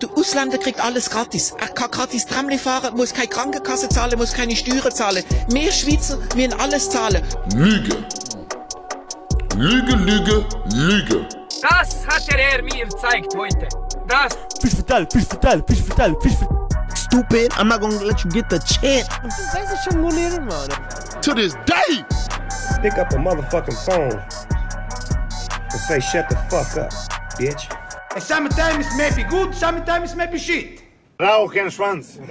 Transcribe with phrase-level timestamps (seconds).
[0.00, 1.52] Der Ausländer kriegt alles gratis.
[1.60, 5.22] Er kann gratis Tramli fahren, muss keine Krankenkasse zahlen, muss keine Steuern zahlen.
[5.48, 7.22] Wir Schweizer müssen alles zahlen.
[7.54, 8.04] Lüge.
[9.56, 11.28] Lüge, Lüge, Lüge.
[11.62, 13.68] Das hat der Herr mir gezeigt heute.
[14.08, 14.36] Das.
[14.60, 16.58] Fisch vertell, Fisch vertell, Fisch vertell, Fisch vertell.
[16.96, 19.08] Stupid, I'm not gonna let you get the chance.
[19.22, 20.68] Das ist schon moniert, Mann.
[21.22, 22.04] To this day.
[22.82, 24.20] Pick up a motherfucking phone
[25.70, 26.92] and say shut the fuck up,
[27.38, 27.68] bitch.
[28.18, 30.82] Sometimes it may be good, sometimes it may be shit.
[31.20, 32.18] Rauchenschwanz.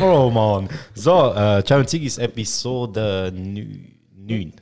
[0.00, 0.68] Oh Mann.
[0.94, 3.90] So, äh, Ciao und Zigis Episode 9.
[4.16, 4.52] Nein,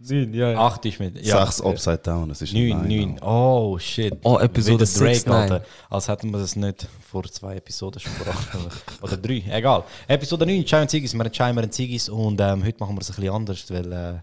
[0.34, 0.58] ja, ja.
[0.58, 1.24] 8 ist mit.
[1.24, 3.20] Ja, Sechs Upside Down, das ist 9, 9.
[3.22, 4.14] Oh shit.
[4.24, 5.52] Oh, Episode Wie der Drake, six, nein.
[5.52, 5.64] Alter.
[5.88, 8.48] Als hätten wir das nicht vor zwei Episoden schon gebracht.
[9.02, 9.84] Oder drei, egal.
[10.08, 11.14] Episode 9, Ciao und Zigis.
[11.14, 12.08] Wir Ciao, wir Zigis.
[12.08, 14.14] Und ähm, heute machen wir es ein bisschen anders, weil äh,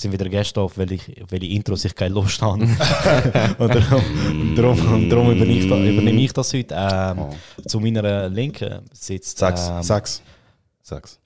[0.00, 2.62] sind wieder Gäste auf, weil ich, weil ich Intros ich keine Lust habe.
[3.58, 6.74] und darum, darum, darum übernehme, ich, da- übernehme ich das heute.
[6.78, 7.26] Ähm,
[7.66, 9.82] Zu meiner Linken sitzt Sechs, ähm.
[10.82, 11.17] Sechs.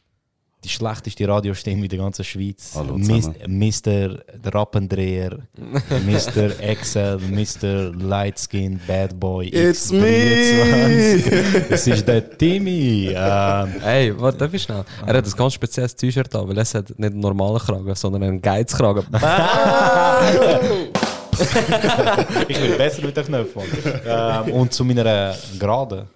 [0.65, 2.73] Die schlechteste Radiostimme in der ganzen Schweiz.
[2.75, 2.97] Hallo.
[2.99, 4.19] Mr.
[4.45, 5.39] Rappendreher,
[6.07, 6.61] Mr.
[6.61, 7.91] Excel, Mr.
[7.97, 9.49] Lightskin, Bad Boy.
[9.49, 11.69] It's X23.
[11.69, 13.09] Das ist der Timmy.
[13.15, 14.85] Ähm, Hey, warte, darf ich schnell?
[15.07, 18.23] Er hat ein ganz spezielles T-Shirt an, weil es hat nicht einen normalen Kragen, sondern
[18.23, 19.05] einen Geizkragen.
[22.49, 23.63] ich will besser mit den Knöpfen.
[24.07, 26.09] Ähm, und zu meiner Gerade,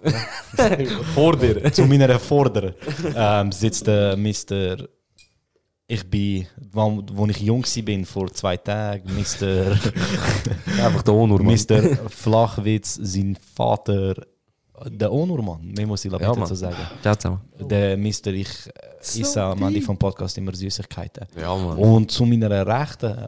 [1.13, 1.71] Vor dir.
[1.71, 2.73] zu meiner Vorder,
[3.15, 4.87] ähm, sitzt der Mr.
[5.87, 9.77] Ich bin, wo, wo ich jung war, bin, vor zwei Tagen, Mr.
[10.85, 12.09] Einfach der Onur, Mr.
[12.09, 14.15] Flachwitz, sein Vater,
[14.85, 16.75] der Onurmann, mehr muss ich Ja, ja, so sagen.
[17.01, 17.41] Ciao zusammen.
[17.59, 18.27] Der Mr.
[18.27, 21.25] Ich äh, esse am Ende vom Podcast immer Süßigkeiten.
[21.39, 21.77] Ja, Mann.
[21.77, 23.27] Und zu meiner Rechten,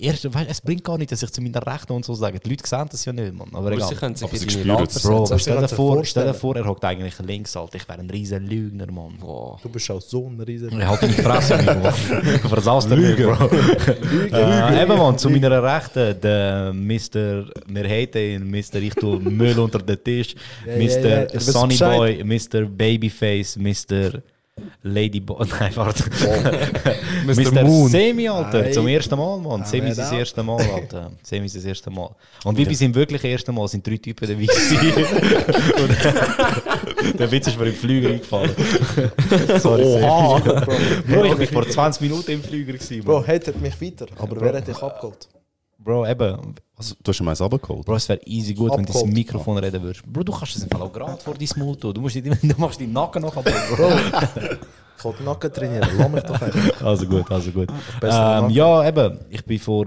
[0.00, 2.38] erst, weißt, es bringt gar nicht, dass ich zu meiner Rechten und so sage.
[2.40, 3.48] Die Leute sehen das ja nicht, Mann.
[3.52, 3.94] Aber Sie egal.
[3.94, 5.02] können sich Aber sie in deine spüren Lampe es.
[5.02, 5.38] Bro, aber setzen.
[5.40, 6.04] stell dir, vor, vorstellen.
[6.24, 7.76] stell dir vor, er hockt eigentlich links, Alter.
[7.76, 9.16] Ich wäre ein riesen Lügner, Mann.
[9.20, 9.58] Boah.
[9.62, 10.78] Du bist auch so ein riesen.
[10.80, 11.66] Ich halte meine Fresse nicht,
[12.42, 12.48] Bro.
[12.48, 13.50] Versaust nicht, Bro.
[14.32, 17.46] Äh, eben, Mann, zu meiner Rechten, der Mr.
[17.66, 18.76] Wir haten ihn, Mr.
[18.76, 20.34] Ich tue Müll unter den Tisch,
[20.66, 20.76] Ja,
[21.28, 21.40] Mr.
[21.40, 21.76] Sunny.
[21.76, 22.64] Boy, Mr.
[22.66, 24.22] Babyface, Mr.
[24.82, 26.04] Ladyboy, nein, warte.
[27.26, 27.62] Mr.
[27.64, 27.88] Moon.
[27.88, 28.72] Semi, Alter, Nein.
[28.72, 29.62] zum ersten Mal, Mann.
[29.62, 30.18] Ah, Semi ist das da?
[30.18, 31.10] erste Mal, Alter.
[31.22, 32.10] Semi ist das erste Mal.
[32.44, 34.78] Und wie bei seinem wirklich ersten Mal sind drei Typen dabei gewesen.
[35.82, 38.50] Und der Witz ist mir im Flüger eingefallen.
[39.58, 40.38] Sorry, Oha.
[41.06, 42.72] Bro, ich war vor 20 Minuten im Flüger.
[42.72, 44.06] Gewesen, Bro, hatet mich weiter.
[44.18, 45.28] Aber wer hat dich abgeholt?
[45.82, 46.54] Bro eben.
[46.76, 47.84] Also, du hast ihm eins runtergeholt.
[47.84, 49.04] Bro, es wäre easy gut, wenn du das.
[49.04, 50.04] Mikrofon reden würdest.
[50.06, 51.94] Bro, du kannst es im Fall auch gerade vor deinem Mund tun.
[51.94, 53.44] Du, musst nicht, du machst deinen Nacken noch ab.
[53.44, 53.90] Bro.
[54.98, 55.88] Ich wollte Nacken trainieren.
[55.96, 56.82] Lass mich doch einfach.
[56.82, 57.68] Also gut, also gut.
[58.02, 59.18] Ähm, ja, eben.
[59.30, 59.86] Ich bin vor,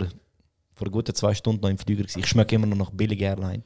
[0.73, 2.01] vor guten zwei Stunden noch im Flüger.
[2.01, 2.19] Gewesen.
[2.19, 3.63] Ich schmecke immer noch nach billig Airline.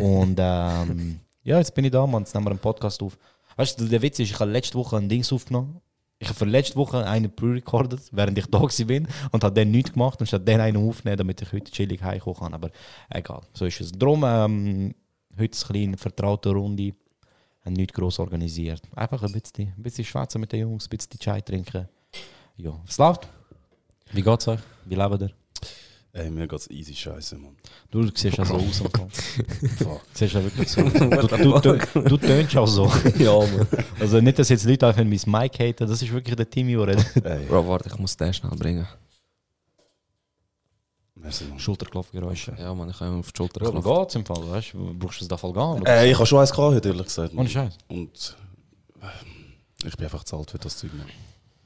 [0.00, 2.22] Und ähm, ja, jetzt bin ich da, Mann.
[2.22, 3.18] Jetzt nehmen wir einen Podcast auf.
[3.56, 5.80] Weißt du, der Witz ist, ich habe letzte Woche ein Dings aufgenommen.
[6.22, 10.20] Ich habe letzte Woche einen pre-recorded, während ich da bin und habe dann nichts gemacht
[10.20, 12.52] und statt dann einen aufnehmen, damit ich heute chillig heimkommen kann.
[12.52, 12.70] Aber
[13.08, 13.90] egal, so ist es.
[13.90, 14.94] Darum, ähm,
[15.38, 16.92] heute eine kleine vertraute Runde.
[17.64, 18.82] Haben nichts gross organisiert.
[18.94, 21.88] Einfach ein bisschen, ein bisschen schwätzen mit den Jungs, ein bisschen Chai trinken.
[22.58, 23.26] Ja, was läuft?
[24.12, 24.60] Wie geht's euch?
[24.84, 25.30] Wie lebt ihr?
[26.12, 27.56] Ey, mir geht's easy scheiße, Mann.
[27.90, 28.62] Du siehst ja so aus.
[28.62, 28.84] und so.
[28.88, 30.00] Fuck.
[30.12, 30.92] siehst ja wirklich so aus.
[30.92, 32.90] Du, du, du, du tönst auch so.
[33.18, 33.66] Ja, Mann.
[34.00, 36.86] Also nicht, dass jetzt Leute einfach mein Mic haten, das ist wirklich der Timmy, der
[36.88, 37.24] redet.
[37.24, 38.88] Ey, Bro, warte, ich muss den schnell bringen.
[41.14, 41.58] merci, Mann.
[41.60, 42.56] Schulterklopfgeräusche.
[42.58, 43.90] Ja, Mann, ich kann ihm auf die Schulter Ja, klopfen.
[43.90, 44.94] aber geht's im Fall, weißt du?
[44.98, 45.86] Brauchst du es da voll gehen?
[45.86, 47.34] Äh, ich habe schon eins gehabt, heute, ehrlich gesagt.
[47.36, 47.78] Ohne Scheiß.
[47.88, 48.36] Und
[49.00, 51.06] äh, ich bin einfach zu alt für das Zeug, Mann.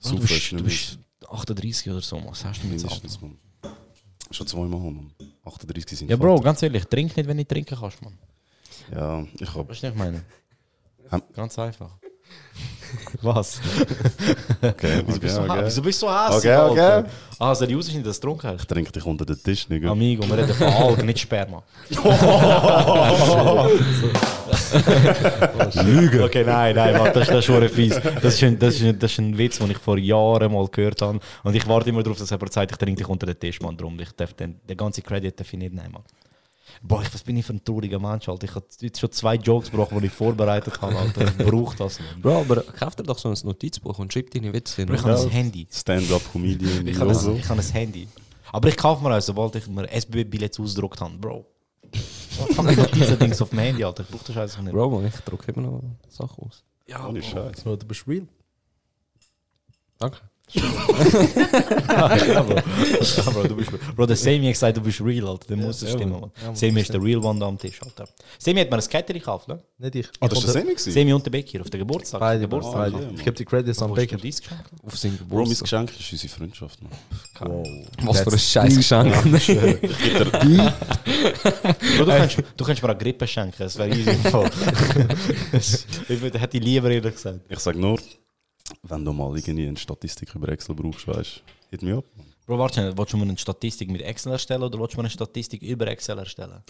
[0.02, 0.98] Du bist, ist du nicht bist
[1.30, 3.38] 38 oder so, was hast du mit mindestens, Mann.
[4.34, 5.10] Schon zweimal, Mann.
[5.44, 6.44] 38 sind Ja, Bro, Vater.
[6.44, 8.18] ganz ehrlich, trink nicht, wenn du trinken kannst, man.
[8.92, 9.68] Ja, ich hab...
[9.68, 10.22] Weißt du, was ich meine?
[11.10, 11.90] Ham- Ganz einfach.
[13.22, 13.60] Was?
[14.62, 15.86] Okay, Wieso bist du so, okay, wieso okay.
[15.86, 16.80] bist du so hässlich, Okay, okay.
[16.80, 17.10] Alter?
[17.38, 18.60] Ah, seriös ist nicht, dass du getrunken hast?
[18.62, 19.90] Ich trinke dich unter den Tisch, Nigga.
[19.90, 21.62] Amigo, wir reden von Algen, nicht Sperma.
[25.84, 26.24] Lüge.
[26.24, 28.00] Okay, nein, nein, Mann, das, ist- das ist schon fies.
[28.22, 30.66] Das ist, ein, das, ist ein, das ist ein Witz, den ich vor Jahren mal
[30.68, 31.18] gehört habe.
[31.42, 33.76] Und ich warte immer darauf, dass jemand sagt, ich trinke dich unter den Tisch, Mann.
[33.76, 36.02] Drum, ich darf den, den ganzen Credit darf ich nicht nehmen, Mann.
[36.82, 38.44] Boah, ich, was bin ich für ein trauriger Mensch, Alter.
[38.44, 41.22] Ich habe jetzt schon zwei Jokes gebrochen, die ich vorbereitet habe, Alter.
[41.24, 42.20] Ich brauche das nicht.
[42.20, 44.92] Bro, aber kauf dir doch so ein Notizbuch und schreib deine Witze hin.
[44.92, 45.66] Ich habe ein Handy.
[45.70, 46.86] Stand-up-Comedian.
[46.86, 48.08] Ich habe ein, ich habe ein Handy.
[48.52, 51.46] Aber ich kaufe mir eins, sobald ich mir SBB-Billets ausgedruckt habe, Bro.
[51.94, 54.02] Ich noch diese Dings auf dem Handy, Alter?
[54.02, 54.72] Ich brauche das Scheiße nicht.
[54.72, 56.64] Bro, man, ich drucke immer noch Sachen aus.
[56.86, 57.62] ja, Ohne Scheiß.
[57.64, 58.26] Du bist real.
[59.98, 60.18] Danke.
[60.52, 60.62] Ja,
[62.42, 62.54] Bro.
[62.54, 65.46] Ja, Bro, du bist, Bro, der Semi hat gesagt, du bist real, Alter.
[65.48, 66.20] Der muss ja, stimmen, Mann.
[66.20, 66.30] Mann.
[66.36, 68.04] Ja, Mann, das ist der real One da am Tisch, Alter.
[68.38, 69.58] Semi hat mir ein Kettchen gekauft, ne?
[69.78, 70.06] Nicht ich.
[70.20, 70.92] Ah, das ist der Semi gewesen?
[70.92, 72.20] Semi und der Becky auf den Geburtstag.
[72.20, 72.74] Beide, Geburtstag.
[72.74, 72.96] beide.
[72.96, 74.42] Ah, ja, Ich gebe die Credits an geschenkt?
[74.84, 75.86] Auf seinen Bro, mein Geburtstag.
[75.88, 76.92] Geschenk ist unsere Freundschaft, man.
[78.04, 79.12] Was für ein scheiß Geschenk.
[81.96, 84.10] Bro, du, kannst, du kannst mir eine Grippe schenken, das wäre easy.
[86.08, 87.40] ich würde- hätte ich lieber ehrlich gesagt.
[87.48, 87.98] Ich sag nur,
[88.88, 92.04] wenn du mal irgendwie eine Statistik über Excel brauchst, weißt du, hit up.
[92.16, 92.26] man.
[92.46, 95.10] Bro, warte, willst du mir eine Statistik mit Excel erstellen oder willst du mir eine
[95.10, 96.62] Statistik über Excel erstellen?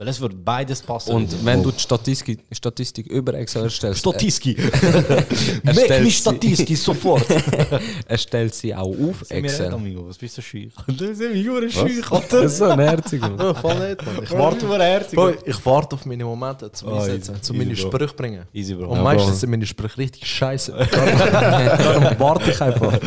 [0.00, 1.12] Weil es wird beides passen.
[1.12, 4.56] Und wenn du die Statistik, Statistik über Excel erstellst, Statiski!
[5.62, 7.26] er Make stellt me sie- Statiski sofort!
[8.08, 9.44] er stellt sie auch auf Excel.
[9.44, 9.74] Excel.
[9.74, 10.72] Amigo, was bist du schüch?
[10.86, 12.00] Das sind wir jure schüch,
[12.30, 13.20] Das ist so ein Herzig.
[13.20, 14.20] Ja, voll nicht, Mann.
[14.24, 15.18] Ich warte, nur herzig.
[15.44, 17.88] Ich warte auf meine Momente zum Oh, Einsetzen, easy, zum easy, meine Bro.
[17.98, 18.44] Sprüche bringen.
[18.54, 18.88] Easy, Bro.
[18.88, 19.36] Und Ja, meistens Bro.
[19.38, 20.72] sind meine Sprüche richtig scheiße.
[20.92, 22.98] Darum, warte ich einfach.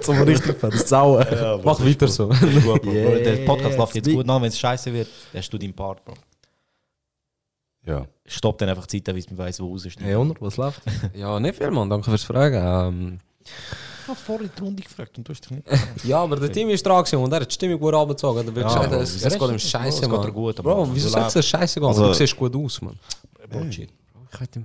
[0.00, 1.24] zum richtig versauen.
[1.62, 2.26] Mach weiter so.
[2.30, 2.90] Gut, Bro.
[2.92, 3.18] Yeah.
[3.20, 6.04] Der Podcast läuft jetzt gut nach, wenn es scheiße wird, dann hast du deinen Part,
[6.04, 6.14] Bro.
[7.86, 8.06] Ja.
[8.26, 9.98] Stopp dann einfach die Zeit, bis man weiß, wo raus ist.
[10.00, 10.82] Hey, Honor, was läuft?
[11.14, 11.88] Ja, nicht viel, Mann.
[11.88, 12.56] Danke fürs Fragen.
[12.62, 13.18] Ähm,
[14.02, 15.66] Ich habe vorhin die Runde gefragt und du hast dich nicht
[16.04, 18.46] ja, aber der Team ist dran gewesen und er hat die Stimmung gut abgezogen.
[18.46, 19.70] Da wird Ja, es, geht ihm ist das?
[19.70, 20.32] scheiße, Bro, es geht Mann.
[20.34, 20.94] gut, Bro, Mann.
[20.94, 21.80] wieso sagst du es scheiße?
[21.80, 22.98] Also- du siehst gut aus, Mann.
[23.48, 23.88] Bullshit.
[24.32, 24.64] Ich hätte ihm...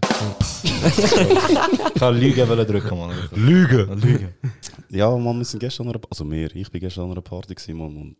[0.63, 3.15] Ich kann Lügen wollen drücken, Mann.
[3.31, 3.99] Lügen!
[3.99, 4.33] Lügen.
[4.89, 7.55] Ja, Mann, wir sind gestern an einer, also wir, ich bin gestern an einer Party
[7.55, 8.17] gewesen, Mann, und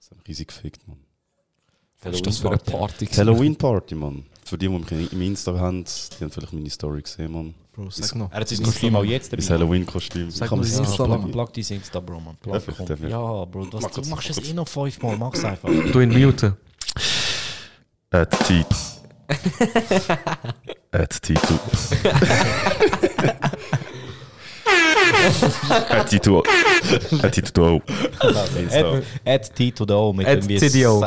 [0.00, 0.98] es hat mich riesig gefickt, Mann.
[2.02, 3.06] Was ist das für eine Party?
[3.06, 4.24] Halloween Party, Mann.
[4.44, 7.54] Für die, die mich im Insta haben, die haben vielleicht meine Story gesehen, Mann.
[7.72, 8.32] Bro, sag noch.
[8.32, 9.60] Er hat sein Kostüm auch jetzt Das dabei.
[9.60, 10.30] Halloween-Kostüm.
[10.30, 11.30] Sag mal, mein Insta, Mann.
[11.30, 12.36] Plug dein Insta, Bro, man.
[12.36, 12.76] Plug, Darf ich?
[12.76, 12.86] komm.
[12.86, 13.10] Darf ich?
[13.10, 15.16] Ja, Bro, du, Mach machst mach es eh noch fünfmal.
[15.16, 15.68] Mach's einfach.
[15.92, 16.56] Du ihn muten.
[18.10, 18.64] At T.
[20.92, 21.40] At Tito.
[25.90, 26.42] At Tito.
[27.22, 27.80] At Tito.
[28.20, 31.04] Add, add T to the O mit Add irgendwie TDO.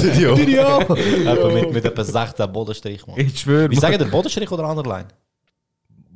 [0.00, 0.94] Tito.
[0.94, 3.18] Etwa mit, mit etwa 16 Bodenstrich, man.
[3.18, 3.70] Ich schwöre.
[3.70, 5.08] Wie sagen der Bodenstrich oder Underline?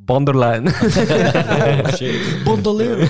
[0.09, 0.73] Banderlein.
[1.85, 2.45] Oh, shit.
[2.45, 3.07] Bondolier.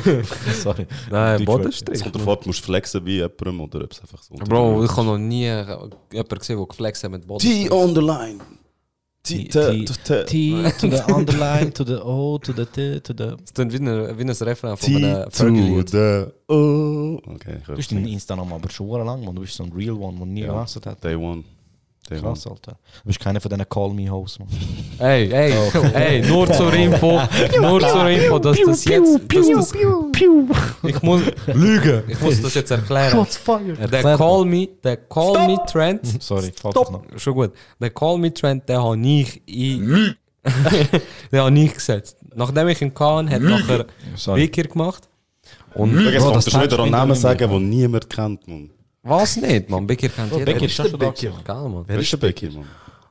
[0.52, 0.84] Sorry.
[1.10, 2.02] Nein, Es Bodenstrich.
[2.02, 5.06] kommt davon, du musst flexen bei jemandem oder ob es einfach so Bro, ich habe
[5.06, 7.68] noch nie jemanden gesehen, der geflext hat mit Bodenstrich.
[7.68, 8.38] T on the line.
[9.28, 13.12] T, T- T, T, T to the underline, to the O, to the T, to
[13.16, 13.36] the...
[13.60, 15.90] Ein, wie ein Refrain einem to Fergie-Lied.
[15.90, 17.20] the O.
[17.26, 19.34] Okay, Du bist dein Insta noch mal aber schon lang, man.
[19.34, 20.54] Du bist so ein Real One, der nie Ja.
[20.86, 21.02] hat.
[21.04, 21.44] Day one.
[22.16, 22.72] Krass, Alter.
[22.72, 24.48] Du bist keiner von diesen Call Me Hoes, man.
[24.98, 25.52] Hey, hey,
[25.92, 27.20] hey, nur zur Info,
[27.60, 29.72] nur zur Info, dass das jetzt, dass das,
[30.82, 33.26] ich muss, Lüge, ich muss das jetzt erklären.
[33.92, 37.02] Der Call Me, der Call Me Trend, Sorry, falsch noch.
[37.16, 40.14] schon gut, der Call Me Trend, der habe ich in,
[41.32, 42.16] den habe ich gesetzt.
[42.34, 44.42] Nachdem ich ihn kann, hat nachher Sorry.
[44.42, 45.08] Wicker gemacht.
[45.74, 48.70] Und Bro, das er schon wieder einen Namen sagen, den niemand kennt, man.
[49.08, 50.44] Was nicht, man, Wicker kennt jeder.
[50.44, 51.26] Becky ist Becky?
[51.26, 51.44] gewesen.
[51.44, 51.84] Geil, man.
[51.86, 52.64] Wer ist der Becky, man?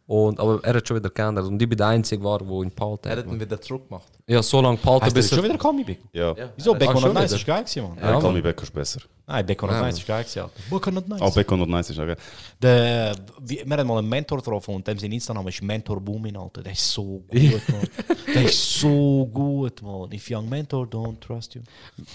[0.10, 2.72] Und, aber er hat schon wieder geändert und ich bin der Einzige war, der ihn
[2.74, 3.26] behalten Er hat.
[3.26, 4.08] hat ihn wieder zurückgemacht.
[4.26, 5.54] Ja, so lange behalten, Heißt, das bis ist schon er...
[5.54, 6.00] wieder Me Big?
[6.14, 6.34] Ja.
[6.56, 6.74] Wieso?
[6.76, 7.98] Back on Nice ist geil gewesen, man.
[7.98, 8.42] Ja, Ja, Mann.
[8.42, 9.02] Back ist besser.
[9.28, 10.00] Nein, Back on Not Ja, Nice Mann.
[10.00, 10.54] ist geil gewesen, Alter.
[10.70, 11.22] Back on Not Nice.
[11.22, 12.16] Auch Back on Not Nice ist auch geil.
[12.62, 16.64] Der, wir haben mal einen Mentor getroffen und dem sein Insta-Name ist Mentor Boomin, Alter.
[16.64, 17.88] Der ist so gut, man.
[18.34, 20.10] Der ist so gut, man.
[20.14, 21.62] If young mentor don't trust you.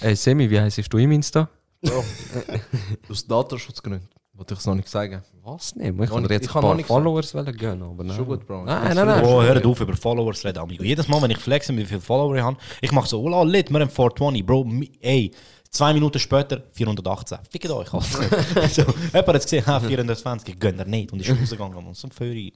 [0.00, 1.46] Ey, Semi, wie heisst du im Insta?
[3.08, 4.08] Aus Datenschutzgründen.
[4.34, 5.22] Wollte ich es noch nicht sagen.
[5.42, 5.88] Was nicht?
[5.90, 8.16] Ich kann dir nicht- jetzt ich ein paar nicht Followers wollen gönnen, aber nein.
[8.16, 8.64] Schon gut, Bro.
[8.64, 9.22] Nein, nein, nein.
[9.22, 10.82] Bro, hört auf über Followers reden, amigo.
[10.82, 13.42] Jedes Mal, wenn ich flexe, wie viele Follower ich habe, ich mache so, oh la,
[13.42, 14.66] lit, wir haben 420, Bro,
[15.00, 15.30] ey,
[15.68, 17.38] zwei Minuten später 418.
[17.50, 18.68] Fickt euch, Alter.
[18.68, 22.08] so, jemand hat es gesehen, ha, 420, ich er nicht und ist rausgegangen, man, so
[22.08, 22.52] ein Föri.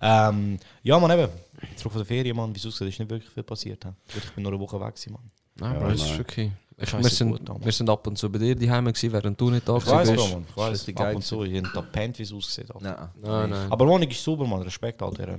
[0.00, 1.28] Ähm, ja, man, eben,
[1.74, 3.84] zurück von der Ferien, man, wie es aussieht, ist nicht wirklich viel passiert.
[3.84, 3.90] he.
[4.16, 5.22] Ich bin nur eine Woche weg, gewesen, man.
[5.58, 6.52] Nein, Ja, Bro, das ist okay.
[6.78, 7.64] Ich, wir, sind, gut, Mann.
[7.64, 10.10] wir sind ab und zu bei dir daheim gewesen, während du nicht da Ich weiß,
[10.10, 10.22] bist.
[10.22, 12.32] Bro, man, ich weiß, richtig ab geil und zu, ich habe da pennt, wie es
[12.34, 12.68] aussieht.
[12.80, 12.94] Nein.
[13.22, 13.72] Nein, nein.
[13.72, 15.38] Aber Wohnung ist sauber, man, Respekt, Alter, er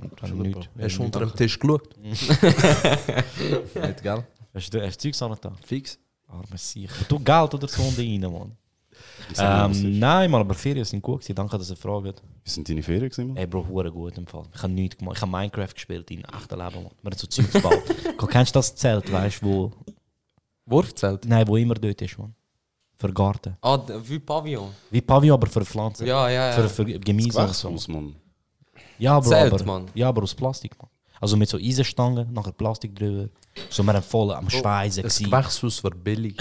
[0.82, 1.96] Hast du unter dem Tisch geschaut?
[2.02, 2.28] Nicht,
[4.02, 4.24] gell?
[4.52, 5.52] Hast du Zeugs an da?
[5.64, 5.96] Fix.
[6.26, 6.92] Arme Sicher.
[7.08, 8.52] Du Geld oder so unten rein, Mann.
[9.38, 11.34] Ähm, nein, man, aber Ferien sind gut gewesen.
[11.36, 12.22] Danke, dass ihr fragt.
[12.42, 13.36] Wie sind deine Ferien gewesen, man?
[13.36, 14.44] Ey, Bro, hure gut im Fall.
[14.54, 15.16] Ich habe nichts gemacht.
[15.16, 16.90] Ich habe Minecraft gespielt in echten Leben, Mann.
[17.02, 17.82] Wir haben so Zeugs gebaut.
[18.30, 19.72] Kennst du das Zelt, weißt du, wo,
[20.70, 21.24] Wurfzelt?
[21.24, 22.34] nein, wo immer dort ist, man?
[23.00, 23.56] Für Garten.
[23.62, 24.70] Ah, wie Pavillon.
[24.90, 26.06] Wie Pavillon, aber für Pflanzen.
[26.06, 26.52] Ja, ja, ja.
[26.52, 27.68] Für, für Gemüse und so.
[27.68, 28.16] Gewächshaus, man.
[28.98, 29.86] Ja, Bro, Zelt, aber, Mann.
[29.94, 30.88] ja, aber aus Plastik, man.
[31.20, 33.28] Also mit so Eisenstangen, nachher Plastik drüber.
[33.70, 35.30] So, wir haben voll am Schweißen Das gewesen.
[35.30, 36.36] Gewächshaus war billig.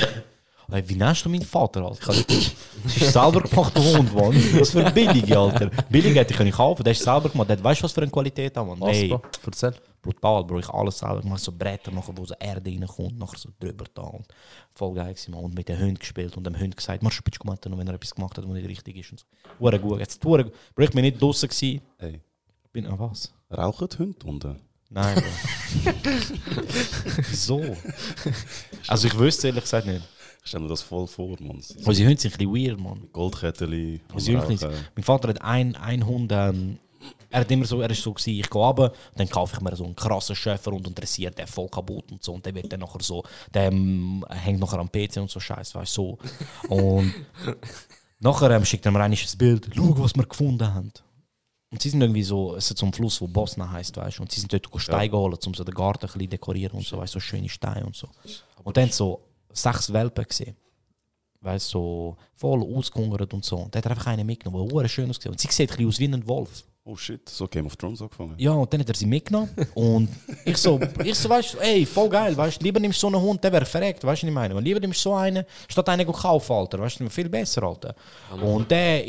[0.69, 2.07] Hey, wie nennst du meinen Vater, Alter?
[2.07, 4.35] Das ist selber gemachter Hund, Mann.
[4.59, 5.69] Was für ein billig, Alter.
[5.89, 7.49] Billig hätte ich können kaufen, der ist selber gemacht.
[7.49, 8.81] Der weißt du, was für eine Qualität hat, Mann?
[8.81, 9.17] Hey?
[9.45, 9.73] Erzähl.
[10.01, 10.59] brutal, Bro.
[10.59, 11.39] Ich alles selber gemacht.
[11.41, 14.01] So Bretter, nachher, wo so Erde reinkommt, nachher so drüber da.
[14.01, 14.25] Und
[14.75, 15.45] voll geil gewesen, Mann.
[15.45, 17.93] Und mit den Hunden gespielt und dem Hund gesagt, machst du bitte Kommentare, wenn er
[17.93, 19.11] etwas gemacht hat, was nicht richtig ist.
[19.11, 19.25] Und so.
[19.61, 19.99] Hure gut.
[19.99, 20.53] Jetzt, hure gut.
[20.75, 21.81] Bro, ich bin nicht draußen gewesen.
[21.97, 22.19] Ey,
[22.73, 23.33] Bin, ah, was?
[23.49, 24.59] rauchen die Hunde unten?
[24.89, 25.91] Nein, Bro.
[27.29, 27.61] Wieso?
[28.87, 30.03] Also ich wüsste ehrlich gesagt nicht.
[30.43, 31.61] Ich stelle mir das voll vor, Mann.
[31.85, 33.09] Unsere Hunde sind ein bisschen weird, Mann.
[33.11, 34.01] Goldkettchen.
[34.95, 36.79] Mein Vater hat einen, einen Hund, ähm,
[37.29, 39.75] er hat immer so, er ist so gewesen, ich gehe runter, dann kaufe ich mir
[39.75, 42.79] so einen krassen Schäfer und interessiert der voll kaputt und so und der wird dann
[42.79, 46.17] nachher so, der ähm, hängt nachher am PC und so Scheiß, weißt du,
[46.67, 46.73] so.
[46.73, 47.13] Und
[48.19, 50.91] nachher ähm, schickt er mir ein Bild, schau, was wir gefunden haben.
[51.69, 54.21] Und sie sind irgendwie so, es ist so ein Fluss, wo Bosna heißt, weißt du,
[54.21, 56.97] und sie sind dort Steine geholt, um so den Garten ein bisschen dekorieren und so,
[56.97, 58.07] weißt du, so schöne Steine und so.
[58.63, 59.26] Und dann so
[59.57, 60.55] sechs Welpen gesehen.
[61.41, 63.57] Weißt du, so voll ausgehungert und so.
[63.57, 65.99] Und der hat einfach einen mitgenommen, der schön ausgesehen Und sie sieht ein bisschen aus
[65.99, 66.63] wie ein Wolf.
[66.83, 68.35] Oh shit, so Game of Thrones angefangen.
[68.37, 69.49] Ja, und dann hat er sie mitgenommen.
[69.73, 70.07] und
[70.45, 73.13] ich so, ich so, weißt du, ey, voll geil, weißt du, lieber nimmst du so
[73.13, 74.55] einen Hund, der wäre verreckt, weißt du, was ich meine?
[74.55, 77.63] Und lieber nimmst du so einen, statt einen zu kaufen, Alter, weißt du, viel besser,
[77.63, 77.93] Alter.
[78.41, 79.03] Und der,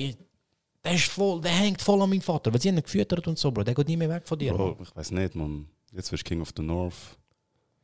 [0.84, 3.52] der ist voll, der hängt voll an meinen Vater, weil sie ihn gefüttert und so,
[3.52, 4.54] Bro, der geht nie mehr weg von dir.
[4.54, 5.68] Bro, ich weiß nicht, man.
[5.92, 7.16] Jetzt wirst du King of the North.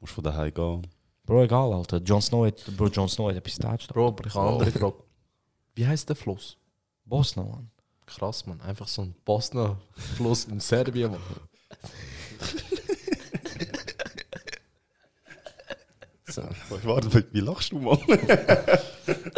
[0.00, 0.86] Musst von daheim gehen.
[1.26, 1.98] Bro egal, Alter.
[1.98, 3.88] Jon Snow hat, Bro, Jon Snow hat etwas getatscht.
[3.92, 4.96] Bro, aber ich habe eine andere Frage.
[5.74, 6.56] Wie heißt der Fluss?
[7.04, 7.70] Bosna, Mann.
[8.06, 8.60] Krass, man.
[8.60, 11.20] Einfach so ein Bosner-Fluss in Serbien, man.
[16.68, 17.98] Bro, Warte, wie- lachst du, Mann?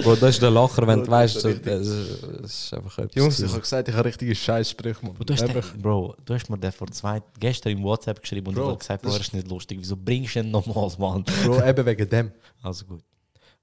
[0.03, 3.15] Bro, das ist der Lacher, wenn du weißt, so, das, ist- ist einfach etwas.
[3.17, 5.15] Jungs, ich habe gesagt, ich habe richtige Scheißsprüche, man.
[5.15, 8.49] Bro, du, hast den, Bro, du hast mir den vor zwei, gestern im WhatsApp geschrieben
[8.49, 9.79] und Bro, ich habe gesagt, Bro, das- ist nicht lustig.
[9.81, 11.25] Wieso bringst du ihn nochmals, Mann?
[11.45, 12.33] Bro, eben wegen dem.
[12.63, 13.03] Also gut.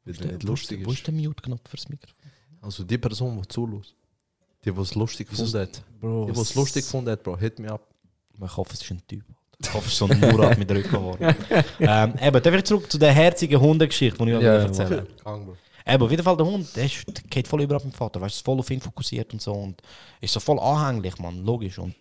[0.05, 0.97] Weil Wo der nicht lustig Wo ist.
[0.99, 2.15] ist der Mute-Knopf fürs Mikrofon?
[2.61, 3.95] Also die Person, die zulässt.
[4.65, 5.81] Die, die es lustig gefunden hat.
[5.99, 7.87] Bro, Die, die es lustig gefunden hat, Bro, hit me up.
[8.43, 9.23] Ich hoffe, es ist ein Typ.
[9.63, 11.35] Ich ist so ein Murat mit Rücken geworden.
[11.79, 15.55] ähm, eben, dann wieder zurück zu der herzigen Hundegeschichte, die ich euch Ja, erzählen Bro.
[15.85, 18.21] Eben, auf jeden Fall der Hund, der, ist, der geht voll über auf meinen Vater,
[18.21, 19.81] weißt du, ist voll auf ihn fokussiert und so und
[20.21, 21.77] ist so voll anhänglich, man, logisch.
[21.77, 21.95] Und,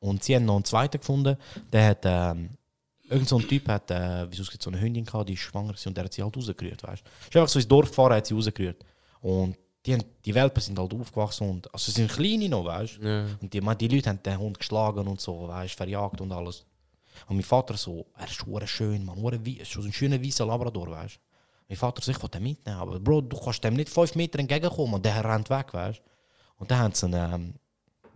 [0.00, 1.36] und sie haben noch einen zweiten gefunden,
[1.72, 2.50] der hat, ähm,
[3.08, 5.40] irgend so ein Typ hat, äh, wieso es gibt so eine Hündin gehabt, die ist
[5.40, 7.28] schwanger und der hat sie halt rausgerührt, weißt du.
[7.28, 8.84] Ist einfach so ins Dorf gefahren, hat sie rausgerührt.
[9.20, 9.56] Und
[9.86, 13.08] die, haben, die Welpen sind halt aufgewachsen und, also sie sind kleine noch, weißt du.
[13.08, 13.26] Ja.
[13.40, 16.32] Und die, man, die Leute haben den Hund geschlagen und so, weißt du, verjagt und
[16.32, 16.64] alles.
[17.26, 19.18] Und mein Vater so, er ist hure schön, man,
[19.64, 21.20] so ein schöner weißer Labrador, weißt du.
[21.68, 24.38] Mein Vater so, ich will den mitnehmen, aber Bro, du kannst dem nicht fünf Meter
[24.38, 26.00] entgegenkommen und der rennt weg, weißt.
[26.56, 27.54] Und dann haben sie, ihn, ähm,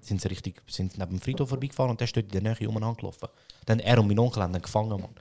[0.01, 2.69] sind sie richtig, sind neben dem Friedhof vorbeigefahren und der ist dort in der Nähe
[2.69, 3.29] umeinander gelaufen.
[3.67, 5.15] Dann er und mein Onkel haben ihn gefangen, Mann.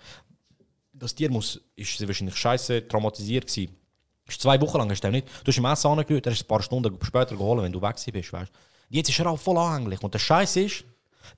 [0.93, 3.75] Das Tier muss, ist wahrscheinlich scheiße traumatisiert gewesen.
[4.27, 5.27] Ist zwei Wochen lang du den nicht.
[5.43, 7.95] Du hast im Essen angerührt, er ist ein paar Stunden später geholt, wenn du weg
[8.13, 8.51] bist, weißt.
[8.89, 10.01] Jetzt ist er auch voll anhänglich.
[10.01, 10.85] Und der Scheiß ist,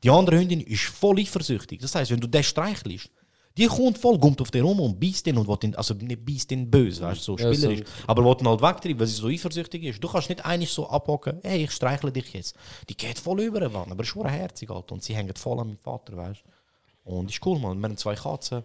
[0.03, 1.79] die andere Hündin ist voll eifersüchtig.
[1.81, 3.09] Das heißt, wenn du den streichelst,
[3.55, 6.25] die kommt voll, kommt auf den rum und beißt ihn und will ihn, also nicht
[6.25, 7.79] beißt ihn böse, weißt du, so Ja, spielerisch.
[7.81, 7.85] so.
[8.07, 10.03] Aber will ihn halt wegtreiben, weil sie so eifersüchtig ist.
[10.03, 12.55] Du kannst nicht einig so abhocken, hey, ich streichle dich jetzt.
[12.89, 13.91] Die geht voll über, Mann.
[13.91, 14.93] Aber ist schon herzig, Alter.
[14.93, 16.43] Und sie hängt voll an meinem Vater, weißt
[17.05, 17.11] du.
[17.11, 17.77] Und ist cool, man.
[17.77, 18.63] Wir haben zwei Katzen.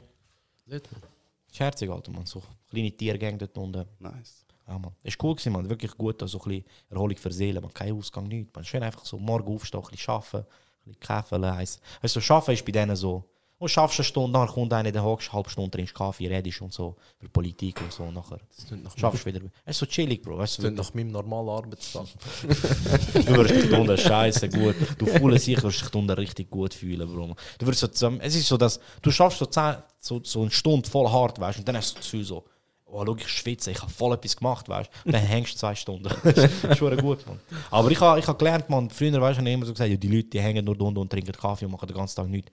[0.66, 2.24] Ist herzig, Alter, man.
[2.24, 3.84] So kleine Tiergänge dort unten.
[3.98, 4.44] Nice.
[4.66, 4.92] Ja, man.
[5.02, 5.68] Ist cool gewesen, man.
[5.68, 7.74] Wirklich gut, also ein bisschen Erholung für Seele, man.
[7.74, 8.54] Kein Ausgang, nichts.
[8.54, 8.64] Man.
[8.64, 10.46] Schön einfach so morgen aufstehen, ein bisschen arbeiten,
[10.88, 11.80] bisschen Kaffee heiß.
[12.02, 13.24] Weißt du, arbeiten ist bei denen so.
[13.60, 16.60] Du schaffst eine Stunde, nachher kommt einer, der hockst, eine halbe Stunde, trinkst Kaffee, redest
[16.62, 19.40] und so, für Politik und so, und nachher Das nach, schaffst du wieder.
[19.64, 20.38] Es ist so chillig, Bro.
[20.38, 22.06] Weißt das du, klingt nach meinem normalen Arbeitstag.
[23.14, 24.76] Du wirst dich unten scheiße gut.
[24.96, 27.34] Du fühlst dich, wirst dich unten richtig gut fühlen, Bro.
[27.58, 30.52] Du wirst so zusammen, es ist so, dass du schaffst so, zehn, so, so eine
[30.52, 32.44] Stunde voll hart, weißt, und dann hast du das Gefühl so,
[32.90, 35.74] oh, schau, ich schwitze, ich habe voll etwas gemacht, weißt, und dann hängst du zwei
[35.74, 36.10] Stunden.
[36.24, 37.38] das ist schon gut, man.
[37.70, 40.08] Aber ich habe ich hab gelernt, man, früher, weißt du, immer so gesagt, ja, die
[40.08, 42.50] Leute, die hängen nur da unten und trinken Kaffee und machen den ganzen Tag nichts.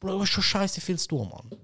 [0.00, 1.58] Bro, du hast schon scheiße viel zu tun, Mann.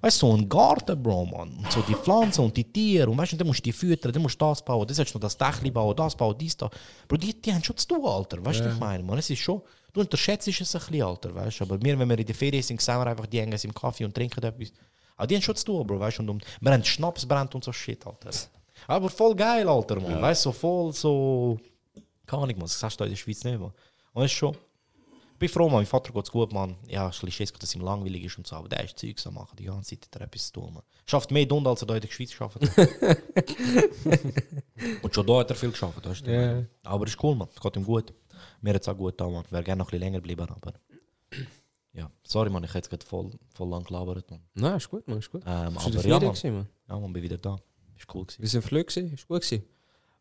[0.00, 1.56] Weißt du, so ein Garten, Bro, Mann.
[1.56, 3.10] Und so die Pflanzen und die Tiere.
[3.10, 5.14] Und weißt du, dann musst du die füttern, dann musst du das bauen, dann sollst
[5.14, 6.70] du noch das Dächli bauen, das bauen, dies da.
[7.08, 8.44] Bro, die, die haben schon zu tun, Alter.
[8.44, 9.18] Weißt du, was ich meine, Mann?
[9.18, 9.62] Es ist schon,
[9.92, 11.64] du unterschätzt es ein bisschen, Alter, weißt du.
[11.64, 14.04] Aber wir, wenn wir in der Ferien sind, sehen wir einfach, die hängen im Kaffee
[14.04, 14.72] und trinken etwas.
[15.20, 16.30] Aber die haben schon zu tun, Bro, weißt du.
[16.30, 18.30] Und haben Schnaps brennt und so Shit, Alter.
[18.86, 20.22] Aber voll geil, Alter, Mann.
[20.22, 21.58] Weißt du, so voll so.
[22.26, 22.64] Keine Ahnung, man.
[22.64, 23.60] Das sagst du in der Schweiz nicht.
[23.60, 23.74] Und
[24.14, 24.54] es ist schon.
[24.54, 25.80] Ich bin froh, Mann.
[25.80, 26.74] Mein Vater geht es gut, Mann.
[26.86, 28.56] Ja, ich habe Schiss, dass ihm langweilig ist und so.
[28.56, 29.56] Aber der ist Zeugs am machen.
[29.56, 30.84] Die ganze Zeit hat er etwas zu tun, Mann.
[31.04, 32.56] Schafft mehr Stunden, als er da in der Schweiz hat.
[35.02, 36.32] und schon da hat er viel geschafft, weißt du.
[36.32, 36.64] Ja.
[36.82, 37.48] Aber es ist cool, Mann.
[37.54, 38.14] Es geht ihm gut.
[38.62, 39.44] Mir hat es auch gut da, Mann.
[39.44, 40.72] Ich wäre gerne noch ein bisschen länger bleiben, aber.
[41.92, 42.62] Ja, sorry, Mann.
[42.64, 44.40] Ich hätte jetzt gerade voll, voll lang gelabert, Mann.
[44.54, 45.42] Nein, ist gut, man, ist gut.
[45.46, 46.28] Ähm, Bist aber der ja, Mann.
[46.28, 46.68] gewesen, man?
[46.88, 47.56] Ja, Mann, bin wieder da.
[47.96, 48.42] Ist cool gewesen.
[48.42, 48.84] Wie sind Flüge?
[48.84, 49.12] gewesen?
[49.12, 49.64] Ist gut gewesen.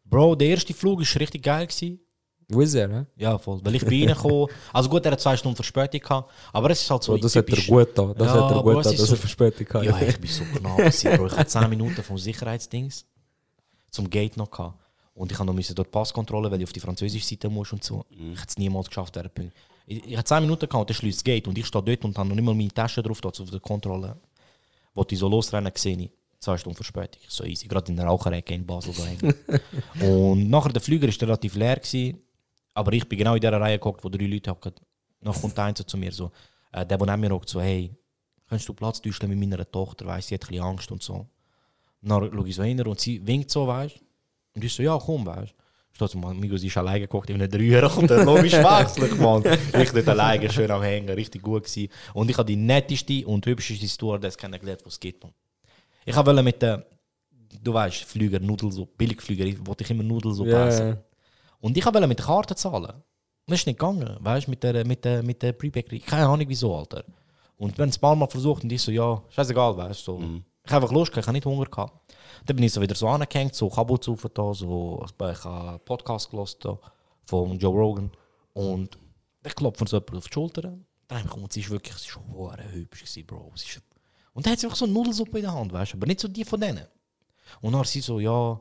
[0.05, 1.67] Bro, der erste Flug war richtig geil.
[1.67, 1.99] Gewesen.
[2.51, 3.05] Air, hä?
[3.15, 3.59] Ja, voll.
[3.63, 4.47] Weil ich bin reingekommen.
[4.73, 6.31] Also gut, er hat zwei Stunden Verspätung gehabt.
[6.51, 7.15] Aber es ist halt so.
[7.15, 8.13] So, das hat er gut da.
[8.13, 9.85] Das Ja, hat er gut da, ist dass so- er Verspätung hatte.
[9.85, 11.27] Ja, ich bin so knapp gewesen, Bro.
[11.27, 13.05] Ich hatte 10 Minuten vom Sicherheitsdings
[13.91, 14.79] zum Gate noch gehabt.
[15.13, 18.03] Und ich habe noch dort Passkontrolle, weil ich auf die französische Seite muss und so.
[18.09, 19.53] Ich hätte es niemals geschafft, während Punkt.
[19.89, 21.47] Ich, ich hatte 10 Minuten gehabt und schließt das Gate.
[21.47, 23.59] Und ich stehe dort und habe noch nicht mal meine Tasche drauf, dort auf der
[23.59, 24.15] Kontrolle.
[24.93, 26.11] Wo ich so losrennen gesehen ich.
[26.39, 27.21] Zwei Stunden Verspätung.
[27.27, 27.67] So easy.
[27.67, 29.33] Gerade in der Raucherecke in Basel so hängen.
[30.01, 31.77] und nachher der Flüger war relativ leer.
[31.77, 32.21] Gewesen,
[32.73, 34.73] aber ich bin genau in dieser Reihe geguckt, wo drei Leute hocken.
[35.21, 36.31] Noch kommt einer zu mir so.
[36.71, 37.91] Äh, der, der neben mir hockt, so, hey,
[38.47, 41.27] kannst du Platz täuschen mit meiner Tochter, weiss, sie hat ein bisschen Angst und so.
[42.01, 43.99] Und dann schaue ich so hin und sie winkt so, weißt
[44.55, 45.55] Und ich so, ja, komm, weißt Steht
[46.07, 49.43] so, man, Migos ist alleine geguckt in einem Dreier und dann logisch wechselt, man.
[49.79, 51.89] Ich dort alleine schön am Hängen, richtig gut gewesen.
[52.13, 55.33] Und ich habe die netteste und hübscheste Stewardess kennengelernt, was es gibt, man.
[56.05, 56.85] Ich wollte mit der,
[57.61, 60.97] du weißt, Flüger, Nudelsuppe, Billigflüger, ich wollte ich immer Nudelsuppe Ja, essen.
[61.59, 63.03] Und ich wollte mit der Karte zahlen.
[63.45, 66.05] Das ist nicht gegangen, weißt du, mit der, mit der, mit der Prepaid.
[66.05, 67.03] Keine Ahnung wieso, Alter.
[67.57, 70.19] Und wir haben es ein paar Mal versucht und ich so, ja, scheißegal, weißt du.
[70.19, 70.41] So.
[70.65, 72.13] Ich habe einfach Lust, ich habe nicht Hunger gehabt.
[72.45, 75.79] Dann bin ich so wieder so angehängt, so Kabel zu da, so, ich habe einen
[75.81, 76.29] Podcast
[76.61, 76.77] da,
[77.25, 78.11] von Joe Rogan.
[78.53, 78.97] Und
[79.43, 80.77] dann klopft so jemand auf die Schulter.
[81.07, 82.23] Dann und sie ist wirklich, sie ist schon
[82.71, 83.51] hübsch gewesen, Bro.
[83.55, 83.81] Sie ist,
[84.33, 86.19] und dann hat sie einfach so eine Nudelsuppe in der Hand, weißt du, aber nicht
[86.19, 86.85] so die von denen.
[87.61, 88.59] Und dann sie so, ja,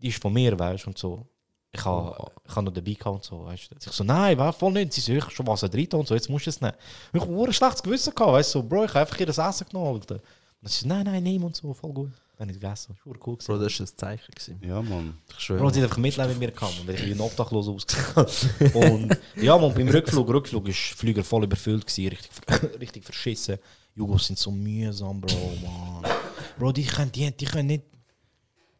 [0.00, 1.26] die ist von mir, weißt du, und so.
[1.72, 3.76] Ich habe ich ha noch dabei gehabt und so, weißt du.
[3.76, 4.92] Ich so, nein, war voll nicht.
[4.92, 6.74] Sie so, schon was drin und so, jetzt musst du es nehmen.
[7.12, 9.38] Ich habe ein schlechtes Gewissen gehabt, weißt du, so, Bro, ich habe einfach ihr das
[9.38, 10.20] Essen genommen, Alter.
[10.60, 12.12] Und sie so, nein, nein, nimm und so, voll gut.
[12.40, 13.36] Habe ich gegessen, das war cool.
[13.36, 14.32] Bro, das war ein Zeichen.
[14.34, 14.60] Gewesen.
[14.66, 15.18] Ja, Mann.
[15.28, 15.60] Ich schwöre.
[15.60, 18.72] Bro, sie hat einfach Mitleid mit mir gehabt, weil ich wie ein Obdachlos ausgesehen.
[18.74, 22.30] Und ja, man, beim Rückflug, Rückflug ist der Flüger voll überfüllt gewesen, richtig,
[22.80, 23.58] richtig verschissen.
[23.94, 26.10] Jugos sind so mühsam, Bro, man.
[26.58, 27.84] Bro, die können, die, die können nicht...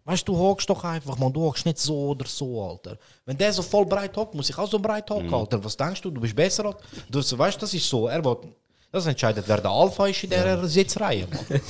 [0.05, 2.97] Weißt du, du hockst doch einfach, man, du hockst nicht so oder so, Alter.
[3.27, 5.63] Wenn der so voll breit hockt, muss ich auch so breit hocken, Alter.
[5.63, 6.65] Was denkst du, du bist besser?
[6.65, 6.77] als-
[7.11, 8.37] Du, weißt du, das ist so, er will...
[8.93, 11.47] Das entscheidet, wer der Alpha ist in dieser Sitzreihe, Mann.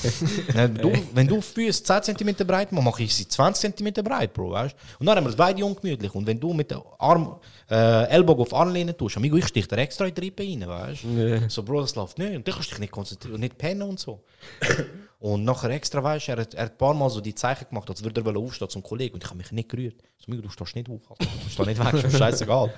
[0.54, 4.52] wenn, du, wenn du Füße 10 cm breit mache ich sie 20 cm breit, Bro,
[4.52, 6.14] weißt Und dann haben wir es beide ungemütlich.
[6.14, 7.38] Und wenn du mit dem Arm,
[7.70, 11.04] äh, Ellbogen auf Armlehne tust, amigo, ich stich dir extra in die Rippe rein, weißt
[11.04, 11.50] du?
[11.50, 12.34] So, Bro, das läuft nicht.
[12.34, 14.22] Und du kannst dich nicht konzentrieren und nicht pennen und so.
[15.20, 17.68] Und nachher extra, weißt du, er, hat- er hat ein paar Mal so die Zeichen
[17.68, 19.14] gemacht, als würde er aufstehen zum Kollegen.
[19.14, 19.96] Und ich habe mich nicht gerührt.
[20.16, 21.26] So, du stehst nicht auf, Alter.
[21.26, 22.72] Du stehst nicht weg, ist scheißegal.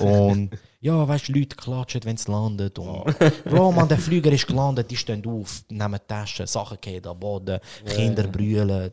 [0.00, 2.78] Und ja, weißt du, Leute klatschen, wenn es landet.
[2.80, 7.18] Und, Bro, man, der Flüger ist gelandet, die stehen auf, nehmen Taschen, Sachen gehen am
[7.18, 8.92] Boden, Kinder brüllen.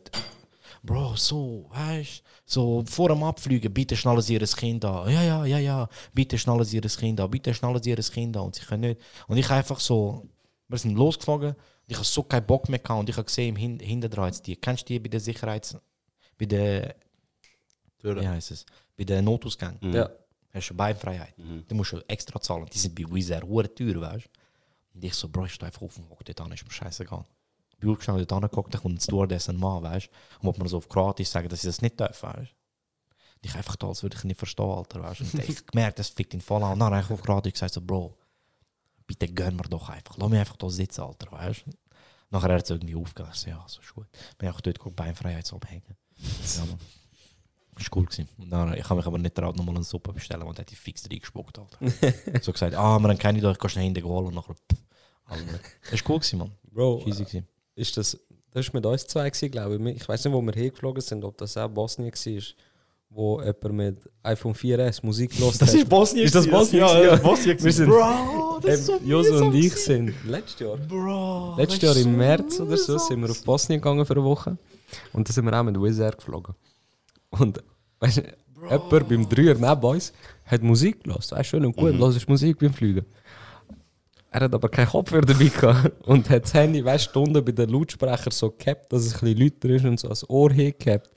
[0.82, 5.10] Bro, so, weißt so vor dem Abfliegen, bitte schnallen Sie Ihr Kind an.
[5.12, 8.36] Ja, ja, ja, ja, bitte schnallen Sie Ihr Kind an, bitte schnallen Sie Ihr Kind
[8.36, 8.44] an.
[8.44, 9.00] Und sie können nicht.
[9.26, 10.28] Und ich einfach so,
[10.68, 13.50] wir sind losgeflogen, und ich habe so keinen Bock mehr gehabt und ich habe gesehen,
[13.50, 14.56] im Hin hinten dran jetzt die.
[14.56, 15.76] Kennst du die bei der Sicherheits...
[16.36, 16.96] bei der...
[18.02, 18.66] Wie heißt es?
[18.96, 19.78] Bei der Notausgang.
[19.80, 20.10] Ja.
[20.52, 21.34] Hast du Beinfreiheit.
[21.68, 22.66] Du musst du extra zahlen.
[22.72, 24.30] Die sind bei Wizz Air hure teuer, weißt du?
[24.94, 27.24] Und ich so, Bro, ich stehe einfach auf und hock dort an, ist mir scheißegal.
[27.70, 30.38] Ich bin schnell dort angeguckt, dann kommt ein Stewardess, ein Mann, weißt du?
[30.38, 32.52] Und wollte mir so auf Kroatisch sagen, dass ich das nicht darf, weißt
[33.42, 35.24] ich einfach da, als würde ich nicht verstehen, Alter, weißt du?
[35.24, 36.72] Und ich gemerkt, das fickt ihn voll an.
[36.72, 38.16] Und dann habe ich auf Kroatisch gesagt, so, Bro,
[39.06, 40.16] bitte gönn mir doch einfach.
[40.16, 41.70] Lass mich einfach da sitzen, Alter, weißt du?
[42.30, 43.46] Nachher hat es irgendwie aufgehört.
[43.46, 44.06] Ja, so ist gut.
[44.38, 45.96] Bin auch dort geguckt, Beinfreiheit am Hängen.
[46.56, 46.78] Ja, Mann.
[47.74, 48.06] Das war cool.
[48.06, 48.28] Gewesen.
[48.38, 51.08] Dann, ich habe mich aber nicht traut, nochmal eine Suppe bestellen, und hat die fix
[51.10, 51.58] reingespuckt.
[51.58, 51.78] Alter.
[52.42, 54.26] so gesagt, ah, wir haben keine da, ich kann schnell hinten holen.
[54.26, 54.82] Und nachher, pff,
[55.26, 55.60] Alter.
[55.90, 56.52] Das war cool, gewesen, Mann.
[56.72, 57.42] Bro, äh,
[57.76, 58.18] ist das,
[58.50, 59.96] das war mit uns zwei, glaube ich.
[59.96, 62.42] Ich weiß nicht, wo wir hingeflogen sind, ob das auch Bosnien war,
[63.10, 66.82] wo jemand mit iPhone 4S Musik los Das ist Bosnien Ist das Bosnien?
[66.82, 70.76] ja, ja, Bosnien Wir sind, Bro, das ist so Josu und ich sind letztes Jahr.
[70.76, 74.58] Bro, Letztes Jahr im März oder so sind wir auf Bosnien gegangen für eine Woche.
[75.12, 76.54] Und dann sind wir auch mit Wizz Air geflogen.
[77.30, 77.62] Und
[78.00, 78.22] weißt du,
[78.70, 80.12] jemand beim Dreier neben uns
[80.44, 81.36] hat Musik gelassen.
[81.36, 81.98] Weißt du, schön und gut, mhm.
[81.98, 83.04] hörst Musik beim Fliegen.
[84.36, 87.52] Er hat aber keinen Kopfhörer dabei gehabt und hat das Handy, weißt du, unten bei
[87.52, 91.08] den Lautsprechern so gehabt, dass es ein bisschen lauter ist und so als Ohr hingehabt.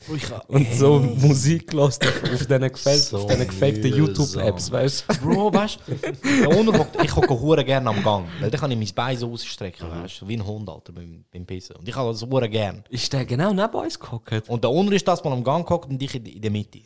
[0.48, 3.94] Und so Musik gelassen auf, diesen gefällt, So auf diesen gefakten.
[3.94, 5.16] YouTube-Apps, weißt du?
[5.18, 8.26] Bro, weißt du, ich hocke hure gerne am Gang.
[8.40, 11.26] Weil dann kann ich mein Bein so ausstrecken, weißt du, wie ein Hund, Alter, beim,
[11.30, 11.76] beim Pissen.
[11.76, 12.86] Und ich habe das hure gern.
[12.90, 14.48] Ist der genau neben uns gehockt?
[14.48, 16.84] Und da unten ist das, man am Gang hockt und ich in, in der Mitte.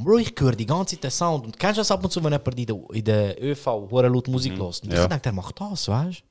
[0.00, 1.44] Bro, ich höre die ganze Zeit den Sound.
[1.44, 4.08] Und kennst du das ab und zu, wenn jemand in der, in der ÖV hure
[4.08, 4.80] laut Musik hört?
[4.84, 5.02] Und Ja.
[5.02, 6.24] ich denke, der macht das, weißt du?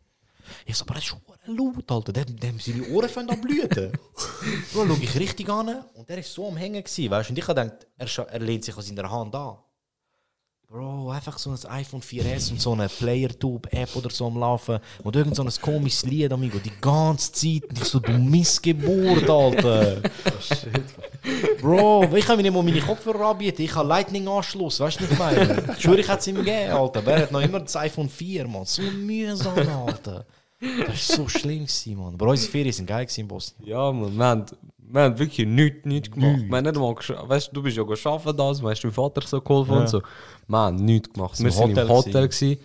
[0.66, 1.16] Ich so, aber das ist
[1.48, 2.14] laut, Alter.
[2.14, 3.92] Dem, dem sind die Ohren fangen an blüten.
[4.74, 7.34] Bro, schau ich richtig an und der ist so am Hängen gewesen, weißt du?
[7.34, 9.58] Und ich habe gedacht, er, er lehnt sich an seiner Hand an.
[10.70, 15.16] Bro, einfach so ein iPhone 4S und so eine Player-Tube-App oder so am Laufen und
[15.16, 17.70] irgend so ein komisches Lied, amigo, die ganze Zeit.
[17.70, 20.02] Und ich so, du Missgeburt, Alter.
[21.62, 25.12] Bro, ich kann mir nicht mal meine Kopfhörer anbieten, ich habe Lightning-Anschluss, weißt du, was
[25.12, 25.74] ich meine?
[25.78, 27.00] Ich schwöre, ich hätte es ihm gegeben, Alter.
[27.00, 28.66] Aber er hat noch immer das iPhone 4, Mann.
[28.66, 30.26] So mühsam, Alter.
[30.60, 32.16] Das war so schlimm, Mann.
[32.16, 33.66] Aber unsere Ferien sind geil in Bosnien.
[33.66, 34.46] Ja, man, wir haben,
[34.90, 36.42] wir haben wirklich nichts, nichts gemacht.
[36.48, 39.22] Wir haben nicht mal gescha- weißt, du bist ja arbeiten da, weißt du, dein Vater
[39.26, 39.80] so geholfen Ja.
[39.82, 40.02] und so.
[40.48, 41.40] Wir haben nichts gemacht.
[41.44, 42.58] Wir So sind im Hotel gewesen.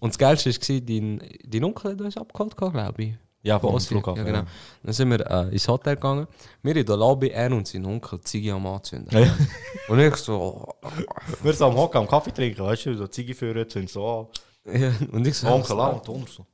[0.00, 3.14] Und das Geilste war, dein, dein Onkel hat uns abgeholt, glaube ich.
[3.42, 3.78] Ja, vom.
[3.80, 4.38] Flughafen, Ja, genau.
[4.40, 4.46] ja.
[4.82, 6.26] Dann sind wir äh, ins Hotel gegangen.
[6.62, 9.16] Wir in der Lobby, er und sein Onkel, Ziege am Anzünden.
[9.16, 9.32] Ja.
[9.88, 10.34] Und ich so,
[10.82, 10.88] oh,
[11.42, 14.28] Wir sind am Hocken, am Kaffee trinken, weißt du, so Ziege führen, sind so
[14.66, 14.74] an.
[14.80, 16.44] Ja, und ich so, Onkel an und so.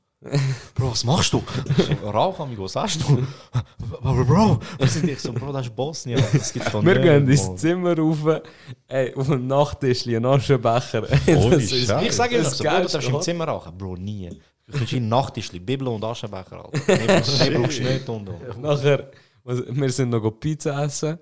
[0.74, 1.42] Bro, was machst du?
[1.76, 3.26] So, Rauch, amigo, was hast du?
[4.02, 7.28] Aber Bro, was sind ich so, Bro, das ist Bosnien, das gibt's doch Wir gehen
[7.28, 7.54] ins.
[7.56, 8.18] Zimmer rauf,
[8.88, 11.02] ey, auf dem Nachttisch ein Aschenbecher.
[11.26, 11.94] Holy Das ist-.
[12.02, 13.20] Ich sage immer so, Bro, du darfst im?
[13.20, 13.76] Zimmer rauchen.
[13.76, 14.30] Bro, nie.
[14.66, 16.80] Du kannst in Nachttischli, Bibel und Aschenbecher, Alter.
[16.86, 18.62] Mehr brauchst du nicht und und.
[18.62, 19.10] Nachher,
[19.44, 21.18] wir sind noch Pizza essen.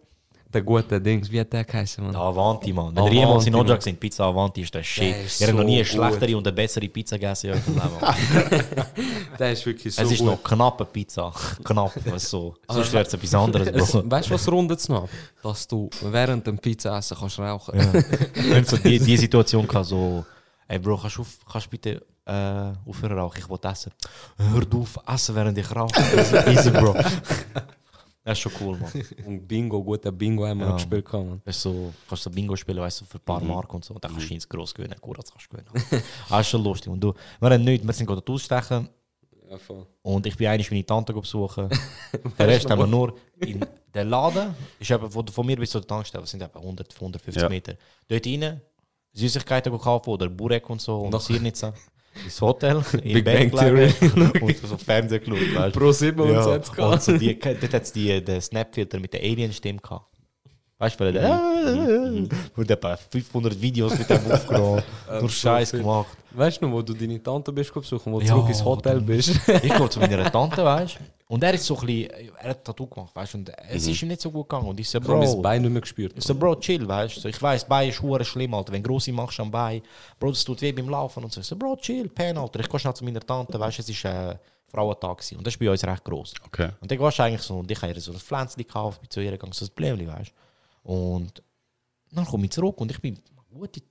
[0.53, 2.15] Der gute Dings, wie hat der geheißen, Mann?
[2.15, 2.95] Avanti, Mann.
[2.95, 3.55] Wenn ihr jemals in.
[3.55, 5.03] Ojak sind, Pizza Avanti ist der Shit.
[5.15, 7.75] Der ist Ihr habt noch nie eine schlechtere und eine bessere Pizza gegessen in eurem
[7.75, 8.85] Leben.
[9.39, 10.27] Der ist wirklich so Es ist gut.
[10.27, 11.33] noch knappe Pizza.
[11.65, 12.55] Knapp, was so.
[12.69, 13.95] Sonst wäre es etwas anderes.
[14.05, 15.09] Weißt du, was rundet es noch?
[15.43, 17.79] Dass du während dem Pizza essen kannst rauchen.
[18.35, 20.25] Wenn so die, die Situation kann, so,
[20.69, 23.39] ey Bro, kannst du kannst du bitte äh, aufhören rauchen?
[23.39, 23.93] Ich will essen.
[24.37, 25.99] Hör du auf, essen, während ich rauche.
[26.51, 26.95] Easy, Bro.
[28.25, 28.93] Das ist schon cool, Mann.
[29.27, 30.73] Und Bingo, guter Bingo haben wir Ja.
[30.75, 31.13] gespielt.
[31.13, 31.43] Mann.
[31.45, 33.95] Weißt du, kannst du Bingo spielen, weißt du, für ein paar Mark und so.
[33.95, 36.05] Und dann kannst du ins Gross gewinnen, Kuratz kannst du gewinnen.
[36.29, 36.93] Das ist schon lustig.
[36.93, 38.89] Und du, wir haben nichts, wir sind gerade ausstechen.
[39.51, 39.87] Ja, voll.
[40.03, 41.69] Und ich bin eigentlich meine Tante besuchen.
[42.39, 44.55] Den Rest haben wir nur in den Laden.
[44.79, 47.49] Ist eben von, von mir bis zur Tankstelle, das sind etwa 100, 150 Ja.
[47.49, 47.75] Meter.
[48.09, 48.61] Dort rein,
[49.15, 51.75] Süßigkeiten gekauft oder Burek und so und Noch- Sirnitza.
[52.25, 53.93] Ins Hotel, im Big Bang Theory.
[54.41, 55.55] und so Fernsehen geschaut.
[55.55, 55.77] weißt.
[55.77, 56.45] Pro 7 und Ja,
[56.91, 60.12] und so die, dort hat es den Snap-Filter mit der Alien-Stimme gehabt.
[60.83, 62.29] Weißt du, weil der.
[62.57, 64.83] Wurde etwa 500 Videos mit dem aufgenommen.
[65.21, 66.17] Nur Scheiß gemacht.
[66.33, 69.01] Weißt du noch, wo du deine Tante bist besuchen, wo du Ja, zurück ins Hotel
[69.01, 69.31] bist?
[69.63, 71.01] Ich gehe zu meiner Tante, weißt du?
[71.35, 72.11] Und er ist so ein bisschen.
[72.37, 73.39] Er hat Tattoo gemacht, weißt du?
[73.39, 74.67] Und es ist ihm nicht so gut gegangen.
[74.69, 75.41] Und ich so, Ich habe Bro.
[75.41, 76.15] Bein nicht mehr gespürt.
[76.17, 77.21] Ich so, Bro, chill, weißt du?
[77.21, 78.73] So, ich weiß, Bein ist hure schlimm, Alter.
[78.73, 79.83] Wenn grosse machst am Bein,
[80.19, 81.41] Bro, das tut weh beim Laufen und so.
[81.41, 82.59] Ich so, Bro, chill, pen, Alter.
[82.59, 84.37] Ich gehe schnell zu meiner Tante, weißt du, es war äh,
[84.69, 85.39] Frauentag gewesen.
[85.39, 86.35] und das ist bei uns recht gross.
[86.47, 86.71] Okay.
[86.81, 89.09] Und dann gehst du eigentlich so, und ich habe ihr so ein Pflänzchen gekauft, bin
[89.11, 90.42] zu ihr gegangen, so ein Blämli, weißt du?
[90.83, 91.43] Und
[92.11, 93.19] dann komme ich zurück und ich bin
[93.53, 93.83] gute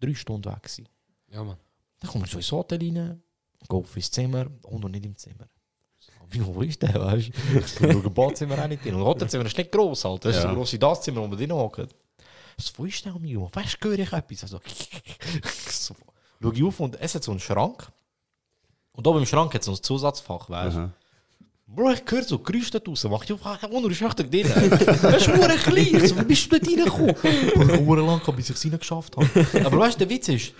[0.00, 0.88] drei Stunden weg gewesen.
[1.30, 1.56] Ja, Mann.
[2.00, 3.22] Dann komme ich so ins Hotel rein,
[3.68, 5.48] gehe auf ins Zimmer und noch nicht im Zimmer.
[6.30, 7.32] Wie wo ist der, weißt du?
[7.60, 8.94] Ich schaue im Badzimmer auch nicht drin.
[8.94, 10.28] Und Hotelzimmer ist nicht gross, Alter.
[10.28, 10.50] Das ist Ja.
[10.50, 11.88] so gross wie das Zimmer, wo wir drin hocken.
[12.58, 13.50] So, wo ist der, amigo?
[13.52, 14.42] Weißt du, höre ich etwas?
[14.42, 14.60] Also,
[15.68, 15.94] so,
[16.40, 17.90] schaue ich auf und es hat so einen Schrank.
[18.92, 20.92] Und oben im Schrank hat es so ein Zusatzfach, weißt du?
[21.66, 21.74] Aha.
[21.76, 23.10] Bro, ich höre so Geräusche da draussen.
[23.10, 24.46] Mach ich auf, ah, Wunder, ist echt drin.
[25.02, 26.02] Das ist nur klein.
[26.02, 27.14] Ich so, wie bist du dort reingekommen?
[27.14, 29.28] Bro, ich habe lang gehabt, bis ich es reingeschafft habe.
[29.64, 30.52] Aber weißt du, der Witz ist,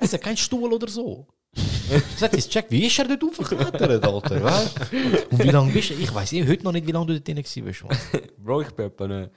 [0.00, 1.26] es hat keinen Stuhl oder so.
[1.54, 4.42] Ich sag, jetzt check, wie ist er dort aufgeklettert, Alter?
[4.42, 4.78] Weißt?
[4.90, 4.96] du?
[5.30, 5.94] Und wie lange bist du?
[5.94, 7.84] Ich weiß heute noch nicht, wie lange du dort drin warst.
[7.84, 8.22] Mann.
[8.38, 9.30] Bro, ich bin etwa nicht.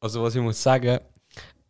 [0.00, 0.98] Also, was ich muss sagen,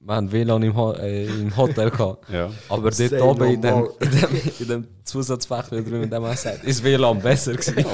[0.07, 2.29] wir haben WLAN im, Ho äh, im Hotel gehabt.
[2.33, 2.51] Ja.
[2.69, 6.25] Aber dort Say oben no in, dem, in, dem, in dem Zusatzfach, wie drüben dem
[6.25, 7.79] auch sagt, ist WLAN besser gewesen.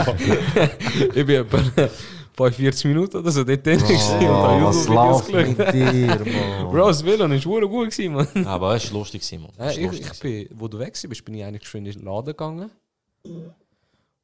[1.14, 1.88] ich bin etwa
[2.32, 5.74] 45 Minuten oder so dort drin gewesen und habe YouTube-Videos läuft mit geschaut.
[5.74, 6.70] dir, Mann?
[6.70, 8.46] Bro, das WLAN ist wirklich gut gewesen, Mann.
[8.46, 9.50] Aber es war lustig, Simon.
[9.58, 12.26] Ja, ich, ich bin, wo du weg bist, bin ich eigentlich schön in den Laden
[12.26, 12.70] gegangen.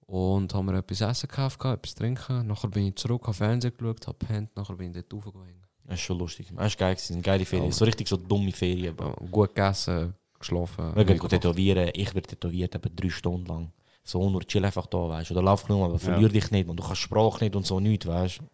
[0.07, 2.47] Und haben mir etwas essen gekauft, etwas trinken.
[2.47, 5.66] Nachher bin ich zurück, habe Fernsehen geschaut, habe gepennt, nachher bin ich dort raufgegangen.
[5.89, 7.23] Das ist geil, gewesen.
[7.23, 7.73] geile Ferien.
[7.73, 8.97] So richtig so dumme Ferien.
[9.33, 10.95] Gegessen, geschlafen.
[10.95, 11.91] Wir gehen nichts tätowieren.
[11.95, 13.73] Ich werde tätowiert etwa drei Stunden lang.
[14.03, 15.35] So nur chill einfach da, weißt du.
[15.35, 16.69] Oder lauf nur, aber verlier dich nicht.
[16.69, 18.45] Und du kannst Sprache nicht und so nichts, weißt du.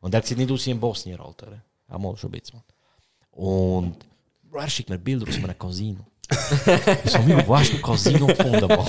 [0.00, 1.62] Und er sieht nicht aus wie ein Bosnier, Alter.
[1.88, 2.62] Einmal schon ein bisschen.
[3.32, 3.96] Und
[4.52, 6.06] er schickt mir Bilder aus einem Casino.
[6.28, 8.86] So, wo hast du ein Casino gefunden, Mann?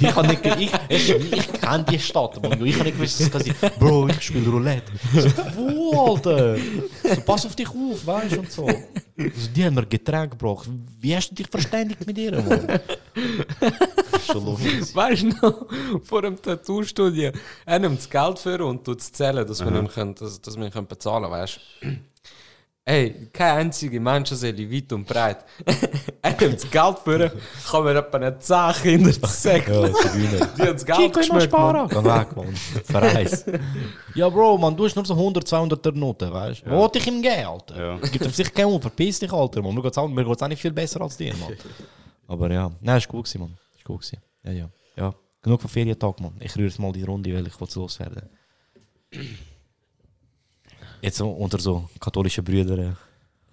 [0.00, 2.64] ich kann nicht, ich, ich, ich kenne die Stadt, Mann.
[2.64, 4.92] Ich habe nicht gewusst, dass es Casino Bro, ich spiele Roulette.
[5.14, 6.56] Ich so, wo, Alter?
[6.56, 8.66] So, pass auf dich auf, weißt du, und so.
[8.66, 10.68] Also, die haben mir Getränk gebracht.
[11.00, 12.80] Wie hast du dich verständigt mit ihr, Mann?
[14.10, 14.94] Das ist schon lustig.
[14.94, 15.66] Weißt du noch,
[16.02, 17.30] vor dem Tattoo-Studio,
[17.64, 20.56] er nimmt das Geld für und tut es zählen, dass wir, nicht können, dass, dass
[20.56, 22.13] wir ihn können bezahlen können, weißt du?
[22.86, 25.42] Ey, keine einzige Menschenseele, weit und breit.
[26.22, 27.32] er nimmt das Geld für,
[27.70, 29.94] kann mir etwa nicht 10 Kinder säckeln.
[29.94, 30.46] Ja.
[30.46, 31.88] Die haben das Geld geschmeckt, Mann.
[31.88, 32.54] Geh weg, Mann.
[32.84, 33.46] Verreis.
[34.14, 36.70] Ja, Bro, man, du hast nur so 100, 200 Noten, weißt du?
[36.70, 37.76] Wo wollte ich ihm geben, Alter?
[37.76, 37.98] Ja.
[38.00, 39.74] Es gibt auf sich keinen Mund, verpiss dich, Alter, Mann.
[39.74, 41.52] Mir geht's auch, mir geht's auch nicht viel besser als dir, Mann.
[42.28, 43.58] Aber ja, nein, ist gut gewesen, Mann.
[43.76, 44.18] Ist gut gewesen.
[44.44, 44.70] Ja, ja.
[44.96, 46.34] Ja, genug von Ferientag, Mann.
[46.38, 48.28] Ich rühre jetzt mal die Runde, weil ich will loswerden.
[51.04, 52.96] Jetzt unter so katholischen Brüdern.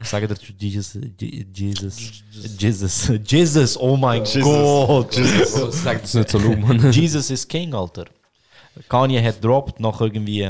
[0.04, 2.24] Sagen dir Jesus, Je- Jesus,
[2.58, 5.12] Jesus, Jesus, oh mein Gott.
[5.12, 6.92] Bro, Sag das nicht so laut, Mann.
[6.92, 8.06] Jesus is King, Alter.
[8.90, 10.50] Kanye hat dropped nach irgendwie,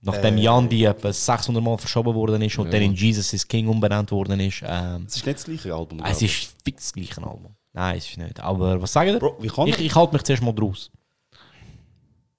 [0.00, 4.10] nachdem Yandi etwa 600 Mal verschoben worden ist und dann in Jesus is King umbenannt
[4.12, 4.62] worden ist.
[4.64, 5.98] Ähm, Es ist nicht das gleiche Album.
[5.98, 6.42] es glaub ich.
[6.44, 7.54] ist fix das gleiche Album.
[7.74, 8.40] Nein, es ist nicht.
[8.40, 9.18] Aber was sagen ihr?
[9.18, 10.90] Bro, wie kann ich, ich halte mich zuerst mal draus.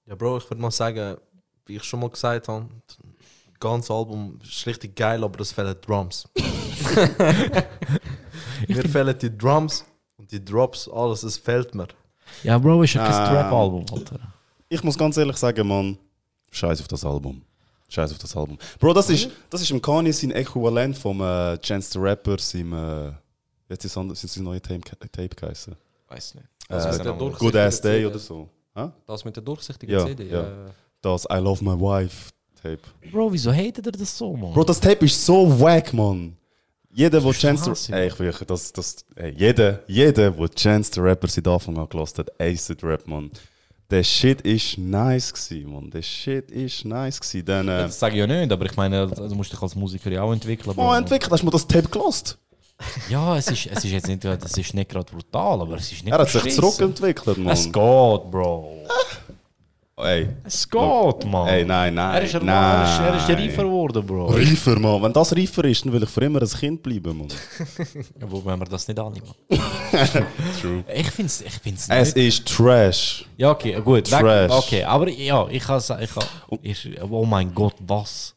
[0.06, 1.18] Ja, Bro, ich würde mal sagen,
[1.66, 2.66] wie ich schon mal gesagt habe,
[3.62, 6.28] ganze Album ist richtig geil, aber es fehlen Drums.
[8.68, 9.84] mir fehlen die Drums
[10.16, 11.88] und die Drops, alles, es fehlt mir.
[12.42, 13.28] Ja, Bro, ist ja kein Ah.
[13.28, 14.18] Trap-Album, Alter.
[14.68, 15.98] Ich muss ganz ehrlich sagen, Mann,
[16.50, 17.42] scheiß auf das Album.
[17.88, 18.56] Scheiß auf das Album.
[18.78, 22.72] Bro, das ist, das ist im Kanye sein Äquivalent vom äh, Chance the Rapper, seinem,
[22.72, 23.12] äh,
[23.68, 25.76] jetzt ist es sein neue Tape, Tape geheißen.
[26.08, 26.46] Weiß nicht.
[26.68, 28.06] Das mit der Äh, durchsichtigen Good Ass Day CD.
[28.06, 28.48] oder so.
[28.74, 28.88] Hä?
[29.06, 30.28] Das mit der durchsichtigen Ja, CD.
[30.30, 30.40] ja.
[30.42, 30.70] äh,
[31.02, 32.30] Das I Love My Wife
[32.62, 32.80] Tape.
[33.10, 34.52] Bro, wieso hatet ihr das so, Mann?
[34.52, 36.36] Bro, das Tape ist so wack, man.
[36.94, 41.00] Jeder, der Chance the Ey, ich wirklich, das, das, ey, jeder, jeder, der Chance the
[41.00, 43.30] Rapper seit Anfang an gelassen hat, Acid Rap, man.
[43.90, 45.90] Der Shit ist nice gsi, man.
[45.90, 47.42] Der Shit ist nice gsi.
[47.42, 50.10] Dann, äh, Das sage ich ja nicht, aber ich meine, du musst dich als Musiker
[50.10, 50.74] ja auch entwickeln.
[50.76, 52.38] Oh, entwickelt, hast du mir das Tape gelost?
[53.08, 56.04] Ja, es ist, es ist jetzt nicht, es ist nicht gerade brutal, aber es ist
[56.04, 57.52] nicht Er hat sich zurückentwickelt, man.
[57.52, 58.86] Es geht, Bro.
[60.02, 61.46] Ey, Es geht, Mann.
[61.48, 62.14] ey, nein, nein.
[62.16, 62.84] Er ist, er, nein.
[62.84, 64.26] ist, er ist reifer geworden, Bro.
[64.26, 65.02] Reifer, man.
[65.02, 67.28] Wenn das reifer ist, dann will ich für immer ein Kind bleiben, man.
[68.20, 69.28] Ja, wo wenn wir das nicht annehmen?
[70.60, 70.84] True.
[70.94, 72.26] Ich finde es ich find's Es nicht.
[72.40, 73.24] ist Trash.
[73.36, 74.08] Ja, okay, gut.
[74.08, 74.50] Trash.
[74.50, 76.24] Okay, aber ja, ich kann sagen, ich kann,
[76.62, 78.34] ich, oh mein Gott, was?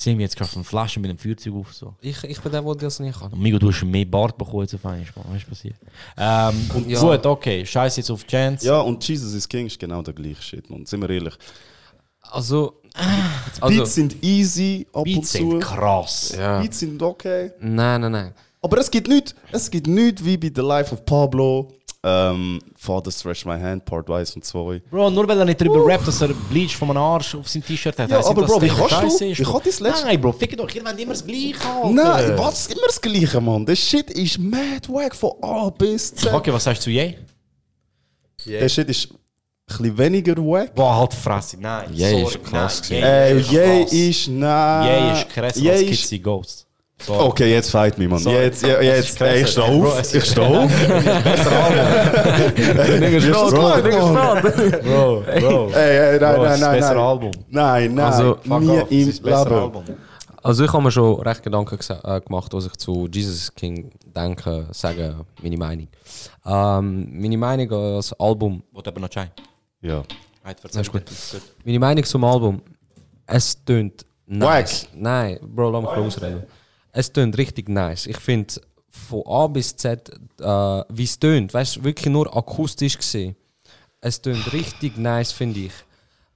[0.00, 1.74] Sie haben jetzt gerade eine Flasche mit dem Feuerzeug auf.
[1.74, 1.92] So.
[2.00, 3.32] Ich, ich bin der, der das nicht kann.
[3.32, 5.04] Und Migo, du hast mehr Bart bekommen jetzt auf einmal.
[5.28, 5.74] Was ist passiert?
[6.16, 7.00] Ähm, und Ja.
[7.00, 8.64] Gut, okay, scheiß jetzt auf Chance.
[8.64, 10.86] Ja, und Jesus is King ist genau der gleiche Shit, man.
[10.86, 11.34] Sind wir ehrlich.
[12.30, 15.36] Also, Beats also sind easy ab Beats und zu.
[15.38, 16.34] sind krass.
[16.38, 16.60] ja.
[16.60, 17.50] Beats sind okay.
[17.58, 18.34] Nein, nein, nein.
[18.62, 21.72] Aber es gibt nichts, es gibt nichts wie bei The Life of Pablo,
[22.04, 24.82] ähm, Father Stretch My Hand, Part 1 und 2.
[24.90, 27.64] Bro, nur weil er nicht darüber rappt, dass er Bleach von einem Arsch auf seinem
[27.66, 28.08] T-Shirt hat.
[28.10, 28.96] Ja, aber nicht, dass Bro, wie das kannst du?
[29.10, 29.52] scheiße ist, Wie Bro.
[29.52, 31.90] kann das letzte- Nein, Bro, fick doch, ihr wollt immer das Gleiche, Alter.
[31.90, 32.66] Nein, was?
[32.68, 33.66] Immer das Gleiche, Mann.
[33.66, 36.32] Der Shit ist mad wack von A bis Z.
[36.32, 37.18] Okay, was sagst du zu Ye?
[38.46, 39.16] Der Shit ist ein
[39.66, 40.74] bisschen weniger wack.
[40.76, 41.56] Boah, halt Fresse.
[41.60, 45.56] Nein, sorry, ist krass Ey, Ye ist Ye krass.
[45.56, 46.67] ist Ye als Kitsy Ghost.
[47.00, 47.24] Sorry.
[47.28, 48.18] Okay, jetzt fight me, man.
[48.18, 48.36] Sorry.
[48.36, 49.62] Jetzt, jetzt, ist ey, ich krasser.
[49.66, 50.00] steh Bro, auf.
[50.00, 50.70] Ich ist- steh auf.
[53.00, 54.00] Digga, steht, Bro, Digga,
[54.82, 55.70] Bro, Bro.
[55.74, 56.96] Ey, ey, nein, Bro, nein, ist nein, besser.
[56.96, 57.30] Album.
[57.48, 58.38] Nein, nein, Also,
[58.90, 59.54] nie im besser Leben.
[59.54, 59.84] Album.
[60.42, 64.66] Also ich habe mir schon recht Gedanken äh, gemacht, was ich zu Jesus King denke,
[64.72, 65.88] sagen, meine Meinung.
[66.46, 69.30] Ähm, meine Meinung als Album, Wollt aber noch Chai?
[69.82, 70.02] Ja.
[70.62, 71.02] Das ist gut.
[71.64, 72.62] meine Meinung zum Album,
[73.26, 74.88] es tönt nice.
[74.94, 76.42] Nein, Bro, lass mich ausreden.
[76.92, 78.06] Es tönt richtig nice.
[78.06, 78.54] Ich finde
[78.88, 83.36] von A bis Z, äh, wie es tönt, weißt wirklich nur akustisch gesehen.
[84.00, 85.72] Es tönt richtig nice, finde ich.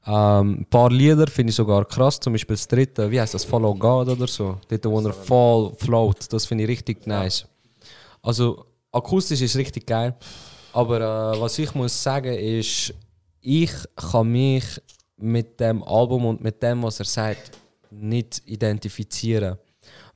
[0.05, 3.45] Ähm, ein paar Lieder finde ich sogar krass, zum Beispiel das dritte, wie heißt das,
[3.45, 4.59] Follow God oder so.
[4.69, 7.47] Dort, wo er voll float, das finde ich richtig nice.
[8.21, 10.15] Also akustisch ist richtig geil.
[10.73, 12.95] Aber äh, was ich muss sagen ist,
[13.41, 14.65] ich kann mich
[15.17, 17.53] mit dem Album und mit dem, was er sagt,
[17.91, 19.59] nicht identifizieren.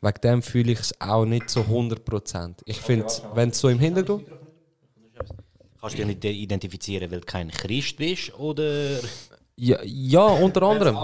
[0.06, 2.54] Wegen dem fühle ich es auch nicht so 100%.
[2.64, 4.24] Ich finde, wenn es so im Hintergrund.
[5.80, 8.38] Kannst du dich nicht identifizieren, weil du kein Christ bist?
[8.38, 8.98] Oder.
[9.56, 10.96] Ja, ja unter anderem.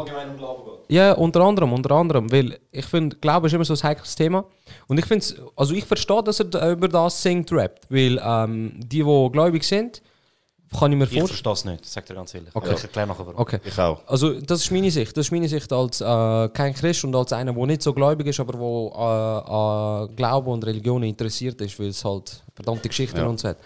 [0.88, 4.44] Ja, unter anderem, unter anderem, weil ich finde, Glaube ist immer so ein heikles Thema.
[4.88, 5.24] Und ich finde,
[5.56, 10.02] also ich verstehe, dass er über das singt, rappt, weil ähm, die, die gläubig sind,
[10.78, 11.26] kann ich mir Ich vorstellen.
[11.28, 12.50] verstehe es nicht, sag dir ganz ehrlich.
[12.54, 12.74] Okay.
[12.76, 13.40] Ich erkläre nachher warum.
[13.40, 13.60] Okay.
[13.64, 14.00] Ich auch.
[14.06, 15.16] Also das ist meine Sicht.
[15.16, 18.26] Das ist meine Sicht als äh, kein Christ und als einer, der nicht so gläubig
[18.26, 19.50] ist, aber der äh,
[20.08, 23.26] an Glauben und Religion interessiert ist, weil es halt verdammte Geschichten Ja.
[23.26, 23.58] und so hat.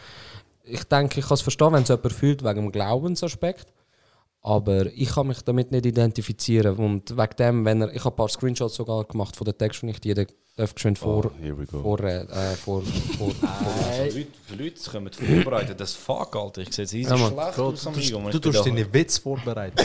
[0.64, 3.66] Ich denke, ich kann es verstehen, wenn es jemand fühlt wegen dem Glaubensaspekt.
[4.46, 6.76] Aber ich kann mich damit nicht identifizieren.
[6.76, 7.92] Und wegen dem, wenn er.
[7.92, 10.24] Ich habe ein paar Screenshots sogar gemacht von den Texten, die ich dir
[10.56, 11.26] darf geschwind vor.
[11.26, 11.82] Oh, here we go.
[11.82, 12.80] vor, äh, äh, vor,
[13.18, 13.32] vor,
[13.90, 15.80] Hey, Leute, Leute kommen vorbereitet.
[15.80, 16.62] Das Fuck, Alter.
[16.62, 18.20] Ich sehe es easy Ja, schlecht aus, du, amigo.
[18.20, 19.84] du, du tust deine Witz vorbereiten.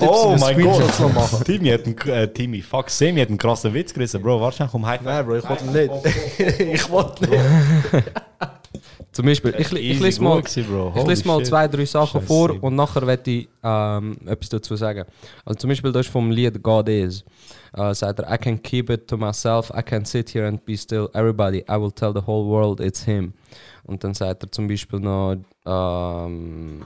[0.00, 1.44] Oh mein Gott.
[1.44, 4.40] Timmy hat einen, äh, Timmy, fuck, Semi hat einen krassen Witz gerissen, Bro.
[4.40, 5.90] Warte schnell, komm, High Nein, Bro, ich wollte nicht.
[6.58, 8.12] ich wollte nicht.
[9.16, 12.26] Zum Beispiel, ich, ich lese mal, ich lese mal zwei, drei Sachen Scheiße.
[12.26, 15.06] vor und nachher werde ich ähm, etwas dazu sagen.
[15.42, 17.24] Also zum Beispiel das ist vom Lied God Is.
[17.72, 20.76] Äh, sagt er, I can keep it to myself, I can sit here and be
[20.76, 21.08] still.
[21.14, 23.32] Everybody, I will tell the whole world it's him.
[23.84, 26.84] Und dann sagt er zum Beispiel noch, ähm,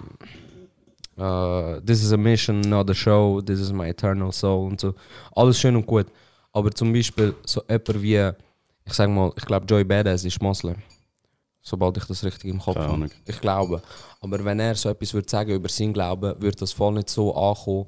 [1.19, 4.95] äh, this is a mission, not a show, this is my eternal soul und so.
[5.35, 6.07] Alles schön und gut.
[6.53, 8.31] Aber zum Beispiel so jemand wie,
[8.85, 10.77] ich sag mal, ich glaube Joey Badass ist Moslem.
[11.63, 13.09] Sobald ich das richtig im Kopf habe.
[13.27, 13.83] Ich glaube.
[14.21, 17.35] Aber wenn er so etwas würde sagen über sein Glauben, würde das voll nicht so
[17.35, 17.87] ankommen,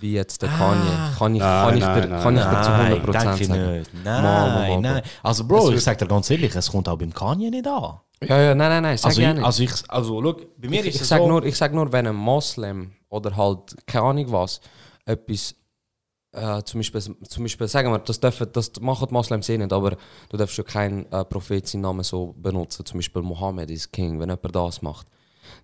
[0.00, 0.90] wie jetzt der Kanye.
[1.18, 3.46] Kann ich, kann ich, Nein, dir, nein, kann ich dir zu Nein, 100% denke ich
[3.48, 3.78] sagen.
[3.78, 4.04] nicht.
[4.04, 4.92] Mal, mal, mal, Nein, mal.
[4.94, 5.02] nein.
[5.22, 7.98] Also, Bro, ich sag dir ganz ehrlich, es kommt auch beim Kanye nicht an.
[8.22, 9.44] Ja, ja, nein, nein, nein, sag Also, ja ich, nicht.
[9.46, 11.28] also, ich, also, look, bei mir ich, ist ich, es sag so...
[11.28, 14.60] nur, ich sag nur, wenn ein Moslem oder halt keine Ahnung was,
[15.06, 15.54] etwas,
[16.58, 19.72] äh, zum, Beispiel, zum Beispiel, sagen wir, das, dürfen, das machen die Moslems eh nicht,
[19.72, 19.96] aber
[20.28, 24.18] du darfst ja keinen äh, Prophet seinen Namen so benutzen, zum Beispiel Mohammed ist King,
[24.20, 25.06] wenn jemand das macht,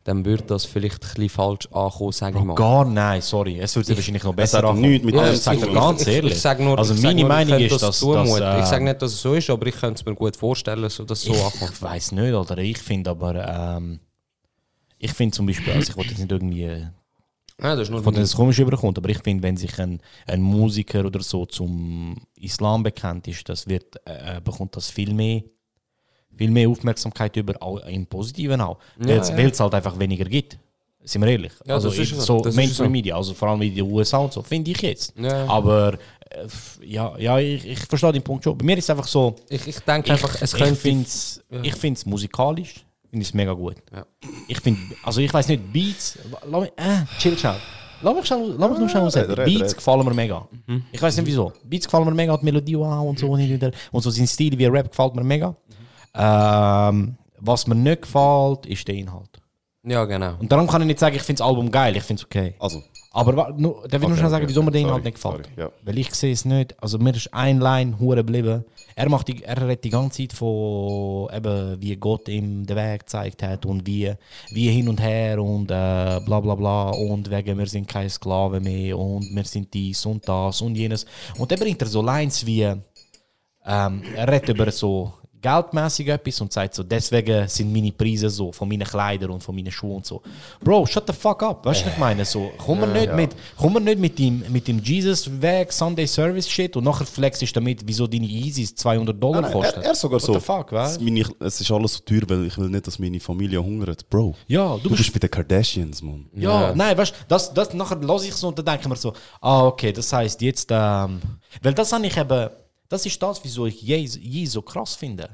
[0.04, 2.54] dann würde das vielleicht ein bisschen falsch ankommen, sage ich mal.
[2.54, 3.58] Gar nein, sorry.
[3.60, 4.80] Es würde Ich- wahrscheinlich noch Es besser ankommen.
[4.80, 5.74] nichts mit Also, dem ich sag zu dir tun.
[5.74, 6.32] ganz ich, ich, ehrlich.
[6.32, 8.00] ich sag nur, also meine nur, Meinung ich ist, dass...
[8.00, 10.36] dass ich sage ähm, nicht, dass es so ist, aber ich könnte es mir gut
[10.36, 11.72] vorstellen, dass das so ankommt.
[11.74, 12.58] Ich weiß nicht, Alter.
[12.58, 13.34] Ich finde aber...
[13.76, 14.00] Ähm,
[14.98, 15.72] ich finde zum Beispiel...
[15.74, 16.86] Also ich wollte jetzt nicht irgendwie...
[17.58, 20.00] äh, Ja, das ist nur von das komisch überkommt, aber ich finde, wenn sich ein,
[20.26, 25.42] ein Musiker oder so zum Islam bekannt ist, das wird, äh, bekommt das viel mehr,
[26.36, 29.46] viel mehr Aufmerksamkeit über, auch im Positiven auch, weil Ja, ja.
[29.48, 30.58] es halt einfach weniger gibt.
[31.06, 31.52] Sind wir ehrlich?
[31.66, 32.38] Ja, also das ist in- so.
[32.38, 32.88] Mainstream so.
[32.88, 35.12] Media, also vor allem in den USA und so, finde ich jetzt.
[35.18, 35.46] Ja.
[35.46, 35.98] Aber
[36.30, 36.46] äh,
[36.82, 38.56] ja, ja ich, ich verstehe den Punkt schon.
[38.56, 42.83] Bei mir ist es einfach so, Ich, ich denke einfach, es ich finde es musikalisch
[43.14, 43.76] finde ich mega gut.
[43.94, 44.04] Ja.
[44.48, 47.54] Ich finde, also ich weiß nicht, Beats, lass mich, äh, chill schnell.
[48.02, 49.76] Lass mich, schnell, lass mich nur schnell red, Beats red.
[49.76, 50.48] gefallen mir mega.
[50.90, 51.52] Ich weiß nicht wieso.
[51.62, 54.58] Beats gefallen mir mega, die Melodie auch und so und, hin und so sein Stil
[54.58, 55.54] wie Rap gefällt mir mega.
[56.12, 59.40] Ähm, was mir nicht gefällt, ist der Inhalt.
[59.84, 60.34] Ja, genau.
[60.40, 62.54] Und darum kann ich nicht sagen, ich finde das Album geil, ich finde es okay.
[62.58, 62.82] Also,
[63.14, 65.46] Aber nur, darf ich nur schnell sagen, wieso mir der Inhalt nicht gefällt?
[65.46, 65.70] sorry, ja.
[65.84, 66.74] Weil ich sehe es nicht.
[66.82, 68.64] Also mir ist ein Line hure geblieben.
[68.96, 73.00] Er macht die, er redet die ganze Zeit von eben, wie Gott ihm den Weg
[73.00, 74.12] gezeigt hat und wie,
[74.50, 78.64] wie hin und her und äh, bla bla bla und wegen wir sind keine Sklaven
[78.64, 81.06] mehr und wir sind dies und das und jenes.
[81.38, 82.62] Und dann bringt er so Lines wie
[83.66, 85.12] ähm, er redet über so
[85.44, 89.54] geldmäßig etwas und sagt so, deswegen sind meine Preise so, von meinen Kleidern und von
[89.54, 90.22] meinen Schuhen und so.
[90.62, 92.24] Bro, shut the fuck up, weißt du, was ich meine?
[92.24, 96.48] So, komm mir nicht, mit, komm mir nicht mit dem, mit dem Jesus-Weg, Sunday Service
[96.48, 99.80] Shit und nachher flexest damit, wieso deine Yeezys 200 Dollar Nein, nein, kosten.
[99.82, 100.32] er, er sogar What so.
[100.32, 102.98] the fuck, es, weißt meine, es ist alles so teuer, weil ich will nicht, dass
[102.98, 104.08] meine Familie hungert.
[104.08, 106.26] Bro, Ja, du, bist bei den Kardashians, Mann.
[106.34, 108.96] Ja, nein, weißt du, das, das, nachher lasse ich so und dann denke ich mir
[108.96, 111.20] so, ah, okay, das heißt jetzt, ähm,
[111.62, 112.48] weil das habe ich eben,
[112.88, 115.30] das ist das, wieso ich Ye, so krass finde.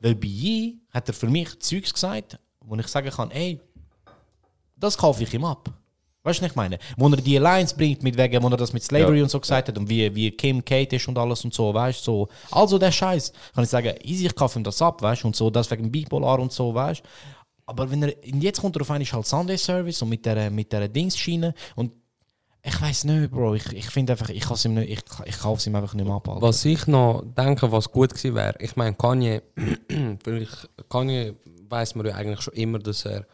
[0.00, 3.60] Weil bei Ye hat er für mich Zeugs gesagt, wo ich sagen kann, ey,
[4.76, 5.70] das kaufe ich ihm ab.
[6.24, 6.78] Weißt du, was ich meine?
[6.96, 9.22] Wo er die Alliance bringt, mit wegen, wo er das mit Slavery Ja.
[9.24, 12.00] und so gesagt hat und wie, wie Kim Kate ist und alles und so, weißt
[12.00, 12.28] du, so.
[12.50, 15.36] Also der Scheiß, kann ich sagen, easy, ich kaufe ihm das ab, weißt du, und
[15.36, 17.08] so, das wegen Bipolar und so, weißt du.
[17.66, 20.72] Aber wenn er, jetzt kommt er auf einmal halt Sunday Service und mit der, mit
[20.72, 21.92] der Dingsschiene und
[22.64, 25.66] ich weiß nicht, Bro, ich, ich finde einfach, ich, kann's ihm nicht, ich, ich es
[25.66, 26.28] ihm einfach nicht mehr ab.
[26.28, 26.42] Alter.
[26.42, 29.42] Was ich noch denke, was gut gewesen wäre, ich meine, Kanye,
[30.88, 31.34] Kanye
[31.68, 33.26] weiß man ja eigentlich schon immer, dass er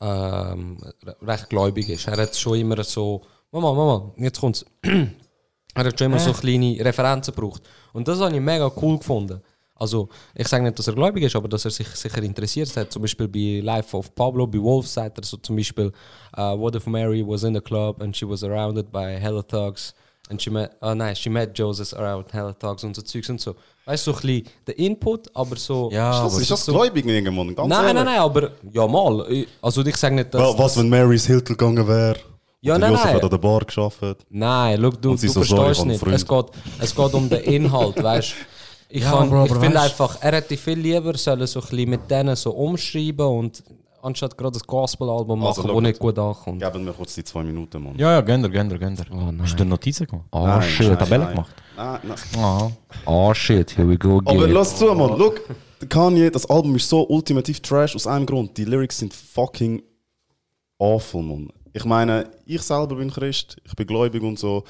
[0.00, 2.08] ähm, re- recht gläubig ist.
[2.08, 4.64] Er hat schon immer so, Mama, Mama, jetzt kommt's.
[4.82, 7.62] er hat schon immer so kleine Referenzen gebraucht.
[7.92, 9.40] Und das habe ich mega cool gefunden.
[9.78, 12.90] Also, ich sage nicht, dass er gläubig ist, aber dass er sich sicher interessiert hat.
[12.92, 15.92] Zum Beispiel bei Life of Pablo, bei Wolf sagt er so zum Beispiel,
[16.36, 19.94] uh, What if Mary was in the club and she was surrounded by hella thugs
[20.30, 23.40] and she met, oh nein, she met Joseph around hella thugs und so Zeugs und
[23.40, 23.54] so.
[23.84, 25.90] Weißt du, so ein bisschen der Input, aber so...
[25.92, 27.94] ja, Das aber ist das so- gläubig irgendwann, ganz Nein, ehrlich.
[27.94, 29.46] nein, nein, aber ja mal.
[29.62, 30.40] Also ich sage nicht, dass...
[30.42, 32.16] Well, was, wenn Mary's Hilton gegangen wäre?
[32.62, 33.14] Ja, Und nein, Josef nein.
[33.16, 34.00] hat an der Bar geschafft.
[34.30, 36.02] Nein, schau, du, du so, verstehst nicht.
[36.04, 36.46] Es geht,
[36.80, 38.34] es geht um den Inhalt, weißt
[38.88, 41.90] Ich, Ja, kann- Bro, ich finde einfach, er hätte viel lieber sollen so ein bisschen
[41.90, 43.62] mit denen so umschreiben und
[44.02, 46.62] anstatt gerade ein Gospel-Album machen, Also, das nicht gut ankommt.
[46.62, 47.96] Geben wir kurz die zwei Minuten, Mann.
[47.98, 49.04] Ja, ja, gönner, gönner, gönner.
[49.10, 49.42] Oh, nein.
[49.42, 50.26] Hast du Notizen gemacht?
[50.30, 50.86] Oh Nein, shit.
[50.88, 51.34] nein, Tabelle nein.
[51.34, 51.54] gemacht?
[51.76, 52.18] Nein, nein.
[52.38, 52.70] Ah.
[53.06, 54.36] Oh shit, here we go again.
[54.36, 55.18] Aber lass zu, Mann.
[55.18, 55.40] Look,
[55.80, 58.56] der Kanye, das Album ist so ultimativ trash aus einem Grund.
[58.56, 59.82] Die Lyrics sind fucking
[60.78, 61.48] awful, Mann.
[61.72, 64.62] Ich meine, ich selber bin Christ, ich bin gläubig und so.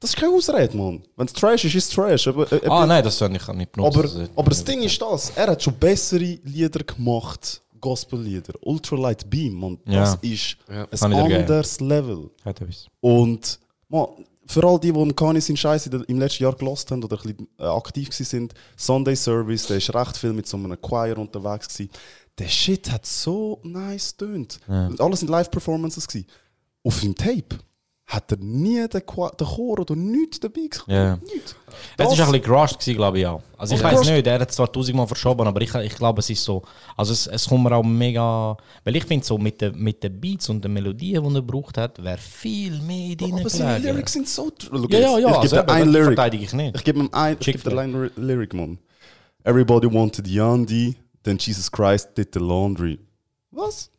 [0.00, 1.02] Das ist keine Ausrede, Mann.
[1.16, 2.28] Wenn es Trash ist, ist es Trash.
[2.28, 3.98] Aber, äh, Ah, nein, das soll ich nicht benutzen.
[4.00, 8.54] aber, aber das Ding ist das, er hat schon bessere Lieder gemacht, Gospel-Lieder.
[8.62, 10.30] Ultralight Beam, und das Ja.
[10.30, 10.86] ist Ja.
[10.86, 12.30] Kann ein anderes Level.
[12.44, 12.86] Hat etwas.
[13.00, 14.06] Und man,
[14.46, 17.22] für all die, die im Kani sind Scheiße im letzten Jahr gelost haben oder ein
[17.22, 21.68] bisschen äh, aktiv sind, Sunday Service, der ist recht viel mit so einem Choir unterwegs
[21.68, 21.90] gewesen.
[22.38, 24.60] Der Shit hat so nice tönt.
[24.68, 24.88] Ja.
[24.88, 26.26] Und alles sind Live-Performances gewesen.
[26.82, 27.58] Auf dem Tape
[28.06, 30.88] hat er nie den, Qua- den Chor oder nichts dabei gehabt.
[30.88, 31.16] Ja.
[31.16, 31.56] Nichts.
[31.96, 33.42] Es war Das- ein bisschen gerusht, glaube ich auch.
[33.56, 36.28] Also ich weiß nicht, er hat es zwar tausendmal verschoben, aber ich, ich glaube, es
[36.28, 36.62] ist so.
[36.96, 38.56] Also es, es kommt mir auch mega.
[38.84, 41.78] Weil ich finde, so mit den mit den Beats und den Melodien, die er gebraucht
[41.78, 43.78] hat, wäre viel mehr drin Aber seine.
[43.92, 44.52] Lyrics sind so.
[44.70, 45.28] Look Ja, ja, ja.
[45.30, 46.04] Ich also gebe die Lyric.
[46.08, 46.76] verteidige ich nicht.
[46.76, 47.82] Ich gebe ihm ein, ich gebe dir Chick-fil-A.
[47.82, 48.78] ein Lyric, man.
[49.44, 52.98] Everybody wanted Yandi, then Jesus Christ did the laundry.
[53.50, 53.90] Was?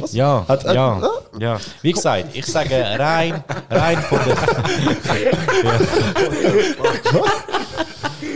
[0.00, 0.12] Was?
[0.12, 1.10] Ja, Hat- hat- ja, ah?
[1.38, 1.58] ja.
[1.82, 4.36] Wie gesagt, ich sage rein, rein von der.
[7.12, 7.24] ja.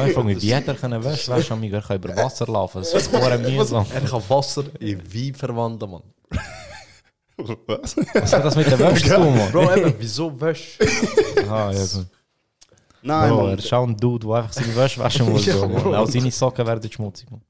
[0.09, 1.35] Ich frage mich, wie hat er können waschen?
[1.35, 2.79] Weißt du, er kann über Wasser laufen.
[2.83, 3.87] Das ist mühsam.
[3.95, 6.03] Er kann Wasser in Wein verwandeln, Mann.
[7.67, 7.97] Was?
[8.15, 9.53] Was hat das mit der Wäsche zu tun, Mann?
[9.53, 10.79] Bro, eben, wieso wäsch?
[11.51, 12.07] Ah, ja, gut.
[13.03, 13.51] Nein, Bro, Mann.
[13.51, 15.45] er ist auch ein Dude, der einfach seine Wäsche waschen muss.
[15.47, 15.95] Ja, so, Mann.
[15.95, 17.31] Auch seine Socken werden schmutzig.
[17.31, 17.43] Mann.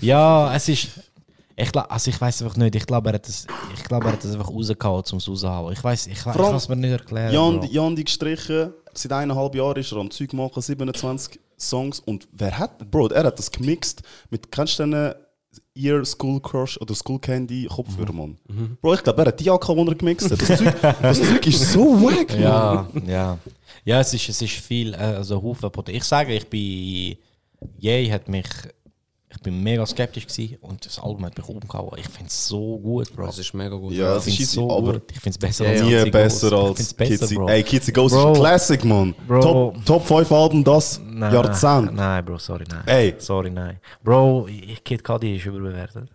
[0.00, 0.88] Ja, es ist.
[1.56, 2.74] Ich, also ich weiß einfach nicht.
[2.74, 5.72] Ich glaube, er hat das, ich glaube, er hat das einfach rausgehauen, um es rauszuhauen.
[5.72, 7.32] Ich weiß, ich, kann es mir nicht erklären.
[7.32, 7.74] Yandi, Bro.
[7.74, 12.00] Yandi gestrichen, seit eineinhalb Jahren ist er am Zeug machen, 27 Songs.
[12.00, 15.14] Und wer hat, Bro, er hat das gemixt mit, kennst du den
[15.74, 18.38] Ear School Crush oder School Candy Kopfhörer, Mann?
[18.80, 20.40] Bro, ich glaube, er hat die AK, die er gemixt hat.
[20.40, 22.38] Das Zeug, das Zeug ist so wack.
[22.38, 23.38] Ja, ja.
[23.84, 25.70] Ja, es ist, es ist viel, äh, also Haufen.
[25.88, 27.16] Ich sage, ich bin.
[27.78, 28.46] Jay hat mich.
[29.42, 31.98] Ich bin mega skeptisch gewesen und das Album hat mich umgehauen.
[31.98, 33.26] Ich finde es so gut, Bro.
[33.26, 33.92] Das ist mega gut.
[33.92, 35.10] Ja, ich finde ist es so aber gut.
[35.10, 37.34] Ich finde es besser nie als Kitsy besser als find's besser, Kitsy.
[37.34, 37.48] Bro.
[37.48, 39.16] Ey, Kitsy Ghost ist ein Classic, Mann.
[39.26, 41.92] Top, Top 5 Alben das Nein, Jahrzehnt.
[41.92, 42.82] Nein, Bro, sorry, nein.
[42.86, 43.14] Ey.
[43.18, 43.80] Sorry, nein.
[44.04, 46.08] Bro, ich Kid Cudi ist überbewertet.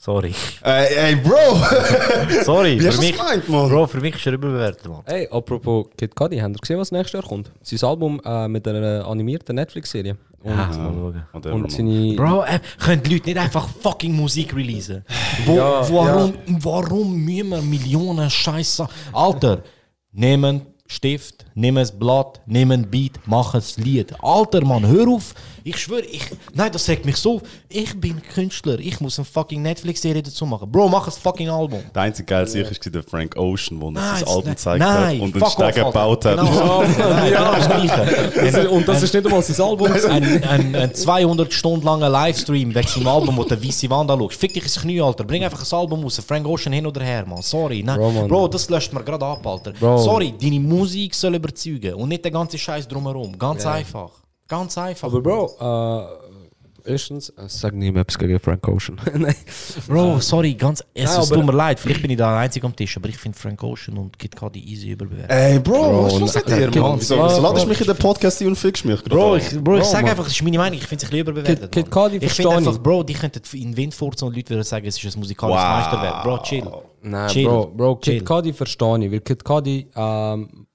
[0.00, 0.32] Sorry.
[0.62, 1.34] Ey, ey, Bro!
[2.44, 3.16] Sorry, Wie hast für du mich.
[3.16, 3.68] das gemeint, Mann?
[3.68, 5.02] Bro, für mich ist er überbewertet, Mann.
[5.04, 7.50] Hey, apropos Kid Cudi, habt ihr gesehen, was nächstes Jahr kommt?
[7.62, 10.16] Sein Album äh, mit einer animierten Netflix-Serie.
[10.40, 11.24] Und, Ja, mal schauen.
[11.32, 11.70] Whatever, und Mann.
[11.70, 12.14] seine...
[12.14, 15.04] Bro, äh, können die Leute nicht einfach fucking Musik releasen?
[15.44, 18.86] Wo, Ja, warum, warum müssen wir Millionen Scheiße.
[19.12, 19.62] Alter,
[20.12, 24.14] nehmen Stift, nehmen ein Blatt, nehmen ein Beat, machen ein Lied.
[24.22, 25.34] Alter, Mann, hör auf.
[25.64, 26.22] Ich schwöre, ich.
[26.54, 27.40] Nein, das sagt mich so.
[27.68, 30.70] Ich bin Künstler, ich muss eine fucking Netflix-Serie dazu machen.
[30.70, 31.80] Bro, mach ein fucking Album.
[31.94, 35.34] Der einzige geile sicher war der Frank Ocean, der uns das Album gezeigt hat und
[35.34, 36.36] den Steg gebaut hat.
[36.38, 36.82] Genau.
[36.82, 39.92] ja, das ist- und das ist nicht einmal sein Album.
[39.92, 44.36] Ein, ein, ein 200 Stunden langer Livestream wegen seinem Album, wo der weiße Wand anschaust.
[44.38, 45.24] Fick dich ins Knie, Alter.
[45.24, 46.20] Bring einfach ein Album raus.
[46.26, 47.42] Frank Ocean hin oder her, man.
[47.42, 47.82] Sorry.
[47.82, 47.98] Nein.
[47.98, 48.50] Bro, Bro, Mann.
[48.50, 49.72] das löscht mir gerade ab, Alter.
[49.72, 49.98] Bro.
[49.98, 53.38] Sorry, deine Musik soll überzeugen und nicht der ganze Scheiß drumherum.
[53.38, 54.10] Ganz einfach.
[54.48, 55.08] Ganz einfach.
[55.08, 56.08] Aber Bro,
[56.86, 58.98] äh, erstens, äh, sag nie mehr etwas gegen Frank Ocean.
[59.14, 59.34] Nein.
[59.86, 60.82] Bro, sorry, ganz.
[60.94, 63.36] Es, Nein, tut mir leid, vielleicht bin ich da einzig am Tisch, aber ich finde
[63.38, 65.30] Frank Ocean und Kid Cudi easy überbewertet.
[65.30, 66.98] Ey, Bro, Bro, was ist los mit dir, Mann?
[66.98, 67.40] Wieso, Bro.
[67.40, 69.10] ladest du mich in den Podcast ein und fickst mich gerade?
[69.14, 70.04] Bro, ich, Bro, ich Mann.
[70.06, 71.70] einfach, das ist meine Meinung, ich finde es ein bisschen überbewertet.
[71.72, 71.90] Kid- Kid.
[71.90, 72.82] Cudi ich verstehe finde einfach.
[72.82, 75.70] Bro, die könnten in Wind furzen und Leute würden sagen, es ist ein musikalisches Wow.
[75.76, 76.22] Meisterwerk.
[76.24, 76.70] Bro, chill.
[77.02, 77.44] Nein, Chill.
[77.44, 78.24] Bro, Bro, Kid.
[78.24, 80.66] Cudi verstehe ich, weil Kid Cudi, ähm,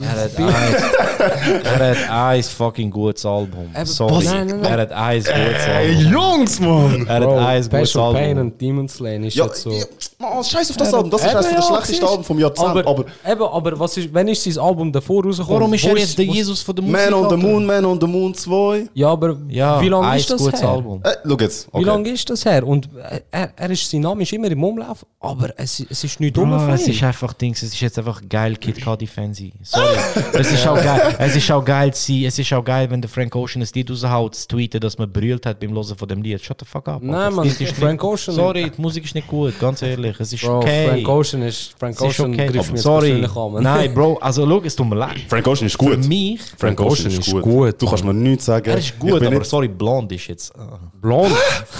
[0.00, 3.68] Er hat, eins, er hat ein fucking gutes Album.
[3.74, 4.24] Eben, Sorry.
[4.26, 4.72] nein, nein, nein.
[4.72, 5.28] Er hat ein gutes
[5.66, 6.12] Ey, Album.
[6.12, 7.06] Jungs, Mann!
[7.08, 8.42] Er hat ein gutes Special Pain Album.
[8.52, 9.70] und Demon Slayer ist Ja, jetzt so...
[9.72, 11.10] ja, scheiß auf das Album.
[11.10, 12.04] Das ist eben, eines der ja, schlechtesten.
[12.06, 12.68] Alben vom Jahrzehnt.
[12.68, 15.60] Aber, Aber, eben, aber was ist, wenn ist sein Album davor rausgekommen?
[15.60, 17.10] Warum ist er jetzt der Jesus von der Musik?
[17.10, 17.36] Man on the?
[17.36, 18.88] Moon, Man on the Moon 2.
[18.94, 20.68] Ja, aber Ja, wie lange ein ist das gutes her?
[20.70, 21.00] Album.
[21.02, 21.66] Äh, schau jetzt.
[21.66, 21.84] Wie Okay.
[21.86, 22.64] lange ist das her?
[22.64, 26.20] Und äh, er, er ist, sein Name ist immer im Umlauf, aber es, es ist
[26.20, 29.52] nicht dumm es ist einfach Dings, es ist jetzt einfach geil, Kid Cudi Fan sein.
[29.62, 29.87] Sorry.
[30.32, 33.08] Es ist auch geil, es ist auch geil sein, es ist auch geil, wenn der
[33.10, 36.22] Frank Ocean ein Lied raushaut, zu tweeten, dass man brüllt hat beim Hören von dem
[36.22, 36.42] Lied.
[36.42, 37.02] Shut the fuck up.
[37.02, 40.18] Nein, ist Frank nicht, Ocean- Sorry, die Musik ist nicht gut, ganz ehrlich.
[40.20, 40.88] Es ist Bro, okay.
[40.88, 41.74] Frank Ocean ist.
[41.78, 42.46] Frank es ist Ocean okay.
[42.46, 43.24] griff mir Sorry.
[43.24, 43.62] an.
[43.62, 45.20] Nein, Bro, also schau, es tut mir leid.
[45.28, 46.06] Frank Ocean ist Für gut.
[46.06, 47.42] mich, Frank Ocean ist gut.
[47.42, 48.70] gut, Du kannst mir nichts sagen.
[48.70, 50.52] er ist gut, aber nicht- sorry, blond ist jetzt.
[50.58, 50.78] ah.
[51.00, 51.32] Blond.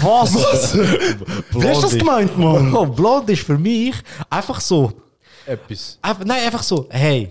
[0.02, 0.34] Was?
[0.76, 2.70] Wie hast du das gemeint, Mann?
[2.70, 3.94] Bro, blond ist für mich
[4.30, 4.92] einfach so.
[5.46, 5.98] Etwas.
[6.02, 7.30] Einfach, nein, einfach so, hey,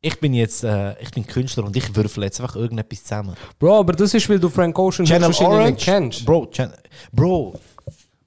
[0.00, 3.34] ich bin jetzt, äh, ich bin Künstler und ich würfel jetzt einfach irgendetwas zusammen.
[3.58, 6.24] Bro, aber das ist, weil du Frank Ocean Channel nicht Orange, kennst.
[6.24, 6.72] Bro, Chan
[7.12, 7.58] Bro,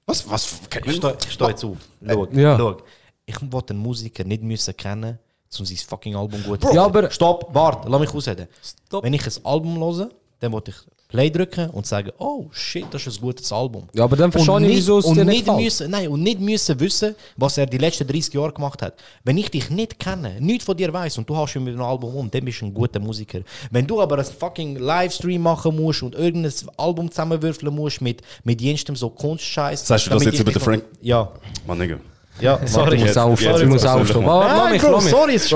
[0.06, 0.28] Was?
[0.28, 0.60] Was?
[0.84, 1.76] ich stehe steh jetzt auf.
[2.06, 2.58] Schau, Ja.
[2.58, 2.76] schau.
[3.24, 5.18] Ich wollte einen Musiker nicht müssen kennen,
[5.58, 6.98] um sein fucking Album gut zu Ja, finden.
[6.98, 8.48] aber- Stopp, warte, lass mich ausreden.
[8.62, 9.04] Stopp.
[9.04, 10.10] Wenn ich ein Album höre,
[10.40, 10.76] dann wollte ich
[11.12, 13.86] Play drücken und sagen, oh shit, das ist ein gutes Album.
[13.94, 16.08] Ja, aber dann verstehe Und ich, nicht- wieso es und dir nicht nicht müssen, nein,
[16.08, 18.94] und nicht müssen wissen, was er die letzten 30 Jahre gemacht hat.
[19.22, 21.82] Wenn ich dich nicht kenne, nichts von dir weiß und du hast schon mit einem
[21.84, 23.40] Album um, dann bist du ein guter Musiker.
[23.70, 28.60] Wenn du aber einen fucking Livestream machen musst und irgendein Album zusammenwürfeln musst mit, mit
[28.62, 29.86] jenstem so Kunstscheiß.
[29.86, 30.84] Sagst du das jetzt über den Frank?
[31.02, 31.30] Ja.
[31.66, 31.98] Mann, Nigga.
[32.40, 32.96] Ja, sorry.
[32.96, 34.26] Ich muss aufstehen, ich muss aufstehen.
[34.26, 35.12] Warte, lass mich, lass mich.
[35.12, 35.52] sorry, es ist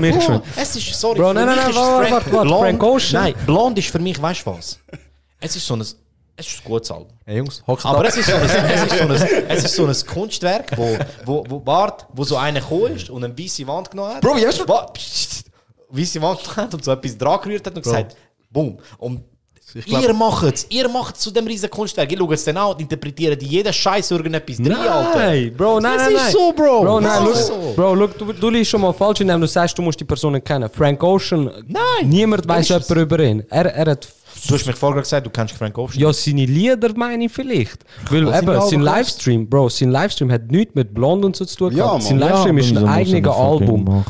[0.00, 0.42] mir geschwind.
[0.56, 1.18] es ist, sorry.
[1.18, 3.22] Bro, nein, nein, nein, warte, warte, Frank Ocean?
[3.22, 4.78] Nein, Blond ist für mich, weißt du was?
[5.40, 5.96] Es ist so ein, es
[6.38, 7.08] ist ein gutes Album.
[7.24, 8.04] Hey Jungs, Aber ab.
[8.06, 11.44] es ist so ein, es ist so ein, es ist so ein Kunstwerk, wo, wo,
[11.48, 14.20] wo, wart, wo so einer gekommen ist und eine weiße Wand genommen hat.
[14.22, 14.66] Bro, wie hast du-.
[15.90, 18.16] Weiße Wand genommen hat und so etwas dran gerührt hat und gesagt,
[18.50, 18.78] boom.
[18.98, 19.24] Und
[19.86, 22.10] glaub- ihr macht es, ihr macht es zu dem riesen Kunstwerk.
[22.12, 25.18] Ich schaue es dann an und interpretiere die jeden Scheiß irgendetwas rein, Alter.
[25.18, 26.32] Nein, Bro, nein, Das nein, ist nein.
[26.32, 26.82] so, Bro.
[26.84, 27.72] Bro, nein, Das ist look, so.
[27.74, 30.42] Bro, look, du, du liest schon mal falsch, indem du sagst, du musst die Person
[30.42, 30.68] kennen.
[30.72, 33.44] Frank Ocean, Nein, niemand das weiß jemand über ihn.
[33.50, 34.08] Er, er hat
[34.46, 36.00] Du hast mir vorher gesagt, du kennst Frank Ocean.
[36.00, 37.84] ja seine Lieder, meine ich vielleicht.
[38.10, 41.44] Weil Was eben, die sein Livestream, Bro, sein Livestream hat nichts mit Blond und so
[41.44, 42.02] zu tun Ja, gehabt.
[42.04, 42.28] Sein Mann.
[42.30, 43.84] Livestream ist ein eigenes Album.
[43.84, 44.04] Bro,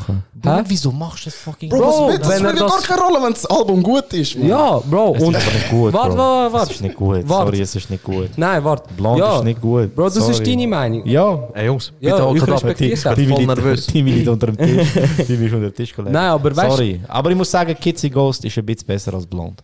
[0.57, 0.63] Hä?
[0.67, 3.45] wieso machst du das fucking Bro, Bro, das wenn spielt gar keine Rolle, wenn das
[3.45, 4.47] Album gut ist, Mann.
[4.47, 5.35] Ja, Bro, Es und...
[5.35, 6.65] ist aber nicht gut, Warte, warte, warte.
[6.69, 7.09] Es ist nicht gut.
[7.27, 7.45] Warte.
[7.45, 8.29] Sorry, es ist nicht gut.
[8.37, 8.93] Nein, warte.
[8.95, 9.37] Blond ja.
[9.39, 9.93] ist nicht gut.
[9.95, 10.43] Bro, das ist Sorry.
[10.43, 11.05] deine Meinung.
[11.05, 11.49] Ja.
[11.53, 12.55] Hey Jungs, Ja, bitte ich hockt ab.
[12.55, 13.05] respektiere es.
[13.05, 13.85] Ich bin voll nervös.
[13.87, 14.87] Timmy liegt unter dem Tisch.
[15.27, 16.13] Timmy ist unter den Tisch gelegt.
[16.13, 16.99] Nein, aber weißt- Sorry.
[17.07, 19.61] Aber ich muss sagen, Kitsy Ghost ist ein bisschen besser als Blond.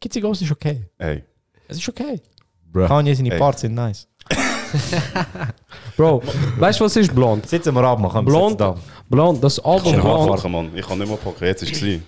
[0.00, 0.82] Kitsy Ghost ist okay.
[0.98, 1.22] Ey.
[1.68, 2.20] Es ist okay.
[2.72, 2.86] Bruh.
[2.86, 3.38] Kanye, seine Ey.
[3.38, 4.06] Parts sind nice.
[5.96, 6.22] Bro,
[6.58, 7.46] weißt du, was ist Blond?
[7.48, 8.76] Sitzen wir ab, machen wir Blond, da.
[9.08, 10.70] Blond, das Ich Album kann Blond, abfahren, Mann.
[10.76, 11.44] Ich kann nicht mehr packen.
[11.44, 12.00] Jetzt ist es.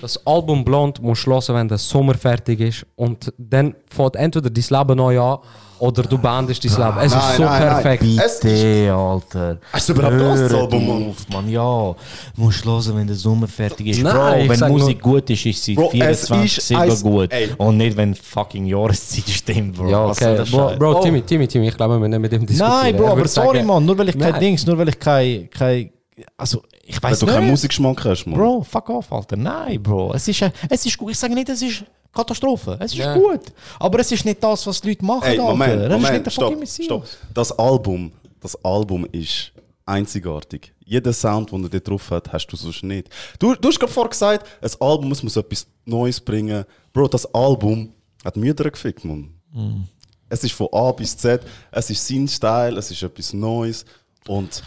[0.00, 2.86] Das Album Blond musst du hören, wenn der Sommer fertig ist.
[2.96, 5.38] Und dann fängt entweder dein Leben neu an
[5.78, 6.98] oder du beendest dein Leben.
[7.04, 7.82] Es Nein, ist so nein, nein.
[7.82, 8.04] perfekt.
[8.24, 9.58] Es Bitte, Alter.
[9.72, 11.48] Hast du überhaupt das Album, auf, Mann.
[11.50, 11.94] Ja,
[12.36, 14.02] musst hören, wenn der Sommer fertig ist.
[14.02, 17.32] Nein, Bro, wenn Musik gut ist, ist sie Bro, es 24 ist 7 eins- gut.
[17.32, 17.50] Ey.
[17.58, 19.88] Und nicht, wenn fucking Jahreszeit stimmt, Bro.
[19.90, 20.42] Ja, okay.
[20.50, 20.76] Bro?
[20.78, 22.80] Bro Timmy, Timmy, Timmy, ich glaube, wir nicht mit dem diskutieren.
[22.82, 23.84] Nein, Bro, Er aber sorry, Mann.
[23.84, 24.40] Nur weil ich kein Nein.
[24.40, 25.48] Dings, nur weil ich kein.
[25.50, 25.90] kein
[26.38, 27.34] also, ich weiß du nicht.
[27.34, 28.38] keinen Musikgeschmack hast, Mann.
[28.38, 29.36] Bro, fuck off, Alter.
[29.36, 30.12] Nein, Bro.
[30.14, 31.10] Es ist, äh, es ist gut.
[31.12, 31.84] Ich sage nicht, es ist
[32.14, 32.76] Katastrophe.
[32.80, 33.14] Es ist Ja.
[33.14, 33.40] gut.
[33.78, 35.42] Aber es ist nicht das, was die Leute machen, Ey, Alter.
[35.42, 36.84] Moment, das ist nicht Moment, der stopp, fucking Messias.
[36.86, 37.06] stopp.
[37.34, 39.52] Das Album, das Album ist
[39.84, 40.72] einzigartig.
[40.84, 43.08] Jeder Sound, den er dort drauf hat, hast du sonst nicht.
[43.38, 46.64] Du, du hast gerade vorher gesagt, ein Album es muss etwas Neues bringen.
[46.92, 47.92] Bro, das Album
[48.24, 49.30] hat Mütter gefickt, Mann.
[49.52, 49.82] Mm.
[50.28, 53.84] Es ist von A bis Z, es ist sein Style, es ist etwas Neues
[54.26, 54.62] und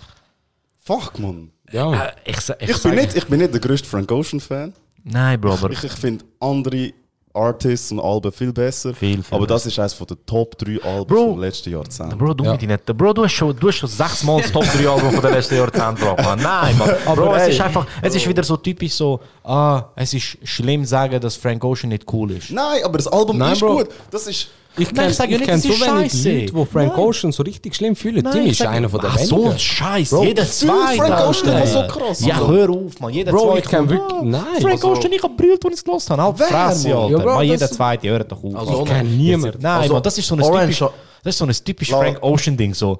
[0.84, 1.51] fuck, Mann.
[1.72, 1.93] Ja.
[2.05, 2.41] Äh, ich, Ich,
[2.78, 4.74] sag- bin nicht, ich bin nicht der größte Frank Ocean Fan.
[5.03, 5.72] Nein, Bro, aber.
[5.72, 6.91] Ich, ich finde andere
[7.34, 8.93] Artists und Alben viel besser.
[8.93, 11.30] Viel, viel aber das ist eines den Top 3 Alben Bro.
[11.32, 12.17] vom letzten Jahrzehnt.
[12.17, 12.53] Bro, du Ja.
[12.53, 12.86] mit nicht.
[12.86, 15.55] Bro, du hast schon, du hast schon sechsmal das Top 3 Album von der letzten
[15.55, 16.41] Jahrzehnte gebracht, Mann.
[16.41, 16.89] Nein, Mann.
[17.15, 17.51] Bro, es ey.
[17.51, 21.63] ist einfach, es ist wieder so typisch so, ah, es ist schlimm sagen, dass Frank
[21.63, 22.49] Ocean nicht cool ist.
[22.51, 23.78] Nein, aber das Album Nein, ist Bro.
[23.78, 23.89] gut.
[24.11, 24.49] Das ist.
[24.80, 26.13] Ich kenne ja ich kenn so wenig.
[26.13, 26.99] Leute, die Frank Nein.
[27.05, 28.23] Ocean so richtig schlimm fühlen.
[28.23, 30.15] Nein, ich ist einer von der Ach, so ein Scheiß.
[30.23, 30.97] Jeder zweite.
[30.97, 33.13] Frank Ocean immer so krass, Ja, hör auf, man.
[33.13, 33.59] Jeder Bro, zweite.
[33.59, 34.41] ich kenn kommt, wirklich- nein.
[34.61, 36.39] Frank Also- Ocean, ich hab brillt, als ich es gelost habe.
[36.39, 36.95] Wer, Fresse?
[36.95, 37.25] Alter.
[37.25, 38.55] Man, jeder zweite, hört doch auf.
[38.55, 38.84] Also.
[38.84, 39.61] Ich kenn niemand.
[39.61, 41.89] Nein, Also, das ist so ein typisch, das ist so ein typisch.
[41.89, 42.73] Frank Ocean Ding.
[42.73, 42.99] So.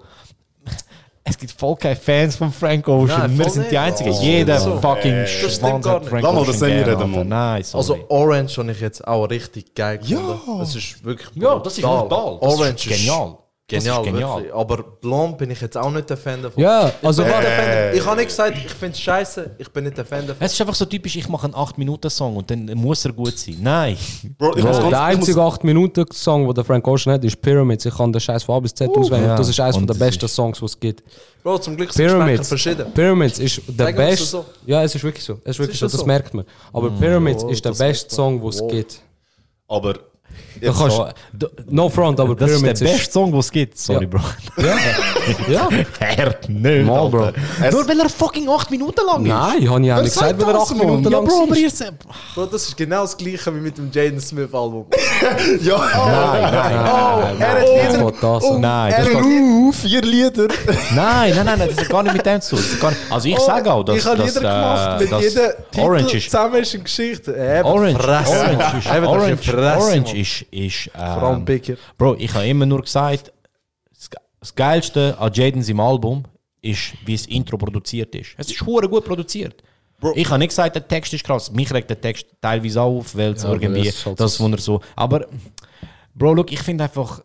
[1.30, 3.20] Es gibt voll keine Fans von Frank Ocean.
[3.20, 3.72] Nein, Wir voll sind nicht.
[3.72, 4.12] die Einzigen.
[4.12, 4.78] Oh, Jeder so.
[4.80, 6.10] fucking stimmt Schwanz gar hat nicht.
[6.10, 7.08] Frank Lass mal Ocean das gerne, reden, Alter.
[7.08, 7.28] Mann.
[7.28, 7.80] Nein, sorry.
[7.82, 10.18] Also Orange habe ich jetzt auch richtig geil Ja.
[10.18, 10.60] gefunden.
[10.60, 12.40] Das ist wirklich ja, das ist brutal.
[12.42, 12.76] Das ist Orange genial.
[12.80, 13.38] Das ist Genial,
[13.70, 14.04] genial.
[14.06, 14.54] wirklich.
[14.54, 16.62] Aber Blond bin ich jetzt auch nicht der Fan davon.
[16.62, 17.30] Ja, also ich.
[17.30, 17.96] Fan.
[17.96, 20.46] ich habe nicht gesagt, ich finde es scheiße, ich bin nicht der Fan davon.
[20.46, 23.58] Es ist einfach so typisch, ich mache einen 8-Minuten-Song und dann muss er gut sein.
[23.62, 23.98] Nein.
[24.38, 27.86] Bro, ich Bro, der einzige 8-Minuten-Song, den der Frank Ocean hat, ist Pyramids.
[27.86, 29.26] Ich kann den Scheiß von A bis Z auswählen.
[29.26, 29.36] ja.
[29.36, 31.04] Das ist eines der besten ist- Songs, die es gibt.
[31.44, 32.48] Bro, zum Glück sind Pyramids.
[32.50, 32.92] verschieden.
[32.94, 34.26] Pyramids ist der es beste.
[34.26, 34.46] so.
[34.66, 35.36] Ja, es ist wirklich so.
[35.44, 35.86] Es ist wirklich ist so.
[35.86, 36.06] ja Das so.
[36.06, 36.46] merkt man.
[36.74, 38.72] Aber Pyramids oh, ist der beste Song, den es Wow.
[38.72, 39.02] gibt.
[39.68, 39.94] Aber.
[40.62, 43.78] Du kannst, so- du- no front, aber Das ist der beste Song, den es gibt.
[43.78, 44.10] Sorry, Ja.
[44.10, 44.20] Bro.
[45.50, 45.70] Ja,
[46.18, 47.32] Hört nicht, mal, Bro.
[47.64, 49.30] Es- Nur weil er fucking 8 Minuten lang ist.
[49.30, 50.86] Nein, ich habe ja nicht sagt gesagt, weil er das, 8 Mann?
[50.88, 51.80] Minuten Ja, lang Bro, aber ist.
[51.82, 51.92] ihr.
[52.36, 54.86] Bro, das ist genau das gleiche wie mit dem Jaden Smith Album.
[55.62, 56.76] Ja, Nein, nein, nein,
[57.32, 58.12] nein, er hat Lieder.
[58.22, 58.44] Das.
[58.58, 60.48] nein, das er uh, vier Lieder.
[60.94, 62.92] nein, nein, nein, nein, das hat gar nicht mit dem zu tun.
[63.10, 66.56] Also ich sage auch, dass, ich habe Lieder gemacht äh, mit dass jedem Titel zusammen
[66.62, 67.62] ist eine Geschichte.
[67.64, 67.98] Orange.
[68.04, 70.19] Orange Orange, Orange.
[70.22, 71.76] Ist, ist Vor allem ähm, Picker.
[71.98, 73.32] Bro, ich habe immer nur gesagt,
[73.94, 76.24] das, Ge- das Geilste an Jaden im Album
[76.62, 78.36] ist, wie das Intro produziert ist.
[78.38, 79.64] Es ist hure gut produziert.
[80.16, 81.52] Ich habe nicht gesagt, der Text ist krass.
[81.52, 84.40] Mich regt der Text teilweise auch auf, weil es Ja, irgendwie das ist halt das,
[84.40, 84.80] er so.
[84.96, 85.26] Aber
[86.16, 87.22] Bro, look, ich finde einfach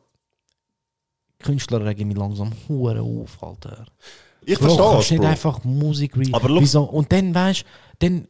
[1.38, 3.84] Künstler regen mich langsam hure auf, Alter.
[4.46, 5.28] Ich Bro, verstehe kannst das, nicht Bro.
[5.28, 6.82] einfach Musik re Aber look- Wieso?
[6.84, 8.28] Und dann weißt du, dann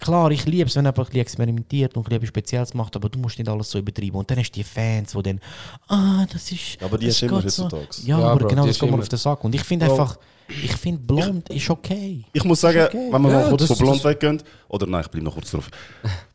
[0.00, 3.48] klar, ich liebe es, wenn jemand experimentiert und etwas Spezielles macht, aber du musst nicht
[3.48, 4.14] alles so übertreiben.
[4.16, 5.40] Und dann hast du die Fans, die dann,
[5.88, 6.82] ah, das ist.
[6.82, 7.64] Aber die du immer geht so.
[7.64, 7.88] heutzutage.
[8.06, 9.02] Ja, Ja, aber Bro, genau das geht mir immer.
[9.02, 9.44] auf den Sack.
[9.44, 10.18] Und ich finde einfach,
[10.48, 12.24] ich finde, blond ist okay.
[12.32, 13.08] Ich muss sagen, okay.
[13.12, 15.68] wenn wir Ja, mal kurz von Blond weggehen, oder nein, ich bleibe noch kurz drauf.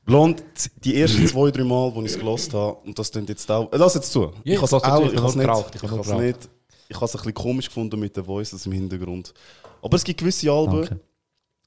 [0.06, 0.44] Blond,
[0.84, 3.72] die ersten zwei, drei Mal, wo ich es gelost habe, und das klingt jetzt auch.
[3.72, 4.32] äh, Lass jetzt zu.
[4.44, 6.08] Ja, ich habe es ich auch, ich ich habe es nicht, ich ich habe es
[6.14, 6.50] nicht,
[6.90, 9.34] ich habe es ein bisschen komisch gefunden mit den Voices im Hintergrund.
[9.82, 10.82] Aber es gibt gewisse Alben.
[10.82, 11.00] Danke.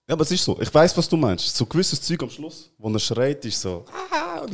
[0.09, 0.57] Ja, aber es ist so.
[0.61, 1.57] Ich weiß, was du meinst.
[1.57, 3.85] So gewisses Zeug am Schluss, wo er schreit, ist so.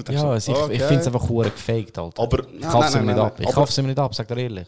[0.09, 0.73] Ja, so, also ich, okay.
[0.75, 2.23] ich finde es einfach hure gefaked, Alter.
[2.23, 3.39] Aber ich es nein, ihm nicht ab.
[3.39, 4.67] Ich kaufe es ihm nicht ab, sag dir ehrlich.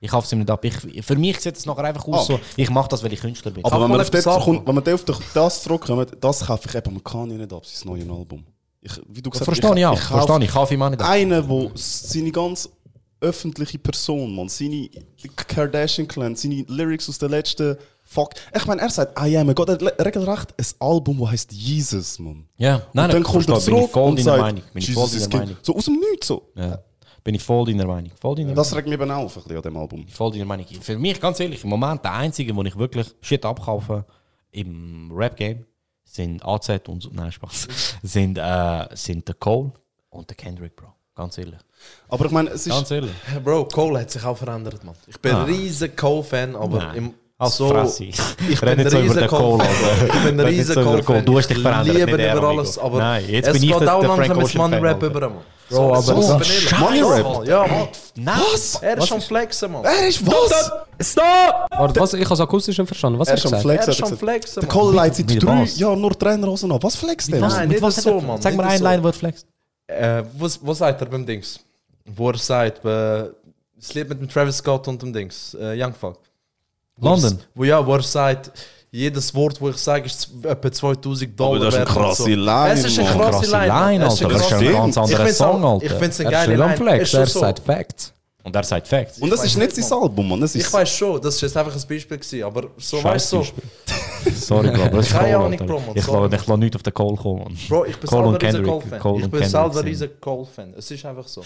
[0.00, 0.64] Ich kaufe es ihm nicht ab.
[0.64, 2.34] Ich, für mich sieht es nachher einfach aus Ah.
[2.34, 3.64] so, ich mache das, weil ich Künstler bin.
[3.64, 6.96] Aber wenn man, auf das, kommt, wenn man auf das zurückkommt, das kaufe ich eben
[6.96, 8.44] am Kanye nicht ab, sein neues Album.
[8.80, 10.44] Ich, wie du gesagt verstehe ich Verstehe ich.
[10.44, 11.08] Ich kaufe ihm auch nicht ab.
[11.08, 12.68] Einen, wo seine ganz
[13.26, 14.88] öffentliche Person, man, seine
[15.34, 17.76] Kardashian-Clan, seine Lyrics aus den letzten
[18.08, 18.30] Fuck.
[18.54, 19.68] Ich meine, er sagt, I am a God.
[19.68, 22.48] Er hat regelrecht ein Album, das heißt Jesus, man.
[22.56, 24.62] Ja, nein, und dann kommt er verstehe, bin ich zurück voll und deiner sagt, Meinung.
[24.72, 25.44] Bin ich voll Jesus deiner.
[25.44, 25.56] Meinung.
[25.62, 26.52] So aus dem Nichts so.
[26.54, 26.78] Ja.
[27.24, 28.12] Bin ich voll deiner Meinung.
[28.20, 30.06] Voll deiner Das regt mich eben auf, ein bisschen an dem Album.
[30.06, 30.66] Voll deiner Meinung.
[30.80, 34.04] Für mich, ganz ehrlich, im Moment der einzige, wo ich wirklich Shit abkaufe
[34.52, 35.66] im Rap-Game,
[36.04, 37.12] sind AZ und.
[37.12, 37.66] Nein, Spaß.
[38.04, 39.72] sind, äh, sind der Cole
[40.10, 40.95] und der Kendrick, Bro.
[41.16, 41.54] Ganz ehrlich.
[42.08, 42.72] Aber ich meine, es ist.
[42.72, 43.10] Ganz ehrlich.
[43.44, 44.94] Bro, Cole hat sich auch verändert, man.
[45.06, 45.40] Ich bin Ah.
[45.44, 46.96] ein riesen Cole-Fan, aber Nein.
[46.96, 47.68] im, Als so...
[47.68, 48.04] Fresse.
[48.48, 49.62] Ich Red bin nicht ein so über den Cole.
[49.64, 50.06] Alter.
[50.14, 51.02] Ich bin ein riesen Cole.
[51.02, 51.24] Cole-Fan.
[51.24, 53.52] Du hast dich Ich verändert, liebe nicht ihn er, über alles, aber Nein, jetzt es
[53.54, 55.06] bin ich geht der- auch langsam Mann-Rap Alter.
[55.06, 55.38] über, man.
[55.68, 56.78] Bro, aber so, so- ich.
[56.78, 57.46] Money-Rap?
[57.48, 58.38] Ja, Mann.
[58.52, 58.74] Was?
[58.82, 59.84] Er ist schon flexen, man.
[59.84, 60.70] Er ist was?
[61.70, 62.12] Warte, was?
[62.14, 63.18] Ich habe es akustisch nicht verstanden.
[63.18, 63.62] Was Er ist du am gesagt?
[63.64, 63.86] Flex.
[63.86, 64.68] Er ist schon flexen, Der.
[64.68, 65.64] Cole leitet seit Mit drei?
[65.64, 66.82] Jahren nur Trainerhosen ab.
[66.84, 67.40] Was flext der?
[67.40, 68.40] Nein, nicht was so, Mann.
[68.40, 68.84] Sag mir so.
[68.84, 69.46] Line, wo er flext.
[69.86, 71.60] Äh, was, was sagt er beim Dings?
[72.04, 73.30] Wo er sagt, äh,
[73.76, 76.18] das Lied mit dem Travis Scott und dem Dings, äh, Young Fuck.
[76.98, 77.38] London.
[77.54, 78.50] Wo, ja, wo er sagt,
[78.90, 82.28] jedes Wort, wo ich sage, ist etwa 2000 Dollar Aber das ist eine krasse so.
[82.28, 84.34] Line, Es ist eine krasse Line, Line, Es ist Alter.
[84.34, 84.72] Das ist ein Line.
[84.72, 85.84] ganz anderer Song, Alter.
[85.84, 87.02] Ich finde es eine Er ist geile nicht am Line.
[87.02, 87.40] Ist er so.
[87.40, 88.12] sagt Facts.
[88.46, 89.18] Und er sagt Facts.
[89.18, 90.40] Und das ist nicht sein Album, Mann.
[90.40, 90.72] Das Ich ist.
[90.72, 93.52] weiß schon, das ist jetzt einfach ein Beispiel gewesen, aber so weißt du, so.
[94.34, 95.56] Sorry, Bro, das ist Keine Ahnung.
[95.66, 97.42] Bro, man, Ich lasse ich nichts auf den Cole kommen.
[97.42, 97.58] Mann.
[97.68, 98.98] Bro, ich bin Cole und selber ein riesen.
[99.00, 100.74] Cole Ich bin Kendrick selber riesen Cole-Fan.
[100.78, 101.44] Es ist einfach so.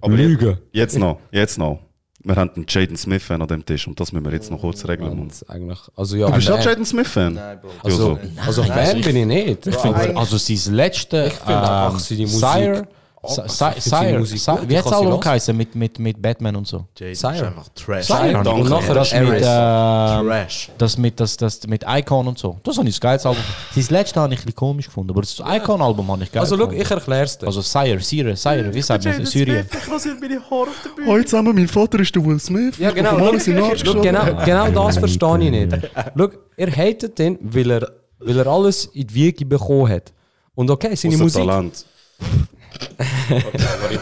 [0.00, 0.58] Aber Lüge.
[0.72, 1.78] Jetzt noch, jetzt noch.
[2.22, 4.86] Wir haben einen Jaden Smith-Fan an dem Tisch und das müssen wir jetzt noch kurz
[4.88, 5.18] regeln.
[5.18, 5.30] Mann.
[5.48, 6.64] Eigentlich, also ja, Du bist auch.
[6.64, 7.34] Jaden Smith-Fan?
[7.34, 7.70] Nein, Bro.
[7.82, 9.66] Also, also Nein, Fan also ich- bin ich nicht.
[9.66, 9.76] Ich
[10.16, 12.88] Also sein letzte Ich finde einfach seine Musik-
[13.22, 15.20] Sire, Oh, Sire, Sire, wie hat hören.
[15.20, 16.86] geheißen mit, mit, mit Batman und so?
[16.98, 17.34] Jaden Sire.
[17.34, 18.06] ist einfach Trash.
[18.06, 18.50] Sire, danke.
[18.50, 20.70] und nachher Das mit, ähm, Trash.
[20.78, 22.58] das mit, das, das mit Icon und so.
[22.62, 23.42] Das habe ich das geiles Album.
[23.74, 26.56] Sein letztes habe ich ein bisschen komisch gefunden, aber das Icon-Album habe ich geil Also,
[26.56, 27.46] schau, ich erkläre es dir.
[27.46, 29.26] Also Sire, Sire, Sire, wie sagt man?
[29.26, 29.66] Syrien.
[29.70, 31.12] Ich rasiere meine Haare auf der Bühne.
[31.12, 32.78] Hallo zusammen, mein Vater ist der Will Smith.
[32.78, 33.16] Ja, genau.
[33.18, 35.90] Genau, genau das verstehe ich nicht.
[36.16, 40.10] Schau, er hatet den, weil er, weil er alles in die Wiege bekommen hat.
[40.54, 41.44] Und okay, seine Musik.
[41.44, 41.84] Talent.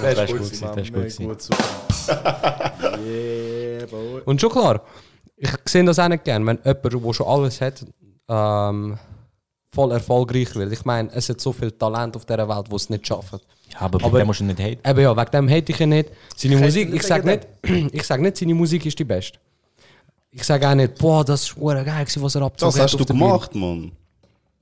[0.03, 1.29] Das ist gut gewesen, das ist gut gewesen.
[4.25, 4.83] Und schon klar,
[5.37, 7.85] ich sehe das auch nicht gern, wenn jemand, der schon alles hat,
[8.29, 8.99] ähm,
[9.75, 10.73] voll erfolgreich wird.
[10.73, 13.39] Ich meine, es hat so viel Talent auf dieser Welt, die es nicht schaffen.
[13.73, 14.89] Ja, aber, Aber- aber musst du nicht haten.
[14.89, 16.11] Eben ja, wegen dem hate ich ihn nicht.
[16.37, 17.47] Seine Ich Musik, ich sage nicht,
[17.95, 19.39] ich sag nicht, seine Musik ist die beste.
[20.31, 23.05] Ich sage auch nicht, boah, das hure geil, was er abgezogen Das hast hat du
[23.07, 23.93] gemacht, Mann.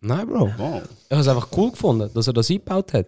[0.00, 0.50] Nein, Bro.
[0.56, 0.82] Wow.
[1.08, 3.06] Ich habe es einfach cool gefunden, dass er das eingebaut hat.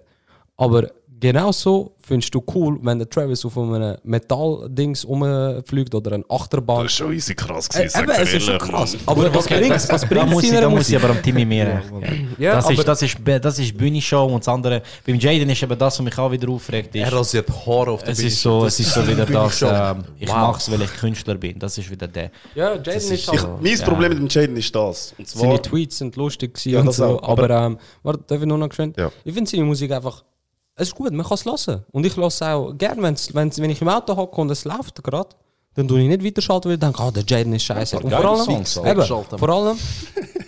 [0.59, 0.91] Aber
[1.21, 6.85] genau so findest du cool, wenn der Travis auf einem Metall-Dings rumfliegt oder eine Achterbahn.
[6.85, 8.97] Das ist schon easy krass Äh, gewesen, eben, sag es ist schon krass.
[9.05, 11.67] Aber was bringt was Da bringt muss, ich, da muss ich aber am Timmy mehr
[11.67, 11.93] recht.
[12.39, 14.83] Ja, das, ist, das, ist, das ist Bühne-Show und das andere.
[15.07, 16.95] Beim Jaden ist eben das, was mich auch wieder aufregt.
[16.95, 18.29] Ist, Er rasiert Haare auf der es Bühne.
[18.29, 20.35] ist so, es ist so wieder das, ähm, ich Wow.
[20.37, 21.59] mache es, weil ich Künstler bin.
[21.59, 22.31] Das ist wieder der.
[22.55, 23.63] Ja, Jaden Das ist, ist- Ich, halt.
[23.63, 23.85] mein Ja.
[23.85, 25.15] Problem mit dem Jaden ist das.
[25.19, 27.05] Und zwar, Seine Tweets sind lustig gewesen Ja, und so.
[27.05, 28.97] auch, aber, aber- ähm, warte, darf ich nur noch geschwind?
[28.97, 29.11] Ja.
[29.25, 30.25] Ich finde seine Musik einfach.
[30.79, 31.85] Es ist gut, man kann es hören.
[31.91, 34.65] Und ich höre es auch gerne, wenn's, wenn's, wenn ich im Auto hocke und es
[34.65, 35.31] läuft gerade.
[35.75, 37.99] Dann tue ich nicht weiterschalten, weil ich denke, ah, der Jaden ist scheiße.
[37.99, 39.03] Und vor allem, Songs, eben,
[39.39, 39.77] vor allem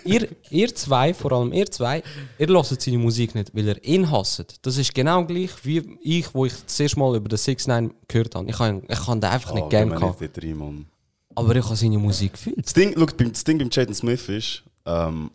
[0.05, 2.03] ihr, ihr zwei, vor allem ihr zwei,
[2.39, 4.59] ihr hört seine Musik nicht, weil ihr ihn hasst.
[4.63, 7.95] Das ist genau gleich wie ich, wo ich das erste Mal über den 6 9
[8.09, 8.49] gehört habe.
[8.49, 10.21] Ich kann, ich kann den einfach nicht oh, gerne gehabt.
[10.21, 10.87] nicht rein, Mann.
[11.35, 12.65] Aber ich habe seine Musik gefühlt.
[12.65, 15.31] Das Ding, look, das Ding beim Jaden Smith ist, ähm,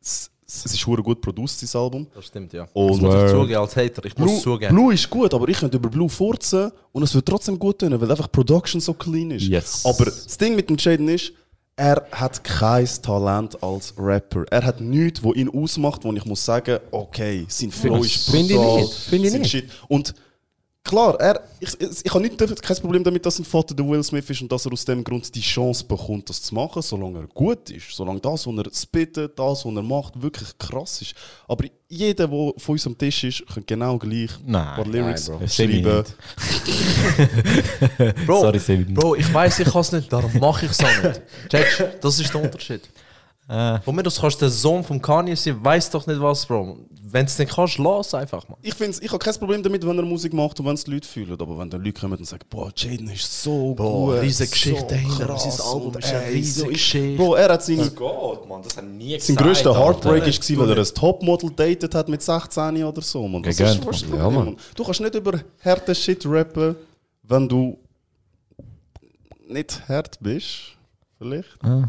[0.00, 0.31] es,
[0.64, 2.06] es ist hure gut produziert, sein Album.
[2.14, 2.68] Das stimmt, ja.
[2.72, 4.04] Und das muss ich zugeben als Hater.
[4.04, 4.74] Ich muss Blue, zugeben.
[4.74, 7.98] Blue ist gut, aber ich könnte über Blue furzen und es wird trotzdem gut tun,
[8.00, 9.46] weil einfach Production so clean ist.
[9.46, 9.84] Yes.
[9.84, 11.32] Aber das Ding mit dem Jaden ist,
[11.76, 14.44] er hat kein Talent als Rapper.
[14.50, 18.52] Er hat nichts, wo ihn ausmacht, wo ich muss sagen, okay, sein Flow ist Finde
[18.52, 19.50] ich brutal, nicht, finde ich nicht.
[19.50, 19.70] Shit.
[19.88, 20.14] Und
[20.84, 24.02] klar, er, ich, ich, ich habe nicht, kein Problem damit, dass sein Vater der Will
[24.02, 27.20] Smith ist und dass er aus dem Grund die Chance bekommt, das zu machen, solange
[27.20, 27.90] er gut ist.
[27.92, 31.14] Solange das, was er spittet, das, was er macht, wirklich krass ist.
[31.48, 35.28] Aber jeder, der von uns am Tisch ist, kann genau gleich Nein, ein paar Lyrics
[35.28, 35.48] nein, Bro.
[35.48, 36.04] Schreiben.
[38.26, 38.84] Bro, Sorry.
[38.84, 41.22] Bro, ich weiß, ich kann es nicht, darum mache ich es auch nicht.
[41.48, 42.82] Checkst Das ist der Unterschied.
[43.48, 46.46] Äh, Von mir aus kannst du der Sohn vom Kanye sein, weiß doch nicht was,
[46.46, 46.78] Bro.
[47.04, 48.56] Wenn es nicht kannst, lass einfach mal.
[48.62, 50.92] Ich, find's, ich habe kein Problem damit, wenn er Musik macht und wenn es die
[50.92, 51.32] Leute fühlen.
[51.38, 54.22] Aber wenn dann Leute kommen und sagen, boah, Jaden ist so Boah, gut.
[54.22, 55.26] riesige Geschichte dahinter.
[55.26, 57.16] krass Sein Album ist eine riesige so ist- Geschichte.
[57.22, 60.70] Bro, er hat seine, Gott, Mann, das hat nie sein größter Heartbreak ist gewesen, weil
[60.70, 63.28] er ein Topmodel datet hat mit 16 oder so.
[63.28, 63.42] Man.
[63.42, 64.18] Das Gegönnt, ist was Mann.
[64.18, 64.56] ja, man.
[64.74, 66.76] Du kannst nicht über harte Shit rappen,
[67.24, 67.76] wenn du
[69.48, 70.76] nicht hart bist.
[71.18, 71.48] Vielleicht.
[71.62, 71.88] Ah.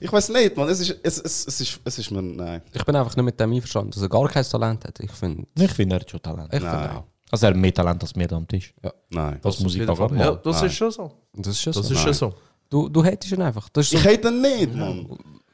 [0.00, 0.68] Ich weiß nicht, man.
[0.68, 2.62] Es ist, es, es, es ist, es ist mir, nein.
[2.72, 5.00] Ich bin einfach nicht mit dem einverstanden, dass er gar kein Talent hat.
[5.00, 6.48] Ich finde, Ich finde, er hat schon Talent.
[6.52, 6.90] ich finde Nein.
[6.96, 7.04] auch.
[7.30, 8.72] Also er hat mehr Talent als wir da am Tisch.
[9.10, 9.38] Nein.
[9.42, 10.18] Was Musik Auf jeden angeht.
[10.18, 10.34] Fall.
[10.34, 10.66] Ja, das Nein.
[10.66, 11.12] ist schon so.
[11.34, 11.94] Das ist schon Das so.
[11.94, 12.34] ist schon so.
[12.70, 13.68] Du, du hättest ihn einfach.
[13.70, 13.98] Das ist so.
[13.98, 15.06] Ich hate ihn nicht, man.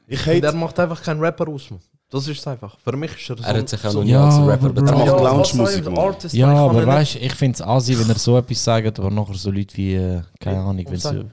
[0.07, 0.57] Ich Und er hate.
[0.57, 1.71] macht einfach keinen Rapper aus.
[1.71, 1.81] Mann.
[2.11, 2.77] Das ist es einfach.
[2.79, 3.43] Für mich ist er so.
[3.43, 4.85] er hat sich ja so noch nie Ja, als Rapper Bro.
[4.87, 5.07] Er macht bezeichnet.
[5.07, 6.15] Ja, Lounge-Musik, man.
[6.33, 9.11] Ja, man aber weißt du, ich finde es asi, wenn er so etwas sagt, aber
[9.11, 11.25] nachher so Leute wie, äh, keine Ahnung, wenn sie.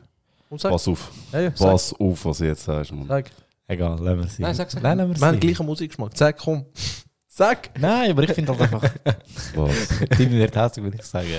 [0.59, 1.11] Sag, Pass auf.
[1.31, 3.07] ja, ja, sag, Pass auf, was du jetzt sagst, man.
[3.07, 3.29] sag.
[3.67, 4.41] Egal, lassen wir sie.
[4.41, 4.83] Nein, sag, sag.
[4.83, 6.11] Nein, Wir haben den gleichen Musikgeschmack.
[6.15, 6.65] Sag, komm.
[7.33, 7.69] Sag.
[7.79, 8.83] Nein, aber ich finde halt einfach.
[9.55, 9.87] Was?
[10.17, 11.29] Timmy wird hässlich, würde ich sagen.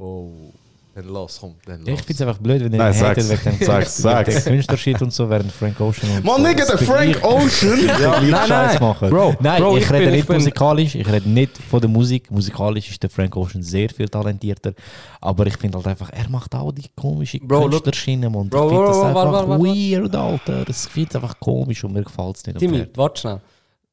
[0.00, 0.52] Oh.
[0.96, 1.56] Dann lass, komm.
[1.66, 1.88] Dann lass.
[1.88, 3.28] ich finde es einfach blöd, wenn ihr Nein, sag's.
[3.28, 4.44] wegen dem Sag's, sag's.
[4.46, 7.86] Künstlershit und so, während Frank Ocean und Man, so Nigga, der das Frank Ocean!
[8.00, 8.82] ja, nein, Scheiß nein.
[8.88, 9.10] machen.
[9.10, 11.80] Bro, nein, Bro, ich, ich rede bin- nicht ich bin- musikalisch, ich rede nicht von
[11.82, 12.30] der Musik.
[12.30, 14.72] Musikalisch ist der Frank Ocean sehr viel talentierter.
[15.20, 18.64] Aber ich finde halt einfach, er macht auch die komische Bro, look- Künstlerschiene und Bro,
[18.64, 19.64] ich finde bro, das bro, einfach warte, warte, warte.
[19.64, 20.64] weird, Alter.
[20.70, 22.58] Ich finde es einfach komisch und mir gefällt es nicht.
[22.58, 23.40] Timmy, warte schnell.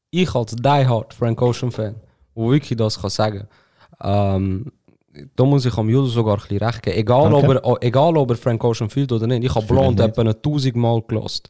[0.10, 1.95] Ich als Die Hard Frank Ocean Fan,
[2.34, 3.47] wo wirklich das kann sagen,
[4.01, 4.72] ähm,
[5.36, 6.97] da muss ich am Judo sogar ein bisschen recht geben.
[6.97, 9.43] Egal, ob er, oh, egal ob er Frank Ocean fühlt oder nicht.
[9.43, 11.49] Ich habe Blond etwa tausendmal gelost.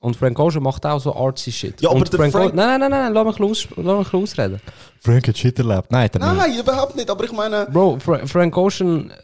[0.00, 1.80] Und Frank Ocean macht auch so artsy Shit.
[1.80, 4.14] Ja, aber Und der Frank Frank- Nein, nein, nein, nein, lass mich, los, lass mich
[4.22, 4.60] ausreden.
[5.00, 5.90] Frank hat Shit erlebt.
[5.90, 6.36] Nein, hat er nicht.
[6.46, 7.08] Nein, überhaupt nicht.
[7.08, 7.66] Aber ich meine.
[7.72, 9.14] Bro, Fra Frank Ocean, äh,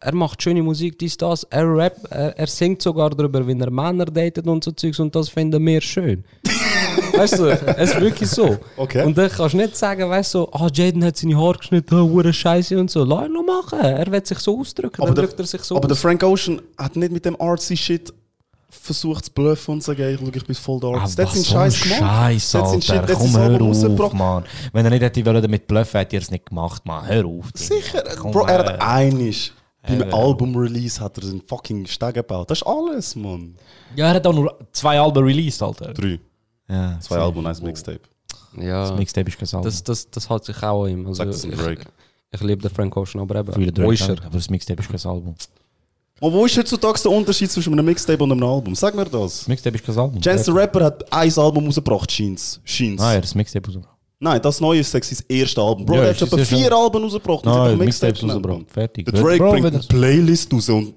[0.00, 1.42] er macht schöne Musik, dies, das.
[1.44, 5.14] Er rappt, er, er singt sogar darüber, wie er Männer datet und so Zeugs und
[5.16, 6.24] das finden wir schön.
[7.16, 8.56] weißt du, es ist wirklich so.
[8.76, 9.04] Okay.
[9.04, 11.94] Und dann kannst du nicht sagen, weißt du, so, ah, Jaden hat seine Haare geschnitten,
[11.94, 13.04] ah, hure Scheiße und so.
[13.04, 13.78] Lass ihn noch machen.
[13.80, 16.00] Er wird sich so ausdrücken, Aber dann der, drückt er sich so aber der aus.
[16.00, 18.12] Frank Ocean hat nicht mit dem artsy Shit
[18.72, 20.92] versucht zu bluffen und zu sagen, ich ich bin voll der Ah.
[20.92, 22.00] Der was seinen so ein Scheiß gemacht.
[22.00, 23.06] Scheiß, Der Shit- Alter.
[23.06, 24.14] der hat Komm, hör auf, rausgebracht.
[24.14, 24.44] Mann.
[24.72, 27.06] Wenn er nicht hätte wollen damit bluffen, hätte er es nicht gemacht, Mann.
[27.06, 27.46] Hör auf.
[27.54, 28.04] Sicher.
[28.20, 29.52] Komm, Bro, er äh, hat einisch.
[29.82, 32.50] Beim äh, Album-Release hat er einen fucking Steg gebaut.
[32.50, 33.56] Das ist alles, Mann.
[33.96, 35.92] Ja, er hat auch nur zwei Alben released, Alter.
[35.94, 36.20] Drei.
[36.70, 38.00] Ja, Zwei Alben, eins Mixtape.
[38.56, 39.64] Ja, Das Mixtape ist kein Album.
[39.64, 41.06] das, das, das hat sich auch an ihm.
[41.06, 41.84] Also, das ein ich, Drake.
[42.32, 44.18] ich liebe den Frank Ocean, aber eben, Viele wo Drake, ist er?
[44.24, 45.34] aber das Mixtape ist kein Album.
[46.20, 48.74] Und wo ist heutzutage der Unterschied zwischen einem Mixtape und einem Album?
[48.74, 49.38] Sag mir das.
[49.40, 50.20] Das Mixtape ist kein Album.
[50.20, 52.60] Chance the Rapper hat ein Album rausgebracht, Scheins.
[52.64, 53.00] Scheins.
[53.00, 53.96] Ah, ja, das Mixtape rausgebracht.
[54.22, 55.86] Nein, das neue ist sein erstes Album.
[55.86, 56.74] Bro, Ja, der ist hat etwa das ja vier schon.
[56.74, 57.46] Alben rausgebracht.
[57.46, 58.70] und Nein, hat das ein Mixtape rausgebracht.
[58.70, 59.06] Fertig.
[59.06, 60.94] Der Drake Bro, bringt eine das- Playlist raus und...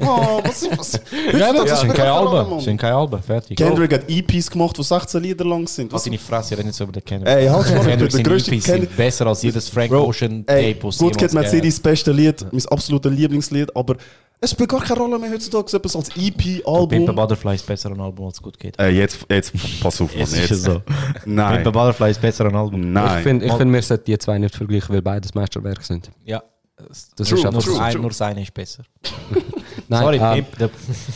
[0.00, 1.00] Oh, was ist was?
[1.38, 2.50] Ja, ist das sind keine Alben.
[2.50, 3.22] Das sind keine Alben.
[3.22, 3.56] Fertig.
[3.56, 5.92] Kendrick hat EPs gemacht, die 16 Lieder lang sind.
[5.92, 7.34] Was deine Fresse, ich rede nicht so über den Kendrick.
[7.34, 10.44] Ey, halt mal, Kendrick der seine größte EPs sind besser als jedes Frank Bro, Ocean
[10.46, 13.96] Tape, was Kid, jemals Mad City, das beste Lied, mein absolutes Lieblingslied, aber
[14.38, 17.06] es spielt gar keine Rolle mehr heutzutage, so etwas als EP-Album.
[17.06, 18.78] Butterfly ist besser ein Album als Good Kid.
[18.78, 20.66] Äh, jetzt, jetzt, pass auf, Mann, Es ist jetzt.
[20.66, 20.82] ja so.
[21.24, 22.92] Nein, Pimp a Butterfly ist besser ein Album.
[22.92, 23.18] nein.
[23.18, 26.10] Ich finde, ich find, wir sollten die zwei nicht vergleichen, weil beides Meisterwerke sind.
[26.24, 26.42] Ja.
[26.76, 27.74] Das True, ist einfach true.
[27.76, 27.80] so.
[27.80, 28.82] Ein, nur seine ist besser.
[29.88, 30.70] Nein, Sorry, ähm, Pimp, der,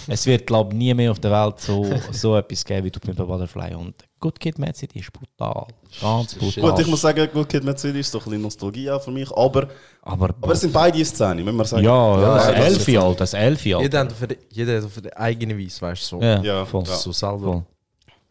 [0.08, 3.00] es wird, glaube ich, nie mehr auf der Welt so, so etwas geben wie du
[3.00, 3.74] Pimp Butterfly.
[3.74, 5.66] Und Good Kid, Mad City ist brutal.
[6.00, 6.62] Ganz brutal.
[6.70, 9.10] Gut, ich muss sagen, Good Kid, Mad City ist doch ein bisschen Nostalgie auch für
[9.10, 9.68] mich, aber,
[10.02, 11.84] aber, aber es sind beide Szenen, muss man sagen.
[11.84, 13.18] ja, ja, das ist- Elfi, Alter.
[13.18, 13.82] Das Elfi, Alter.
[13.84, 16.22] Jeder hat für die, jeder hat die eigene Weise, weißt du, so.
[16.22, 16.84] Ja, Ja, voll.
[16.86, 16.94] ja.
[16.94, 17.38] So selber.
[17.38, 17.64] Voll.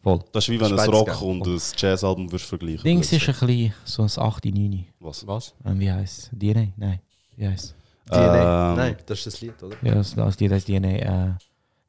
[0.02, 0.20] Voll.
[0.32, 1.16] Das ist wie wenn du ein Rock geil.
[1.20, 2.82] und ein Jazz-Album würdest vergleichen.
[2.84, 4.86] Dings ist ein bisschen so ein 8, 9.
[5.00, 5.26] Was?
[5.26, 5.52] Was?
[5.66, 6.68] Ähm, wie heißt DNA?
[6.78, 7.00] Nein.
[7.36, 7.74] Wie heißt
[8.10, 8.70] DNA.
[8.70, 9.76] Ähm, Nein, das ist das Lied, oder?
[9.82, 10.88] Ja, das, das, das ist DNA.
[10.88, 11.32] Äh,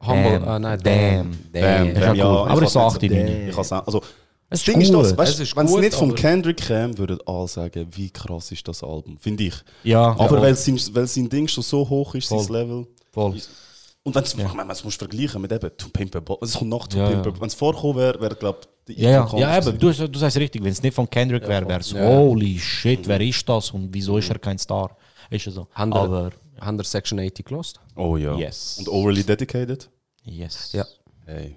[0.03, 0.47] Humble, Damn.
[0.47, 1.31] ah, nein, Damn.
[1.53, 1.61] damn.
[1.61, 2.17] Damn, ist auch damn, cool.
[2.17, 3.49] ja, Aber ich es kann's 8, nicht 9.
[3.49, 4.01] Ich kann's auch- also,
[4.49, 6.97] das ist Ding ist das, Es weißt, ist wenn es gut, nicht vom Kendrick käme,
[6.97, 9.53] würden alle sagen, wie krass ist das Album, finde ich.
[9.83, 12.57] Ja, Aber ja, weil, sein, weil sein Ding schon so hoch ist, sein Voll.
[12.57, 12.87] Level.
[13.11, 13.35] voll.
[14.03, 16.35] Und wenn es ich meine, es musst vergleichen mit eben To Pimp a.
[16.41, 17.35] Es kommt nach To Ja, Pimp a ja.
[17.39, 20.63] Wenn es vorkommen wäre, wäre glaube ich Ja, ja, ja eben, du, du sagst richtig,
[20.63, 22.07] wenn es nicht von Kendrick wäre, wäre es Ja.
[22.07, 24.97] holy shit, wer ist das und wieso ist er kein Star?
[25.31, 25.67] Ist er so.
[25.73, 26.31] Haben Aber, wir,
[26.65, 27.79] haben Section 80 gelost?
[27.95, 28.35] Oh ja.
[28.35, 28.77] Yes.
[28.79, 29.89] Und overly dedicated?
[30.23, 30.71] yes.
[30.73, 30.85] Ja.
[31.25, 31.55] Hey.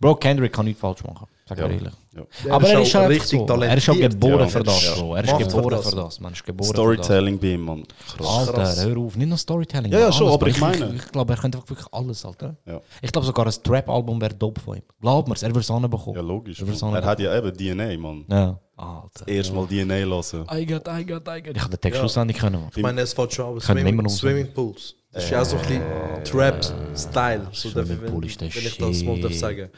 [0.00, 1.26] Bro, Kendrick kann nichts falsch machen.
[1.46, 1.66] Sag Ja.
[1.66, 1.82] ehrlich.
[2.14, 2.22] Ja.
[2.46, 3.46] Er Aber ist er ist halt richtig so.
[3.46, 4.12] Er ist auch talentiert.
[4.12, 4.94] geboren Ja, für das, ja.
[4.94, 5.14] Bro.
[5.16, 6.32] Er ist geboren für das, man.
[6.32, 7.06] Er ist geboren für das.
[7.06, 7.84] Storytelling bei ihm, Mann.
[8.16, 8.48] Krass.
[8.48, 9.16] Alter, hör auf.
[9.16, 9.92] Nicht nur Storytelling.
[9.92, 10.46] Ja, ja, schon, aber Bro.
[10.46, 12.56] ich meine- Ich, ich glaube, er könnte wirklich alles, Alter.
[12.64, 12.80] Ja.
[13.02, 14.82] Ich glaube sogar ein Trap-Album wäre dope von ihm.
[15.00, 16.16] Glaub mir's, er würde es anbekommen.
[16.16, 16.62] Ja, logisch.
[16.62, 16.94] Er.
[16.94, 18.24] Er hat ja eben DNA, Mann.
[18.30, 18.58] Ja.
[18.82, 19.28] Alter.
[19.28, 20.44] Erstmal DNA lassen.
[20.52, 21.56] I got, I got, I got.
[21.56, 22.04] Ich habe den Text Ja.
[22.04, 22.68] auswendig können.
[22.74, 24.94] Ich meine, es fällt schon immer Swimming, Swimmingpools.
[25.12, 25.82] Das ist ja auch so ein bisschen
[26.24, 27.48] Trap-Style.
[27.52, 29.40] So der- wenn, Swimmingpool ist der wenn ich das mal darf Shit.
[29.40, 29.68] sagen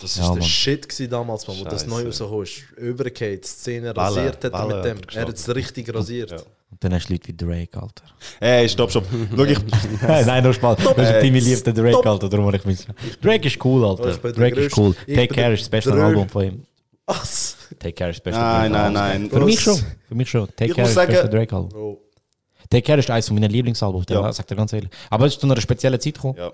[0.00, 0.42] das Ja, ist der.
[0.42, 1.88] Shit gewesen damals, man, wo das Scheiße.
[1.90, 2.62] neu rausgekommen ist.
[2.76, 4.98] Übergeht, die Szene rasiert hat mit dem.
[4.98, 6.30] hat er hat es richtig rasiert.
[6.30, 6.36] Ja.
[6.70, 8.04] Und dann hast du Leute wie Drake, Alter.
[8.40, 8.90] Ey, stopp.
[8.92, 9.02] Schau,
[9.44, 9.58] ich,
[10.02, 10.78] Nein, nein, nur Spaß.
[10.78, 12.08] Das ist ein Timmy liebter Drake.
[12.08, 12.28] Alter.
[12.28, 12.78] Darum habe ich mich.
[13.20, 14.16] Drake ist cool, Oh, Alter.
[14.16, 14.94] der Drake ist cool.
[15.06, 16.62] Take Care ist das beste Album von ihm.
[17.06, 17.56] Was?
[17.78, 19.30] Take Care ist das beste Nein, nein, nein.
[19.30, 19.78] Für mich schon.
[20.08, 20.46] Für mich schon.
[20.48, 21.68] Take Ich Care ist das beste sagen- Drake Album.
[21.70, 22.00] Bro.
[22.70, 24.32] Take Care ist eines meiner Lieblingsalbums, Ja.
[24.32, 24.90] sagt er ganz ehrlich.
[25.10, 26.36] Aber es ist zu einer speziellen Zeit gekommen.
[26.38, 26.50] Ja.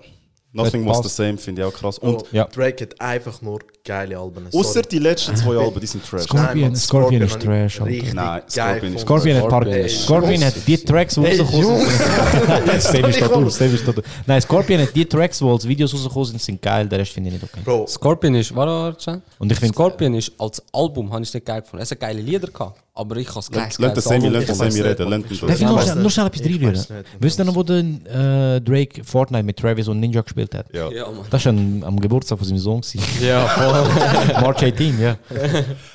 [0.53, 1.97] Nothing was the same, finde ich auch krass.
[1.97, 2.43] Und Und Ja.
[2.45, 4.47] Drake hat einfach nur geile Alben.
[4.53, 6.23] außer die letzten zwei Alben, die sind trash.
[6.23, 8.97] Scorpion- Nein, Mann, Scorpion ist trash, richtig Nein, geil Scorpion.
[8.97, 12.81] Scorpion hat, Scorpion ist- Scorpion hat die Tracks, die rausgekommen sind.
[12.83, 14.05] Steve ist da durch, Steve ist da durch.
[14.25, 17.29] Nein, Scorpion hat die Tracks, die als Videos rausgekommen sind, sind geil, der Rest finde
[17.29, 17.61] ich nicht okay.
[17.63, 19.21] Bro, Scorpion ist, warte.
[19.39, 21.83] Und ich finde- Scorpion ist als Album, habe ich nicht geil gefunden.
[21.83, 24.55] Es hat geile Lieder gehabt, aber ich habe es gleich Lass den Semi, lass den
[24.55, 25.09] Semi nicht, reden.
[25.09, 26.85] Lass ihn Darf ich nur, schnell- etwas reinrühren?
[27.19, 30.65] Wisst ihr noch, wo der äh, Drake Fortnite mit Travis und Ninja gespielt hat?
[30.73, 30.89] Ja.
[30.91, 31.25] Ja, Mann.
[31.29, 32.81] Das war am, am Geburtstag von seinem Sohn.
[33.21, 33.70] Ja, voll.
[34.41, 35.17] March 18, ja.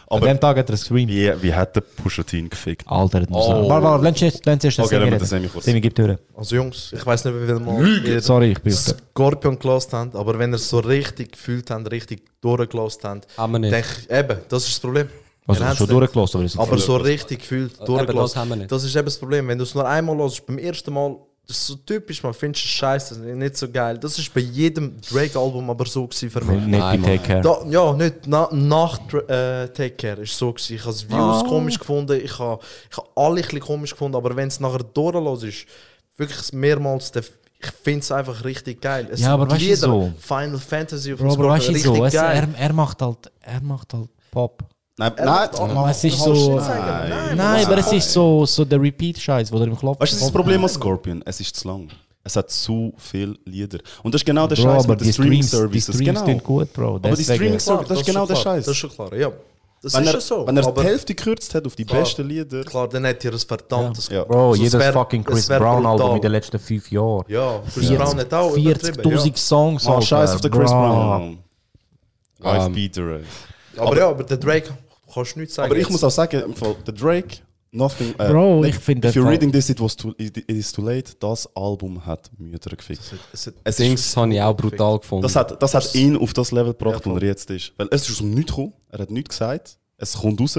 [0.08, 1.10] An dem Tag hat er gescreamt.
[1.10, 2.86] wie, wie hat der Pusha T ihn gefickt?
[2.86, 3.68] Alter, das muss Oh.
[3.68, 5.64] Warte, warte, lass uns erst den Okay, Semi lass Semi kurz.
[5.64, 6.18] Semi gibt hören.
[6.36, 8.72] also Jungs, ich weiß nicht, wie viel Mal Sorry, ich bin.
[8.72, 13.52] Scorpion gelost habt, aber wenn ihr es so richtig gefühlt habt, richtig durchgelost habt, Haben
[13.52, 13.72] wir nicht.
[13.72, 15.08] denke ich, eben, das ist das Problem.
[15.48, 18.16] Also habt's schon durchgelassen, aber Aber so richtig gefühlt, durchgelassen.
[18.16, 18.72] das haben wir nicht.
[18.72, 19.46] Das ist eben das Problem.
[19.48, 21.16] Wenn du es nur einmal hörst, beim ersten Mal,
[21.46, 23.98] das ist so typisch, man findest es scheiße, nicht so geil.
[23.98, 26.60] Das ist bei jedem Drake-Album aber so gewesen für mich.
[26.66, 27.40] Nicht bei Take Care.
[27.40, 30.74] Da, ja, nicht na, nach äh, Take Care ist so gewesen.
[30.74, 31.48] Ich habe die Views Ah.
[31.48, 35.42] komisch gefunden, ich habe ich habe alle ein komisch gefunden, aber wenn es nachher durchlos
[35.44, 35.66] ist,
[36.16, 39.06] wirklich mehrmals, der, ich finde es einfach richtig geil.
[39.12, 40.12] Es Ja, aber weißt du so?
[40.18, 43.60] Final Fantasy auf Bro, dem aber weißt du so, es, er, er macht halt, er
[43.62, 44.64] macht halt Pop.
[44.98, 45.90] Nein, Er nein.
[45.90, 46.56] es ist so...
[46.58, 47.36] Nein.
[47.36, 50.00] Nein, aber es ist so, so der Repeat-Scheiß, wo er im Klopf...
[50.00, 51.22] Weißt du, das ist das Problem an Scorpion?
[51.26, 51.88] Es ist zu lang.
[52.24, 53.78] Es hat zu viele Lieder.
[54.02, 55.94] Und das ist genau der Scheiß aber mit die den Streaming-Services.
[55.94, 56.24] Streams Genau.
[56.26, 56.94] sind gut, Bro.
[56.96, 58.64] Aber die Deswegen- Streaming- Klar, das ist genau der Scheiß.
[58.64, 59.30] Das ist schon klar, ja.
[59.82, 60.46] Das Wenn ist er, ja so.
[60.46, 62.00] wenn er aber die Hälfte gekürzt hat auf die Klar.
[62.00, 62.64] besten Lieder.
[62.64, 64.08] klar, dann hat ihr ein verdammtes...
[64.08, 64.24] Ja.
[64.24, 67.22] Bro, Also es jedes wär- fucking Chris Brown-Album in den letzten fünf Jahren.
[67.28, 70.00] Ja, Chris Brown hat auch 40'000 Songs, Oh.
[70.00, 70.80] Scheiß auf den Chris Bro.
[70.80, 71.38] Brown.
[72.40, 73.24] Wife Ähm, Beater, ey.
[73.76, 74.70] Aber, ja, aber der Drake
[75.16, 75.66] kannst du nichts sagen.
[75.70, 75.92] Aber ich jetzt.
[75.92, 77.38] muss auch sagen, im Fall, der Drake,
[77.72, 78.14] Nothing.
[78.18, 80.82] äh, Bro, ich finde If you're reading this, it, was too, it, it is too
[80.82, 81.12] late.
[81.18, 83.00] Das Album hat Mütter gefickt.
[83.64, 85.22] Es Dings ist, habe ich auch brutal gefunden.
[85.24, 87.72] das hat, das hat ihn auf das Level gebracht, Ja, wo er jetzt ist.
[87.76, 90.58] Weil es ist aus dem Nichts gekommen, er hat nichts gesagt, es kommt raus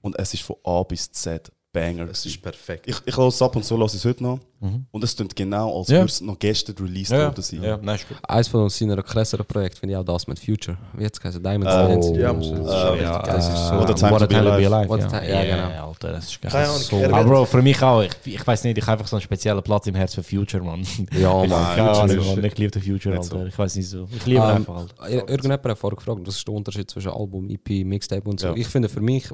[0.00, 2.08] und es ist von A bis Z Banger.
[2.10, 2.86] Es ist perfekt.
[2.88, 4.38] Ich, ich lasse es ab und zu, lasse ich es heute noch.
[4.60, 4.86] Mhm.
[4.92, 5.96] Und es klingt genau, als Ja.
[5.98, 7.62] würde es noch gestern released Ja, worden sein.
[7.62, 8.16] ja, nein, ist gut.
[8.26, 10.78] Eines von seinen krasseren Projekten finde ich auch das mit Future.
[10.94, 11.70] Wie jetzt heißt Diamond Oh,
[12.00, 12.16] Science.
[12.16, 13.22] ja, das ist äh, schon ja, geil.
[13.36, 14.88] Das ist so- What a time What to a be time to be alive.
[14.88, 15.08] What a ja.
[15.08, 15.88] time- ja, Ja, genau.
[15.88, 16.50] Alter, das ist geil.
[16.52, 16.96] Keine Ahnung, So.
[16.96, 18.02] er Aber Bro, für mich auch.
[18.02, 20.62] Ich, ich weiß nicht, ich habe einfach so einen speziellen Platz im Herz für Future,
[20.62, 20.86] man.
[21.12, 21.48] Ja, Mann.
[21.50, 22.44] Keine Future Ahnung, ist- man.
[22.44, 23.34] Ich liebe den Future, so.
[23.36, 23.46] Alter.
[23.48, 24.08] Ich weiß nicht so.
[24.16, 25.08] Ich liebe ihn Ähm, einfach, Alter.
[25.10, 28.46] Ir- Irgendjemand hat vorher gefragt, was ist der Unterschied zwischen Album, EP, Mixtape und so.
[28.48, 28.54] Ja.
[28.54, 29.28] Ich finde, für mich,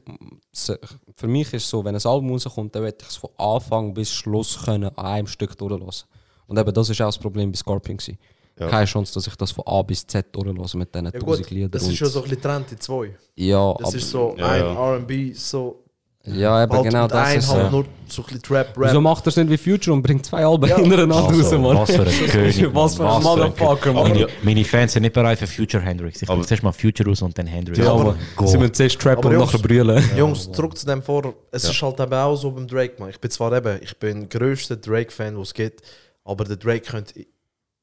[1.16, 3.94] für mich ist es so, wenn ein Album rauskommt, dann will ich es von Anfang
[3.94, 6.06] bis Schluss können an einem Stück durchlassen.
[6.46, 7.96] Und eben das ist auch das Problem bei Scorpion.
[7.96, 8.18] Gewesen.
[8.58, 8.68] Ja.
[8.68, 11.50] Keine Chance, dass ich das von A bis Z durchlasse mit diesen Ja 1000 gut,
[11.50, 11.70] Liedern.
[11.70, 13.16] das ist ja so ein bisschen Trend in zwei.
[13.36, 14.92] ja, Das aber, ist so Ja, ein ja.
[14.94, 15.79] R&B, so
[16.26, 17.70] ja, eben halt genau mit das ein ist halt ja.
[17.70, 18.90] nur so ein bisschen Trap, Rap.
[18.90, 20.76] Wieso macht er es nicht wie Future und bringt zwei Alben Ja.
[20.76, 21.76] hintereinander raus, Also, Mann?
[21.78, 22.74] was für ein König.
[22.74, 24.08] Was für ein Mann, Motherfucker, Mann.
[24.10, 26.20] Meine, meine Fans sind nicht bereit für Future Hendrix.
[26.20, 27.78] Ich bringe zuerst mal Future raus und dann Hendrix.
[27.78, 30.04] Ja, aber- aber sie müssen zuerst trappen Aber und Jungs- nachher brüllen.
[30.16, 31.32] Jungs, zurück zu dem vor.
[31.52, 33.08] Es ist halt eben auch so beim Drake, man.
[33.10, 35.80] Ich bin zwar eben, ich bin der grösste Drake-Fan, den es gibt,
[36.24, 37.24] aber der Drake könnte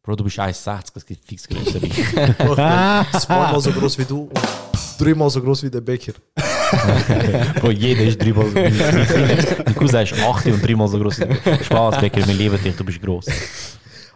[0.04, 1.98] Bro, du bist 1,60, es gibt fix größer wie ich.
[2.00, 2.36] ich bin
[3.20, 4.40] zweimal so groß wie du und
[4.98, 6.14] dreimal so groß wie der Becker.
[7.62, 8.72] Bro, jeder ist dreimal so groß.
[9.66, 11.16] Mein Cousin ist 8 und dreimal so groß.
[11.64, 13.26] Spaß, Becker, wir lieben dich, du bist groß.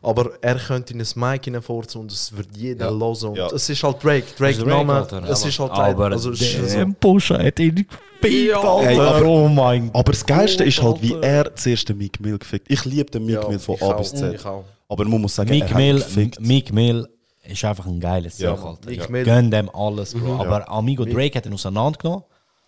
[0.04, 2.92] Aber er könnte in ein Mic hineinfurzen und es wird jeder Ja.
[2.92, 3.26] hören.
[3.30, 3.48] Und Ja.
[3.54, 4.24] es ist halt Drake.
[4.38, 5.24] Drake, Drake, Name, Alter.
[5.30, 6.78] es ist halt Aber also, es ist so.
[6.78, 9.26] der Pusha hat ihn gefickt, Alter.
[9.26, 9.96] Oh mein Gott.
[10.00, 13.26] Aber das Geilste ist halt, wie er zuerst den Meek Mill gefickt Ich liebe den
[13.28, 14.44] Meek Ja, Mill von A bis Z.
[14.90, 16.04] Aber man muss sagen, Meek er Mill.
[16.40, 17.08] Meek Mill
[17.44, 19.10] ist einfach ein geiles Ja, Sache, Alter.
[19.12, 19.24] Mill.
[19.24, 20.28] gönn dem alles, Bro.
[20.28, 20.40] Ja.
[20.40, 22.24] Aber Amigo Drake hat ihn auseinandergenommen.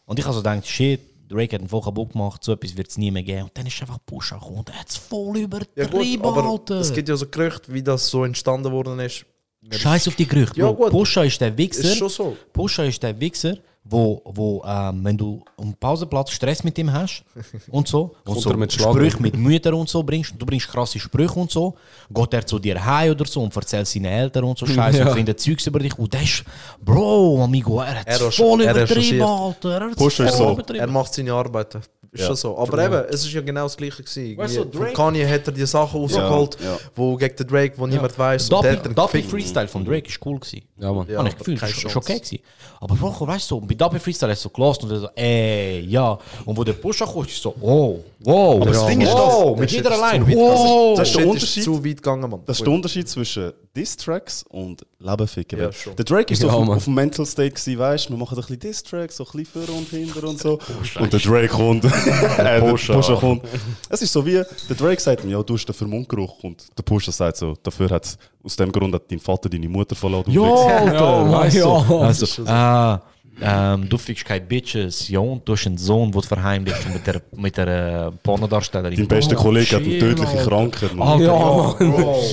[0.05, 0.99] Und ich habe so gedacht, shit,
[1.29, 3.43] Drake hat ihn voll kaputt gemacht, so etwas wird es nie mehr geben.
[3.43, 6.43] Und dann ist einfach Pusha gekommen und er hat es voll Ja übertrieben, gut, aber
[6.43, 6.75] Alter.
[6.79, 9.25] es gibt ja so Gerüchte, wie das so entstanden worden ist.
[9.71, 10.59] Scheiß auf die Gerüchte.
[10.59, 10.89] Ja, Bro.
[10.89, 11.83] Pusha ist der Wichser.
[11.83, 12.37] Ist schon so.
[12.51, 13.55] Pusha ist der Wichser,
[13.85, 17.23] wo, wo ähm, wenn du am Pausenplatz Stress mit ihm hast
[17.71, 18.71] und so, und so mit?
[18.71, 21.75] Sprüche mit Müttern und so bringst, du bringst krasse Sprüche und so,
[22.09, 25.07] geht er zu dir heim oder so und erzählt seinen Eltern und so Scheiße Ja.
[25.07, 26.43] und findet Zeugs über dich und das ist,
[26.81, 29.21] Bro, amigo, er hat Er voll er übertrieben.
[29.21, 29.81] Alter.
[29.81, 30.53] Er Pusha ist voll so.
[30.53, 30.79] übertrieben.
[30.81, 31.77] Er macht seine Arbeit.
[32.13, 32.27] Ist Ja.
[32.27, 32.57] schon so.
[32.59, 34.37] Aber eben, es ist ja genau das Gleiche gewesen.
[34.37, 36.77] Weißt du, Drake- Von Kanye hat er die Sachen rausgeholt, ja.
[36.95, 38.49] wo gegen den Drake, wo niemand weiß.
[38.49, 39.29] gefickt.
[39.31, 40.61] Freestyle von Drake ist cool gewesen.
[40.77, 41.07] Ja, Mann.
[41.09, 42.39] Ja, Habe ich aber gefühlt, ist okay gewesen.
[42.79, 45.79] Aber Bro, weißt du, so, bei Dopey Freestyle hast du so gelost und so, ey,
[45.87, 46.17] ja.
[46.45, 48.55] Und wo der Pusha kommt, ist so, oh, wow.
[48.61, 50.97] Aber das Ding ist wow, das- mit Das jeder weit wow.
[50.97, 51.63] Das ist der Unterschied.
[51.63, 52.41] zu weit gegangen, Mann.
[52.45, 55.59] Das ist der Unterschied zwischen Diss-Tracks und Lebenficken.
[55.59, 58.17] Ja, der Drake ist so Ja, auf, auf dem Mental State gewesen, weißt du, wir
[58.17, 60.59] machen ein bisschen Diss-Tracks, so ein bisschen vor und hinter und so.
[60.99, 61.83] und der Drake kommt.
[62.07, 63.15] Äh, der Pusha.
[63.15, 63.43] kommt.
[63.89, 66.43] Es ist so wie, der Drake sagt ihm, ja, du hast dafür Mundgeruch.
[66.43, 69.95] Und der Pusha sagt so, dafür hat aus dem Grund hat dein Vater deine Mutter
[69.95, 70.31] verloren.
[70.31, 71.59] Ja, Alter, Ja, weißt du.
[71.59, 71.99] ja.
[71.99, 73.01] Also, ah,
[73.41, 77.19] ähm, du fickst keine Bitches, ja, und du hast einen Sohn, der verheimlicht mit der,
[77.35, 77.67] mit der
[78.07, 78.95] äh, Pornodarstellerin.
[78.95, 80.49] Dein bester Oh, Kollege hat eine shit, tödliche Alter.
[80.49, 80.93] Krankheit.
[80.93, 81.07] Mann.
[81.07, 82.23] Alter, Ja, ja, Bro,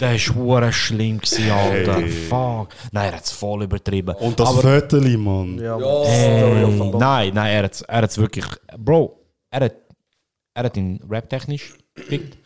[0.00, 1.94] der ist hure schlimm gewesen, Alter.
[2.02, 2.08] Hey.
[2.10, 2.68] Fuck.
[2.92, 4.14] Nein, er hat es voll übertrieben.
[4.16, 5.58] Und das Viertel, Mann.
[5.58, 6.98] Ja, Hey, a Bomb.
[7.00, 8.44] nein, nein, er hat hat's wirklich.
[8.78, 9.16] Bro,
[9.50, 9.76] er hat,
[10.54, 12.38] er hat ihn rap-technisch gepickt.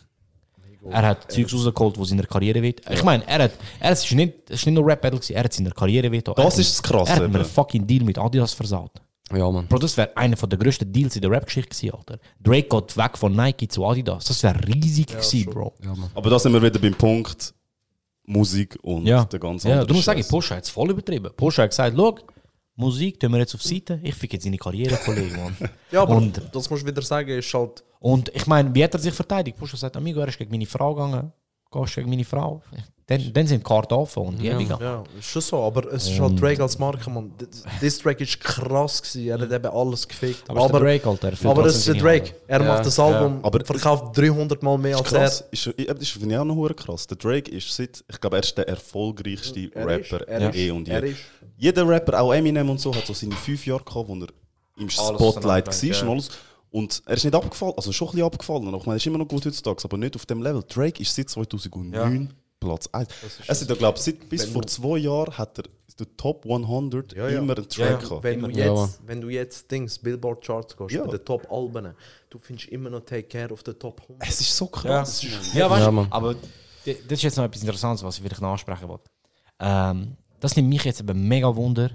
[0.91, 2.83] Er hat Zeugs rausgeholt, wo seiner Karriere wird.
[2.91, 5.53] Ich meine, er hat, er es ist nicht, es ist nicht nur Rap-Battle, er hat
[5.53, 6.29] seiner Karriere wird.
[6.37, 9.01] Das ist das Krasse, Er hat mir einen fucking Deal mit Adidas versaut.
[9.35, 9.67] Ja, Mann.
[9.67, 12.19] Bro, das wäre einer der grössten Deals in der Rap-Geschichte gewesen, Alter.
[12.39, 14.25] Drake geht weg von Nike zu Adidas.
[14.27, 15.73] Das wäre riesig gewesen, Bro.
[16.15, 17.55] Aber da sind wir wieder beim Punkt
[18.27, 20.31] Musik und Ja, der ganze ja andere darum sage ich, Scheiß.
[20.31, 21.31] Porsche hat es voll übertrieben.
[21.37, 22.19] Porsche hat gesagt, schau,
[22.77, 25.57] Musik tun wir jetzt auf Seite, ich fick jetzt seine Karriere, Kollege, Mann.
[25.93, 27.85] Ja, aber Und- das musst du wieder sagen, ist halt.
[28.01, 29.57] Und ich meine, wie hat er sich verteidigt?
[29.57, 31.33] Porsche sagt, Amigo, er ist gegen meine Frau gegangen.
[31.73, 32.63] Gehst gegen meine Frau?
[33.07, 34.59] Dann, dann sind die Karten offen und die Ja.
[34.59, 34.79] ja.
[34.81, 37.33] Ja, ist schon so, aber es ist halt Drake als Marke, man.
[37.81, 40.49] This Track ist krass gewesen, er hat eben alles gefickt.
[40.49, 41.31] Aber, Aber, Drake, Alter.
[41.31, 42.35] er fühlt aber es ist der Drake.
[42.47, 43.45] Er Ja, macht das Album, ja.
[43.45, 45.19] Aber- verkauft 300 Mal mehr als Ist er.
[45.21, 45.45] krass.
[45.51, 47.07] Ist, ich, das finde ich auch noch krass.
[47.07, 50.57] Der Drake ist seit, ich glaube, er ist der erfolgreichste Er ist, Rapper er ist,
[50.57, 51.15] eh und je.
[51.57, 51.63] Er.
[51.63, 54.29] Jeder Rapper, auch Eminem und so, hat so seine fünf Jahre gehabt, wo er
[54.77, 56.03] im Spotlight war ja.
[56.03, 56.29] und alles.
[56.71, 58.67] Und er ist nicht abgefallen, also schon ein bisschen abgefallen.
[58.67, 60.63] Ich meine, er ist immer noch gut heutzutage, aber nicht auf dem Level.
[60.69, 63.09] Drake ist seit 2009 Platz 1.
[63.47, 65.65] Es sind, glaube ich, bis vor zwei Jahren hat er
[65.99, 67.39] die Top 100 Ja, ja.
[67.39, 67.97] immer einen Track Ja, ja.
[67.99, 68.25] gehabt.
[68.25, 71.05] Wenn, du Ja, jetzt, wenn du jetzt Dings, Billboard Charts gehst, Ja.
[71.05, 71.95] bei den Top-Alben,
[72.31, 74.29] du findest immer noch Take Care auf den Top 100.
[74.29, 75.23] Es ist so krass.
[75.55, 76.35] Ja, weißt Ja, du, aber
[76.85, 79.05] das ist jetzt noch etwas Interessantes, was ich vielleicht noch ansprechen wollte.
[79.61, 81.91] Ähm, das nimmt mich jetzt eben mega Wunder,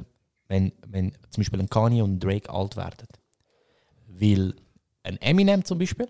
[0.48, 3.08] wenn, wenn zum Beispiel ein Kanye und ein Drake alt werden.
[4.08, 4.56] Weil
[5.04, 6.08] ein Eminem zum Beispiel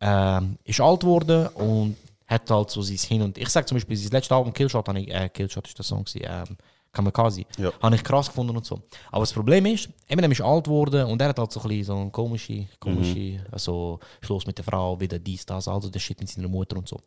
[0.00, 1.96] ähm, ist alt geworden und
[2.26, 5.08] hat halt so sein Hin und Ich sage zum Beispiel, sein letztes Album Killshot, ich,
[5.14, 6.56] äh, Killshot ist der Song, ähm,
[6.90, 7.72] Kamikaze, Ja.
[7.80, 8.80] habe ich krass gefunden und so.
[9.12, 11.84] Aber das Problem ist, Eminem ist alt geworden und er hat halt so ein bisschen
[11.84, 16.18] so ein komische, komische, also Schluss mit der Frau, wieder dies, das, also der Shit
[16.18, 16.98] mit seiner Mutter und so.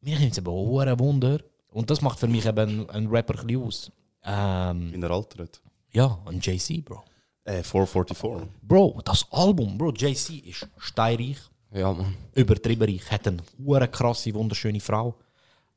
[0.00, 1.38] Mir nimmt es eben auch ein Wunder
[1.76, 3.92] und das macht für mich eben einen Rapper ein bisschen aus.
[4.24, 5.60] Ähm, In der altert.
[5.92, 7.04] ja, ein JC, Bro.
[7.44, 8.48] Äh, 444.
[8.62, 11.38] Bro, das Album, Bro, JC ist steinreich,
[11.72, 12.16] Ja, Mann.
[12.34, 15.14] übertrieben reich, hat eine hure krasse, wunderschöne Frau,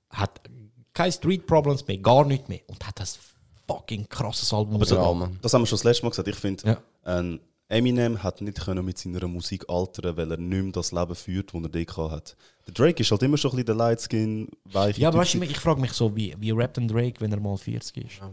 [0.10, 0.41] hat
[0.93, 3.20] keine Street Problems mehr, gar nichts mehr und hat das
[3.68, 4.76] fucking krasses Album.
[4.76, 5.38] Aber so, Ja, Mann.
[5.43, 6.28] das haben wir schon das letzte Mal gesagt.
[6.28, 6.78] Ich finde, Ja.
[7.04, 7.39] ein
[7.70, 11.53] Eminem hat nicht können mit seiner Musik altern, weil er nicht mehr das Leben führt,
[11.53, 12.36] das er dort hat.
[12.67, 15.41] Der Drake ist halt immer schon ein bisschen der Lightskin, weiche ja, aber weißt du,
[15.43, 18.17] ich frage mich so, wie, wie rappt ein Drake, wenn er mal 40 ist?
[18.20, 18.32] Ja,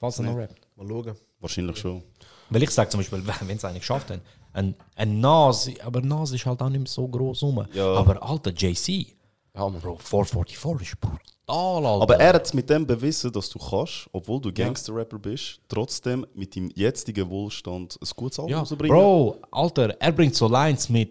[0.00, 0.60] Falls er noch rappt.
[0.76, 1.14] mal schauen.
[1.40, 2.02] Wahrscheinlich schon.
[2.50, 4.22] Weil ich sage zum Beispiel, wenn es eigentlich geschafft haben,
[4.54, 7.66] ein, ein Nas, aber Nas ist halt auch nicht mehr so groß rum.
[7.74, 7.94] Ja.
[7.94, 9.14] Aber alter JC,
[9.54, 9.68] Ja.
[9.68, 12.02] Bro, 444 ist brutal, Alter.
[12.02, 16.56] Aber er hat mit dem bewiesen, dass du kannst, obwohl du Gangster-Rapper bist, trotzdem mit
[16.56, 18.96] deinem jetzigen Wohlstand ein gutes Album ja, rausbringen.
[18.96, 21.10] Bro, Alter, er bringt so Lines mit,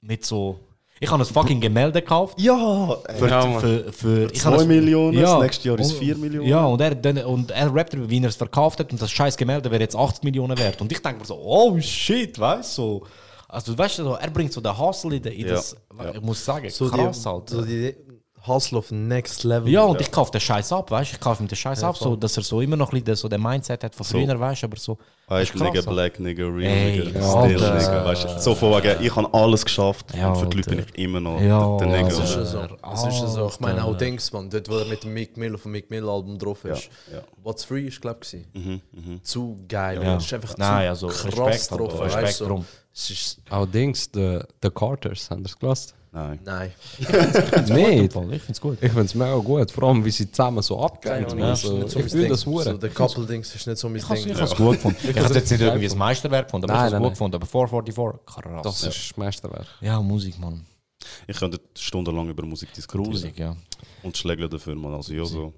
[0.00, 0.58] mit so.
[1.00, 2.40] Ich habe ein fucking Gemälde gekauft.
[2.40, 2.96] Ja!
[3.18, 5.34] Für, Ja, für, für, ich 2 habe ein- Millionen, Ja.
[5.34, 6.48] das nächste Jahr ist Und- 4 Millionen.
[6.48, 9.10] Ja, und er, dann, und er rappt darüber, wie er es verkauft hat und das
[9.10, 10.80] scheiß Gemälde wäre jetzt 80 Millionen wert.
[10.80, 12.82] Und ich denke mir so, oh shit, weißt du?
[12.82, 13.06] So.
[13.48, 16.14] Also, weißt du, so, er bringt so den Hustle in, in Ja, das, ja.
[16.14, 17.50] ich muss sagen, So krass die, halt.
[17.50, 17.94] So die
[18.46, 19.70] Hustle auf Next Level.
[19.70, 21.14] Ja, und ich kaufe den Scheiß ab, weißt du?
[21.14, 23.16] Ich kaufe ihm den Scheiß Ja, ab, so, dass er so immer noch ein bisschen
[23.16, 24.18] so den Mindset hat von So.
[24.18, 24.66] früher, weißt du?
[24.66, 28.04] Aber so, White krass, nigga, black nigga, real Ey, nigga, still nigga.
[28.04, 30.78] Weißt du, so von wegen, ich habe alles geschafft Ja, und für die Leute bin
[30.80, 32.16] ich immer noch Ja, der, der Nigga.
[32.16, 32.66] Das ist ja so.
[32.82, 33.46] Das ist ja so.
[33.48, 34.50] Ich meine auch Dings, man.
[34.50, 36.90] Dort, wo er mit dem Mick Mill auf dem Mick Mill Album drauf ist.
[37.10, 37.22] Ja, ja.
[37.42, 38.34] What's Free ist, glaube ich.
[38.52, 39.20] Mhm, mhm.
[39.24, 40.02] Zu geil.
[40.02, 40.14] Ja.
[40.16, 41.92] Das ist einfach Nein, zu also krass Respekt, drauf.
[41.92, 42.66] Alter, weißt Respekt du, drum.
[42.92, 43.38] Es ist.
[43.48, 45.94] Auch Dings, the, the Carters, haben das gelassen?
[46.14, 46.38] Nein.
[46.44, 46.72] Nein.
[48.30, 48.78] Ich find's gut.
[48.80, 51.26] Ich finde es mega gut, vor allem wie sie zusammen so abgehen.
[51.38, 52.30] Ja, Also, nicht so ich mein fühle Ding.
[52.30, 52.78] das So, hure.
[52.78, 54.30] der Couple-Dings ist nicht so mein Ich habe Ding.
[54.32, 54.96] es gut gefunden.
[55.02, 57.34] Ich habe jetzt nicht irgendwie ein Meisterwerk gefunden, aber Nein, ich habe es gut gefunden.
[57.36, 58.62] Aber 444, krass.
[58.62, 59.66] Das ist Meisterwerk.
[59.80, 60.64] Ja, Musik, Mann.
[61.26, 63.10] Ich könnte stundenlang über Musik diskutieren.
[63.10, 63.56] Grusig, ja.
[64.04, 64.94] Und Schläger dafür, man.
[64.94, 65.52] Also, ja, so.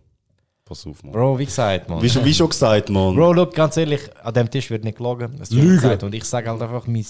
[0.64, 1.12] Pass auf, man.
[1.12, 2.02] Bro, wie gesagt, Mann.
[2.02, 3.14] Wie, schon- wie schon gesagt, man.
[3.14, 5.38] Bro, look, ganz ehrlich, an dem Tisch wird nicht gelogen.
[5.40, 5.98] Es mir Lüge.
[6.04, 7.06] Und ich sage halt einfach mein,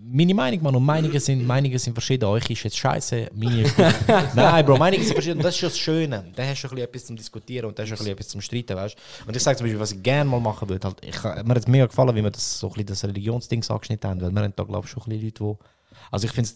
[0.00, 0.74] meine Meinung, Mann.
[0.76, 2.24] Und Meinungen sind, Meinungen sind verschieden.
[2.26, 3.86] Euch ist jetzt scheiße, meine ist gut.
[4.34, 5.38] Nein, Bro, Meinungen sind verschieden.
[5.38, 6.24] Und das ist ja das Schöne.
[6.34, 8.28] Da hast du ein bisschen etwas zum Diskutieren und da hast du ein bisschen etwas
[8.28, 9.28] zum Streiten, weißt du.
[9.28, 10.86] Und ich sage zum Beispiel, was ich gerne mal machen würde.
[10.86, 13.64] Halt, ich, mir hat es mega gefallen, wie wir das so ein bisschen das Religionsding
[13.68, 14.20] angeschnitten haben.
[14.20, 16.04] Weil wir haben da, glaube ich, schon ein bisschen Leute, die.
[16.10, 16.50] Also ich finde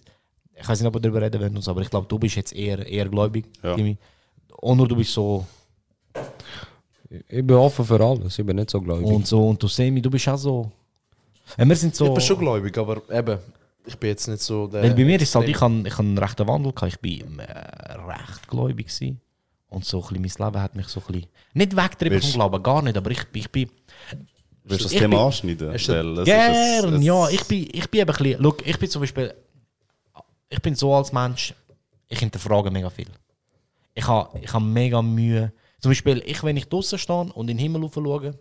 [0.54, 2.86] ich weiß nicht, ob wir darüber reden wollen, aber ich glaube, du bist jetzt eher,
[2.86, 3.74] eher gläubig, Ja.
[3.74, 3.96] Timmy.
[4.60, 5.44] Und nur du bist so.
[7.10, 9.06] Ich bin offen für alles, ich bin nicht so gläubig.
[9.06, 10.70] Und so, und du Semi, du bist auch so.
[11.58, 12.06] Ja, wir sind so.
[12.06, 13.38] Ich bin schon gläubig, aber eben,
[13.86, 14.82] ich bin jetzt nicht so der.
[14.82, 16.92] Weil bei mir ist es halt, ich habe ich hab einen rechten Wandel gehabt.
[16.92, 19.20] Ich bin äh, recht gläubig gewesen.
[19.68, 22.62] Und so ein bisschen, mein Leben hat mich so ein bisschen, nicht weggetrieben vom Glauben,
[22.62, 23.70] gar nicht, aber ich, ich bin,
[24.64, 25.72] Willst du das Thema bin- anschneiden?
[26.26, 29.00] Gern, ist es- ja, ich bin, ich bin eben ein bisschen, look, ich bin zum
[29.00, 29.32] Beispiel,
[30.50, 31.54] ich bin so als Mensch,
[32.06, 33.06] ich hinterfrage mega viel.
[33.94, 37.56] Ich habe ich hab mega Mühe, zum Beispiel, ich, wenn ich draußen stehe und in
[37.56, 38.38] den Himmel schaue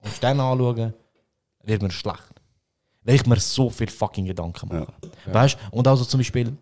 [0.00, 0.92] und Sterne anschaue,
[1.62, 2.33] wird mir schlecht.
[3.04, 4.92] Weil ich mir so viel fucking Gedanken mache.
[5.26, 5.76] Weißt du?
[5.76, 6.56] Und also zum Beispiel,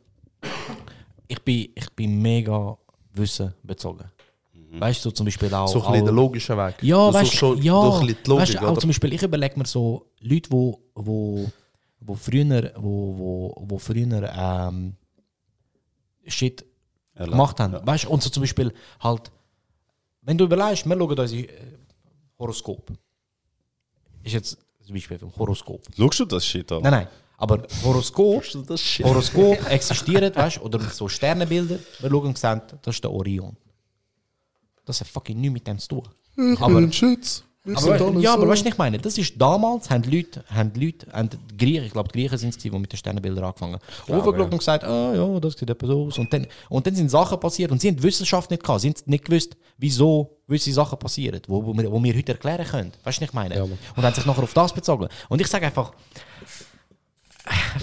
[1.28, 2.76] ich bin, ich bin mega
[3.14, 4.04] Wissen bezogen.
[4.74, 5.68] Weißt du, so zum Beispiel auch.
[5.68, 6.82] so ein bisschen auch- der logische Weg.
[6.82, 8.80] ja, du weißt schon ja, durch ein bisschen die Logik, weißt, auch oder?
[8.80, 11.50] zum Beispiel, ich überlege mir so Leute, wo, wo,
[12.00, 14.94] wo früher, wo, wo, wo früher ähm,
[16.26, 16.64] Shit
[17.14, 17.74] Erlebt, gemacht haben.
[17.74, 17.86] ja.
[17.86, 19.30] Weißt du, und so zum Beispiel halt,
[20.22, 21.48] wenn du überlegst, wir schauen unser äh,
[22.38, 22.90] Horoskop.
[24.22, 25.82] Ist jetzt zum Beispiel vom Horoskop.
[25.96, 26.82] Schaust du das Shit an?
[26.82, 27.08] Nein, nein.
[27.36, 29.04] Aber Horoskop, das Shit?
[29.04, 31.78] Horoskop existiert, weißt du, oder so Sternenbilder.
[31.98, 33.56] Wir schauen und sehen, das ist der Orion.
[34.84, 36.56] Das hat fucking nichts mit dem zu tun.
[36.60, 37.44] Aber, Schütz.
[37.64, 38.98] Wir aber, ja, aber weißt du, ich meine?
[38.98, 42.18] Das ist damals, haben die Leute, haben die Leute, haben die Griechen, ich glaube, die
[42.18, 44.16] Griechen sind es, die mit den Sternenbildern angefangen haben.
[44.16, 46.18] Hochgeschaut und gesagt, ah ja, das sieht etwa so aus.
[46.18, 48.80] Und dann, und dann sind Sachen passiert und sie haben die Wissenschaft nicht gehabt.
[48.80, 52.66] Sie haben nicht gewusst, wieso gewisse Sachen passieren, wo, wo, wir, wo wir heute erklären
[52.66, 52.92] können.
[53.04, 53.62] Weißt du, ich meine?
[53.62, 55.06] und haben sich nachher auf das bezogen.
[55.28, 55.92] Und ich sage einfach,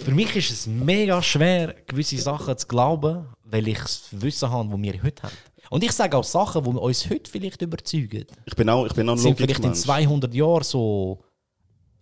[0.03, 4.69] für mich ist es mega schwer, gewisse Sachen zu glauben, weil ich das Wissen habe,
[4.69, 5.34] das wir heute haben.
[5.70, 9.07] Und ich sage auch Sachen, die uns heute vielleicht überzeugen Ich bin auch, ich bin
[9.07, 9.86] auch ein sind vielleicht in Logikmensch.
[9.86, 11.20] 200 Jahren so.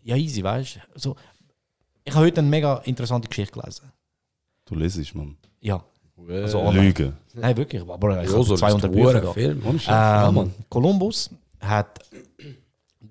[0.03, 0.99] Ja, easy, weißt du?
[0.99, 1.15] So,
[2.03, 3.91] ich habe heute eine mega interessante Geschichte gelesen.
[4.65, 5.37] Du lesest, man.
[5.59, 5.83] Ja.
[6.29, 6.85] Also online.
[6.87, 7.13] Lüge.
[7.33, 7.81] Nein, wirklich.
[7.81, 9.33] Aber ich Ja, habe so 200 ist Bücher.
[9.33, 9.61] Film.
[9.87, 11.99] Ähm, Columbus hat.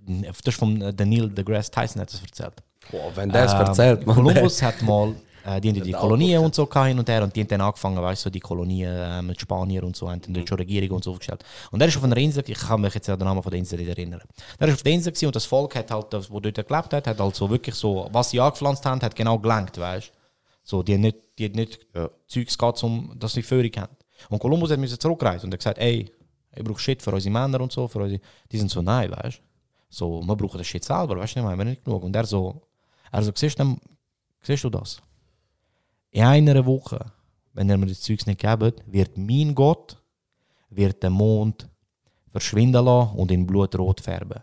[0.09, 2.55] Das ist von äh, Daniel deGrasse Tyson hat das erzählt.
[2.91, 4.17] Boah, wenn der es Ähm, erzählt, man.
[4.17, 5.15] Kolumbus hat mal
[5.47, 8.03] äh, die, haben die Kolonien und so hin und her und die haben dann angefangen,
[8.03, 10.97] weißt du, so die Kolonien äh, mit Spanier und so, haben dann dort schon Regierung
[10.97, 11.45] und so aufgestellt.
[11.71, 13.59] Und er ist auf einer Insel, ich kann mich jetzt an den Namen von der
[13.61, 14.23] Insel nicht erinnern.
[14.59, 17.07] Er ist auf der Insel und das Volk hat halt, das, wo dort gelebt hat,
[17.07, 20.13] hat halt so wirklich so, was sie angepflanzt haben, hat genau gelenkt, weißt du.
[20.65, 22.11] So, die haben nicht, die haben nicht Ja.
[22.27, 23.97] Zeugs gehabt, um, dass sie Führung haben.
[24.29, 26.11] Und Kolumbus hat müssen zurückreisen und hat gesagt, ey,
[26.57, 28.21] ich brauche Shit für unsere Männer und so, für unsere,
[28.51, 29.43] die sind so, nein, weißt du.
[29.89, 32.03] So, wir brauchen das Shit selber, weißt du, wir haben nicht genug.
[32.03, 32.63] Und er so,
[33.13, 33.77] er so, siehst du,
[34.43, 35.01] siehst du das?
[36.11, 37.13] In einer Woche,
[37.53, 39.99] wenn er mir das Zeugs nicht gibt, wird mein Gott
[40.71, 41.69] wird den Mond
[42.31, 44.43] verschwinden lassen und in Blutrot färben.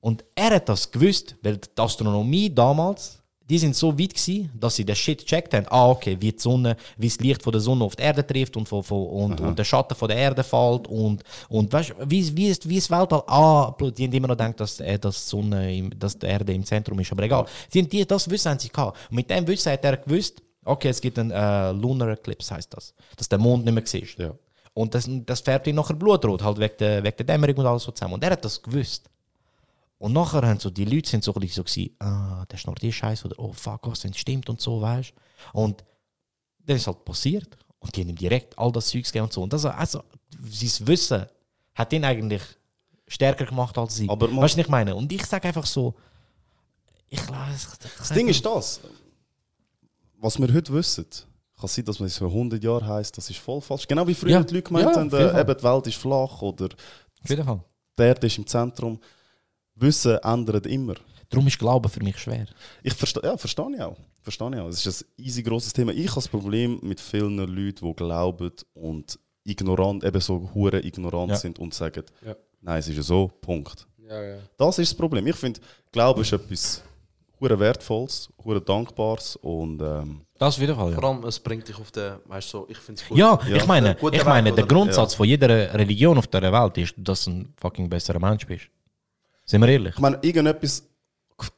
[0.00, 4.76] Und er hat das gewusst, weil die Astronomie damals, die sind so weit gewesen, dass
[4.76, 5.66] sie den Shit gecheckt haben.
[5.68, 8.56] Ah, okay, wie die Sonne, wie das Licht von der Sonne auf die Erde trifft
[8.56, 12.36] und, von, von, und, und der Schatten von der Erde fällt und, und weißt, wie,
[12.36, 13.22] wie, ist, wie das Weltall?
[13.26, 16.54] Ah, die haben immer noch gedacht, dass, äh, dass, die Sonne im, dass die Erde
[16.54, 17.12] im Zentrum ist.
[17.12, 17.46] Aber egal.
[17.68, 18.98] Sie haben die, das Wissen haben sie gehabt.
[19.10, 22.74] Und mit dem Wissen hat er gewusst, okay, es gibt einen äh, Lunar Eclipse, heißt
[22.74, 22.94] das.
[23.16, 24.18] Dass der Mond nicht mehr siehst.
[24.18, 24.34] Ja.
[24.72, 27.84] Und das, das färbt ihn nachher blutrot, halt wegen der, wegen der Dämmerung und alles
[27.84, 28.14] so zusammen.
[28.14, 29.08] Und er hat das gewusst.
[29.98, 32.82] Und nachher haben so die Leute sind so ein bisschen so gewesen, ah, der schnurrt
[32.82, 35.12] die Scheiße oder oh fuck, was denn stimmt und so, weißt.
[35.52, 35.84] Und
[36.66, 37.56] dann ist halt passiert.
[37.78, 39.42] Und die haben ihm direkt all das Zeugs gegeben und so.
[39.42, 40.02] Und das, also,
[40.48, 41.26] sein Wissen
[41.74, 42.42] hat ihn eigentlich
[43.06, 44.08] stärker gemacht als sie.
[44.08, 44.94] Aber weißt du, was ich meine?
[44.94, 45.94] Und ich sage einfach so,
[47.08, 47.68] ich lasse.
[47.98, 48.80] Das Ding ist das,
[50.24, 51.06] was wir heute wissen,
[51.58, 53.86] kann sein, dass man es für 100 Jahre heisst, das ist voll falsch.
[53.86, 54.42] Genau wie früher Ja.
[54.42, 56.68] die Leute gemeint Ja, haben, äh, eben die Welt ist flach oder
[57.28, 58.98] die Erde ist im Zentrum.
[59.76, 60.94] Wissen ändert immer.
[61.28, 62.46] Darum ist Glauben für mich schwer.
[62.82, 63.96] Ich verstehe, ja, verstehe ich auch.
[64.20, 64.68] Verstehe ich auch.
[64.68, 65.92] Es ist ein easy grosses Thema.
[65.92, 71.30] Ich habe das Problem mit vielen Leuten, die glauben und ignorant, eben so hure ignorant
[71.32, 71.36] Ja.
[71.36, 72.34] sind und sagen, Ja.
[72.60, 73.86] nein, es ist ja so, Punkt.
[74.08, 74.36] Ja, ja.
[74.56, 75.26] Das ist das Problem.
[75.26, 75.60] Ich finde,
[75.92, 76.82] Glaube ist etwas
[77.40, 80.74] hure wertvolles, hure dankbares und ähm, Das Fall, ja.
[80.74, 83.18] Vor allem, es bringt dich auf den, weißt du, so, ich finde es gut.
[83.18, 83.56] Ja, Ja.
[83.56, 84.66] ich meine, Der gute ich Weg, meine der?
[84.66, 88.64] Grundsatz von jeder Religion auf der Welt ist, dass du ein fucking besserer Mensch bist.
[89.44, 89.94] Sind wir ehrlich?
[89.94, 90.84] Ich meine, irgendetwas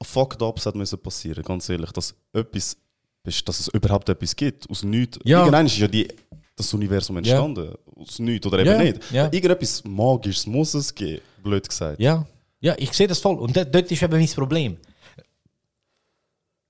[0.02, 2.76] fucked up sollte müssen passieren, ganz ehrlich, dass etwas,
[3.22, 5.18] dass es überhaupt etwas gibt, aus nichts.
[5.24, 5.40] Ja.
[5.40, 6.08] Irgendwann ist ja die,
[6.56, 9.12] das Universum entstanden, aus nichts oder eben Ja, nicht.
[9.12, 9.24] ja.
[9.30, 12.00] Irgendetwas Magisches muss es geben, blöd gesagt.
[12.00, 12.26] Ja,
[12.60, 13.36] ja, ich sehe das voll.
[13.38, 14.76] Und dort ist eben mein Problem.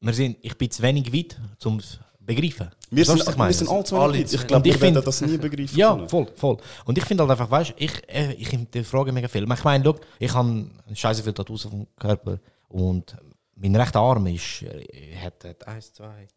[0.06, 2.70] Wir sind, ich bin zu wenig weit, um es zu begreifen.
[2.90, 3.50] Wir sind, ich meine?
[3.50, 4.26] wir sind alle zu Alle wenig.
[4.28, 6.08] zu- Ich glaube, ich find- das nie begreifen Ja, können.
[6.08, 6.56] voll, voll.
[6.84, 9.42] Und ich finde halt einfach, weißt du, ich, äh, ich hinterfrage mega viel.
[9.42, 12.38] Ich meine, schau, ich habe scheiße viel Tattoos auf dem Körper
[12.68, 13.16] und
[13.56, 16.28] mein rechter Arm ist, äh, hat, hat eins, zwei,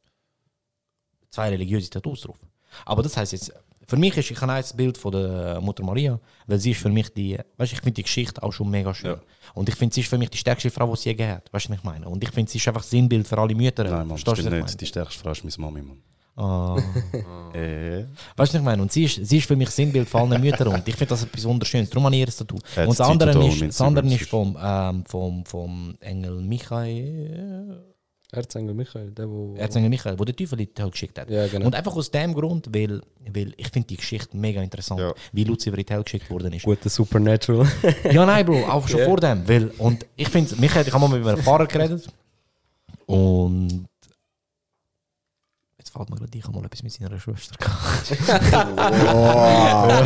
[1.29, 2.37] zwei religiöse Tattoos drauf.
[2.85, 3.51] Aber das heißt jetzt,
[3.89, 6.89] für mich ist, ich habe ein Bild von der Mutter Maria, weil sie ist für
[6.89, 9.11] mich die, weißt ich finde die Geschichte auch schon mega schön.
[9.11, 9.21] Ja.
[9.55, 11.51] Und ich finde, sie ist für mich die stärkste Frau, die sie je hat.
[11.51, 12.07] Weißt du, was ich meine?
[12.07, 13.83] Und ich finde, sie ist einfach Sinnbild für alle Mütter.
[13.85, 14.81] Nein, Mann, Verstehst ich nicht.
[14.81, 15.97] Die stärkste Frau ist meine Mami, Mann.
[16.35, 16.77] Ah.
[17.53, 18.79] Äh, Weißt du, was ich meine?
[18.83, 21.23] Und sie ist, sie ist für mich Sinnbild von allen Müttern und ich finde das
[21.23, 21.89] etwas wunderschönes.
[21.89, 22.57] Darum habe ich ihr Tattoo.
[22.75, 27.88] Ja, Und das andere ist, das andere ist vom, ähm, vom, vom Engel Michael.
[28.31, 29.55] Erzengel Michael, der wo.
[29.55, 31.29] Erzengel Michael, wo der Teufel die Hölle geschickt hat.
[31.31, 31.65] Ja, genau.
[31.65, 33.01] Und einfach aus dem Grund, weil,
[33.33, 35.13] weil ich finde die Geschichte mega interessant, Ja.
[35.33, 36.63] wie Lucifer in die geschickt worden ist.
[36.63, 37.67] Guter Supernatural.
[38.11, 39.05] Ja, nein, Bro, auch schon Ja.
[39.05, 39.47] vor dem.
[39.47, 42.07] Weil, und ich finde, Michael, ich habe mal mit einem Fahrer geredet
[43.07, 43.85] und
[45.99, 48.11] jetzt fällt mir gerade, ich habe mal etwas mit seiner Schwester gehabt.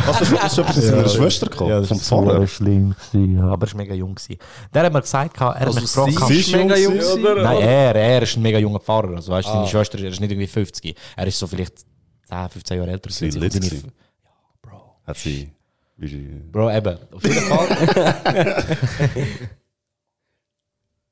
[0.08, 1.88] Was, hast du hast du etwas mit seiner Schwester gehabt?
[1.88, 2.48] Vom Pfarrer?
[2.48, 4.16] schlimm gewesen, ja, aber er war mega jung.
[4.16, 4.38] Gewesen.
[4.74, 7.44] Der hat mir gesagt, er hat Also mich gefragt, sie ist mega jung gewesen, gewesen?
[7.44, 9.16] Nein, er, er ist ein mega junger Pfarrer.
[9.16, 10.96] Also, weißt, du, seine Schwester er ist nicht irgendwie 50.
[11.16, 11.80] Er ist so vielleicht
[12.28, 13.10] 10, 15 Jahre älter.
[13.12, 13.92] Sie Und seine- gewesen.
[15.06, 15.52] Hat sie.
[15.98, 16.98] Wie sie Bro, eben.
[17.12, 18.66] Auf jeden Fall.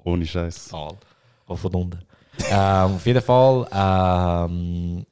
[0.04, 0.70] ohne Scheiß.
[0.70, 0.98] Zahl.
[1.48, 2.00] Auch von unten.
[2.50, 5.06] Ähm, auf jeden Fall, ähm,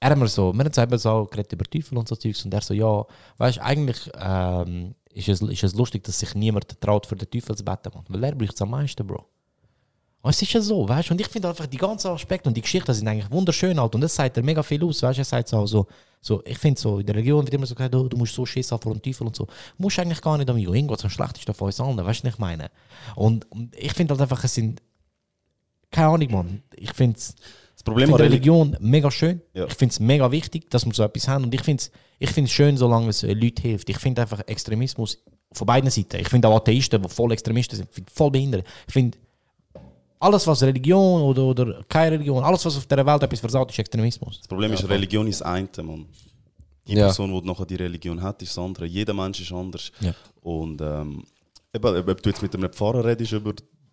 [0.00, 2.44] er hat mir so, wir haben so eben so geredet über Teufel und so Zeugs
[2.44, 3.04] und er so, ja,
[3.38, 7.30] weißt du, eigentlich ähm, ist, es, ist es lustig, dass sich niemand traut, für den
[7.30, 9.26] Teufel zu beten, weil er bricht es am meisten, Bro.
[10.20, 12.56] Und es ist ja so, weißt du, und ich finde einfach die ganzen Aspekte und
[12.56, 15.20] die Geschichten sind eigentlich wunderschön halt und das sagt er mega viel aus, weißt du,
[15.20, 15.86] er sagt so, so,
[16.20, 18.44] so ich finde so, in der Religion wird immer so gesagt, oh, du musst so
[18.44, 19.46] Schiss haben vor dem Teufel und so.
[19.78, 22.38] Musst eigentlich gar nicht, amigo, irgendwas am schlechtesten von uns allen, weißt du, was ich
[22.38, 22.70] meine?
[23.14, 24.82] Und, und ich finde halt einfach, es sind,
[25.90, 27.34] keine Ahnung, Mann, ich finde es,
[27.74, 28.76] Das Problem finde Religion.
[28.80, 29.40] Mega schön.
[29.54, 29.66] Ja.
[29.66, 31.44] Ich finde es mega wichtig, dass wir so etwas haben.
[31.44, 31.90] Und ich finde es
[32.20, 33.88] ich find's schön, solange es äh, Leuten hilft.
[33.88, 35.18] Ich finde einfach Extremismus
[35.52, 36.20] von beiden Seiten.
[36.20, 38.66] Ich finde auch Atheisten, die voll Extremisten sind, find voll behindert.
[38.86, 39.16] Ich finde,
[40.20, 43.78] alles, was Religion oder, oder keine Religion, alles, was auf der Welt etwas versaut, ist
[43.78, 44.38] Extremismus.
[44.40, 46.06] Das Problem ist, Religion ist das eine, Mann.
[46.88, 47.04] Die Ja.
[47.04, 48.86] Person, die nachher die Religion hat, ist das andere.
[48.86, 49.92] Jeder Mensch ist anders.
[50.00, 50.12] Ja.
[50.40, 51.22] Und ähm,
[51.72, 53.52] eben, ob du jetzt mit einem Pfarrer redest über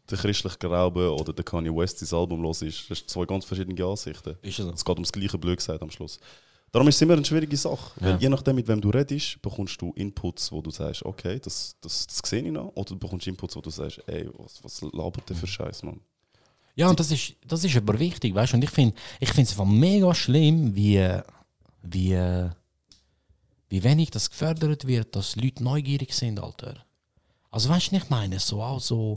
[0.09, 3.45] den christlichen Glauben oder der Kanye West sein Album los ist, das sind zwei ganz
[3.45, 4.37] verschiedene Ansichten.
[4.41, 4.69] Ist so.
[4.69, 6.19] Es geht ums gleiche Blöd gesagt am Schluss.
[6.71, 7.91] Darum ist es immer eine schwierige Sache.
[8.01, 11.75] Weil je nachdem, mit wem du redest, bekommst du Inputs, wo du sagst, okay, das,
[11.79, 12.73] das, das sehe ich noch.
[12.75, 16.01] Oder du bekommst Inputs, wo du sagst, ey, was, was labert der für Scheiß, Mann?
[16.75, 18.57] Ja, und das ist, das ist aber wichtig, weißt du?
[18.57, 21.01] Und ich finde ich es einfach mega schlimm, wie,
[21.81, 22.49] wie,
[23.69, 26.85] wie wenig das gefördert wird, dass Leute neugierig sind, Alter.
[27.51, 29.13] Also weißt du, nicht meine, so auch so,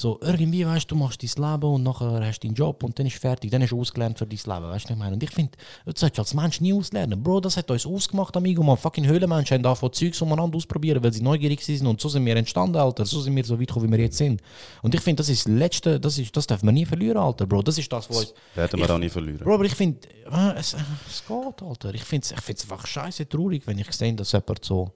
[0.00, 2.96] so irgendwie, weißt du, du machst dein Leben und nachher hast du deinen Job und
[2.96, 5.14] dann ist fertig, dann du ausgelernt für dein Leben, weißt du, ich meine.
[5.14, 7.20] Und ich finde, das solltest du als Mensch nie auslernen.
[7.20, 8.76] Bro, das hat uns ausgemacht, amigo, man.
[8.76, 12.36] Fucking Höhlenmenschen haben davon Zeugs umeinander ausprobieren, weil sie neugierig sind und so sind wir
[12.36, 13.04] entstanden, Alter.
[13.04, 14.40] So sind wir so weit gekommen, wie wir jetzt sind.
[14.82, 17.48] Und ich finde, das ist das Letzte, das, ist, das darf man nie verlieren, Alter,
[17.48, 17.62] Bro.
[17.62, 18.34] Das ist das, was uns...
[18.54, 19.40] Werden wir auch nie verlieren.
[19.40, 19.98] Bro, aber ich finde,
[20.30, 21.92] äh, es, äh, es geht, Alter.
[21.92, 24.92] Ich finde es ich find's einfach scheiße traurig, wenn ich sehe, dass jemand so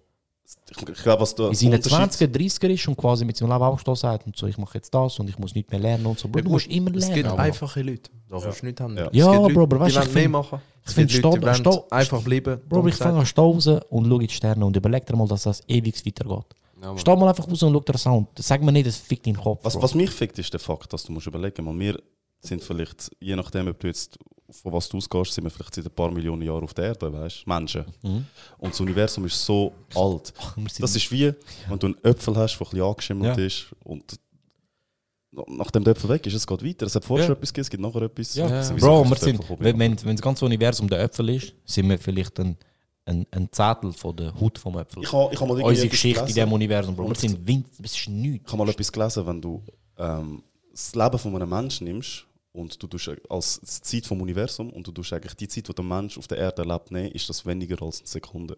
[0.71, 3.63] Ich, glaube, was du in seinen Unterschied- 20er, 30er ist und quasi mit seinem Leben
[3.63, 6.19] aufgestoßen hat und so, ich mache jetzt das und ich muss nicht mehr lernen und
[6.19, 6.29] so.
[6.29, 7.03] Bro, du musst immer lernen.
[7.11, 8.11] Es gibt aber- einfache Leute.
[8.29, 8.97] Da kannst du nicht haben.
[8.97, 9.09] Ja.
[9.13, 10.61] Ja, Leute, Bro, aber weißt du, ich wollen mehr find- machen.
[10.83, 12.61] ich Es find, steh- einfach bleiben.
[12.69, 15.43] Bro, ich fange an raus und schaue in die Sterne und überleg dir mal, dass
[15.43, 16.45] das ewig weitergeht.
[16.83, 18.15] Ja, Steh mal einfach raus und schau dir das an.
[18.15, 19.61] und Sag mir nicht, es fickt deinen Kopf.
[19.65, 21.79] Was, was mich fickt, ist der Fakt, dass du musst überlegen musst.
[21.79, 21.99] Wir
[22.41, 24.19] sind vielleicht, je nachdem, ob du jetzt
[24.53, 27.13] von was du ausgehst, sind wir vielleicht seit ein paar Millionen Jahren auf der Erde,
[27.13, 27.85] weißt Menschen.
[28.03, 30.33] Und das Universum ist so alt.
[30.79, 31.33] Das ist wie,
[31.69, 33.45] wenn du einen Äpfel hast, der ein bisschen angeschimmelt Ja.
[33.45, 34.19] ist und
[35.49, 36.87] nachdem der Äpfel weg ist, es geht weiter.
[36.87, 37.29] Es hat vorher Ja.
[37.29, 38.35] schon etwas gegeben, es gibt nachher etwas.
[38.35, 38.77] Ja.
[38.77, 41.99] Wie Bro, wir sind, wenn, wenn, wenn das ganze Universum der Äpfel ist, sind wir
[41.99, 42.57] vielleicht ein,
[43.07, 45.03] ein, ein Zettel von der Haut vom Äpfel.
[45.03, 46.35] Ich habe ich ha mal Unsere Geschichte in gelesen.
[46.35, 47.09] diesem Universum, Bro.
[47.09, 48.45] Wir sind Wind, es ist nichts.
[48.47, 49.63] Ich habe mal etwas gelesen, wenn du
[49.99, 54.87] ähm, das Leben von einem Menschen nimmst und du tust als Zeit vom Universum und
[54.87, 57.45] du tust eigentlich die Zeit, die der Mensch auf der Erde erlebt, nehmen, ist das
[57.47, 58.57] weniger als eine Sekunde.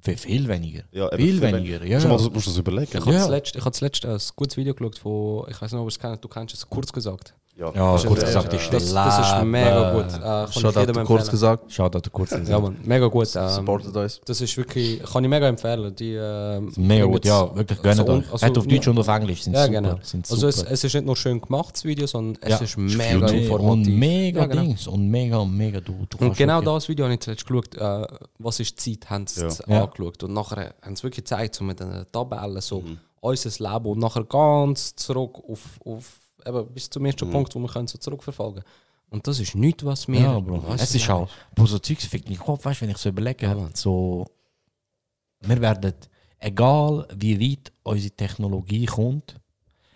[0.00, 0.84] Viel, viel weniger.
[0.92, 2.00] Ja, viel viel weniger, ja.
[2.00, 2.90] Schon mal, du musst das überlegen.
[2.92, 5.72] Ich habe das letzte, ich habe das letzte ein gutes Video geschaut von, ich weiß
[5.72, 7.34] nicht, ob ihr es kennt, du kennst es, kurz gesagt.
[7.58, 10.04] Ja, Ja, das ist kurz gesagt, ist Das, das ist mega gut.
[10.12, 11.72] Äh, kann ich Schaut jedem kurz gesagt.
[11.72, 13.34] Schade, dass du kurz gesagt Ja, man, mega gut.
[13.34, 14.20] Ähm, Supportet uns.
[14.26, 15.94] das ist wirklich, kann ich mega empfehlen.
[15.96, 18.30] Die, ähm, Mega gut, ja, wirklich gönnt also, euch.
[18.30, 18.92] also, Hat auf Deutsch ja.
[18.92, 19.72] und auf Englisch, sind Ja, super.
[19.80, 19.94] genau.
[20.02, 20.70] Sind Also es, super.
[20.70, 22.58] es ist nicht nur schön gemacht, das Video, sondern es Ja.
[22.58, 23.94] ist mega und informativ.
[23.96, 24.62] mega Ja, genau.
[24.62, 25.92] Dings und mega, mega du.
[26.10, 28.06] du Und genau wirklich- das Video habe ich zuletzt geschaut, äh,
[28.38, 29.46] was ist die Zeit, haben sie Ja.
[29.46, 29.84] es Ja.
[29.84, 30.22] angeschaut.
[30.24, 32.98] Und nachher haben sie wirklich gezeigt, so mit den Tabellen, so Mhm.
[33.22, 36.04] unser Leben und nachher ganz zurück auf, auf
[36.46, 37.06] eben, bis zum Mhm.
[37.06, 38.62] ersten Punkt, wo wir können so zurückverfolgen
[39.10, 40.20] Und das ist nichts, was wir...
[40.20, 40.62] Ja, Bro.
[40.66, 43.08] was Es ist auch, Bro, so Zeugs fickt mich Kopf, weißt du, wenn ich so
[43.08, 44.26] überlege, so,
[45.40, 45.94] wir werden,
[46.38, 49.36] egal wie weit unsere Technologie kommt,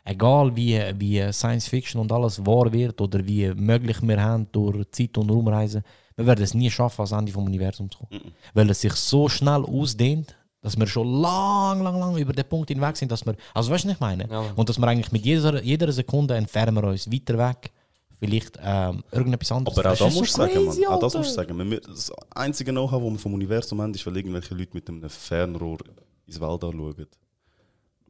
[0.04, 4.88] egal wie, wie Science Fiction und alles wahr wird oder wie möglich wir haben durch
[4.92, 5.82] Zeit- und Raumreisen,
[6.16, 8.32] wir werden es nie schaffen, ans Ende vom Universum zu kommen.
[8.54, 12.68] Weil es sich so schnell ausdehnt, dass wir schon lang, lang, lang über den Punkt
[12.68, 14.28] hinweg sind, dass wir, also weißt du, was ich meine?
[14.30, 14.44] Ja.
[14.56, 17.72] Und dass wir eigentlich mit jeder, jeder Sekunde entfernen wir uns weiter weg,
[18.18, 19.78] vielleicht ähm, irgendetwas anderes.
[19.78, 20.86] Aber auch Das musst du so sagen, Mann.
[20.86, 21.80] Auch das musst du sagen.
[21.86, 25.78] Das einzige Know-how, das wir vom Universum haben, ist, weil irgendwelche Leute mit einem Fernrohr
[26.26, 27.06] ins Weltall schauen.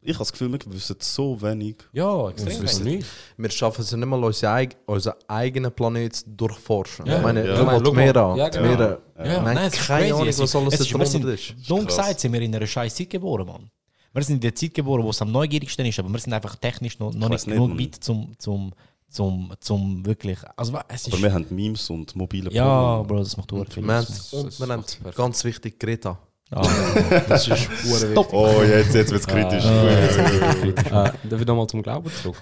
[0.03, 1.77] Ich habe das Gefühl, wir wissen so wenig.
[1.93, 3.05] Ja, extrem wissen wenig.
[3.37, 7.05] Wir schaffen es nicht mal, unseren, eig unseren eigenen Planet zu durchforschen.
[7.07, 7.19] Ja.
[7.19, 7.63] Ich meine, Ja.
[7.65, 8.37] mal die Meere an.
[8.39, 8.67] Ja, genau.
[8.67, 10.15] Meere, Ja, Nein, nein, es ist keine.
[10.15, 11.55] Ahnung, Es was alles es da wir drunter ist.
[11.69, 13.71] Dumm gesagt, sind wir in einer scheiß Zeit geboren, Mann.
[14.13, 16.57] Wir sind in der Zeit geboren, wo es am neugierigsten ist, aber wir sind einfach
[16.57, 18.73] technisch noch, noch nicht nicht, genug weit zum, zum,
[19.09, 20.39] zum, zum wirklich.
[20.57, 23.05] Also, es ist, Aber wir haben Memes und mobile ja, Programme.
[23.07, 23.83] Bro, das macht Wir viel.
[23.85, 24.33] haben, aus.
[24.33, 26.19] und wir haben ganz wichtig Greta.
[26.53, 26.63] Ah,
[27.29, 28.33] Das ist hure wichtig.
[28.33, 29.65] Oh, jetzt, jetzt wird es kritisch.
[29.65, 32.37] Äh, darf ich nochmal zum Glauben zurück?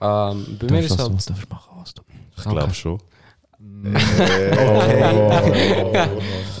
[0.00, 1.12] ähm, bei mir ist halt...
[1.12, 2.02] darfst du machen, was du
[2.36, 2.98] Ich glaube schon.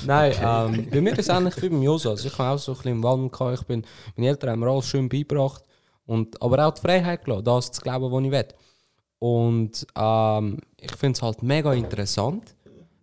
[0.06, 2.10] Nein, ähm, bei mir ist es ähnlich wie beim Josa.
[2.10, 3.60] Also ich habe auch so ein bisschen im Wald gehabt.
[3.60, 3.84] Ich bin,
[4.16, 5.62] meine Eltern haben mir alles schön beigebracht.
[6.06, 8.48] Und, aber auch die Freiheit gelassen, das zu glauben, was ich will.
[9.18, 12.56] Und ähm, ich finde es halt mega interessant,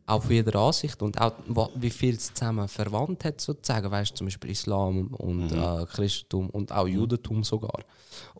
[0.09, 1.33] auch von jeder Ansicht und auch
[1.75, 3.91] wie viel es zusammen verwandt hat, sozusagen.
[3.91, 7.79] Weißt du, zum Beispiel Islam und äh, Christentum und auch Judentum sogar.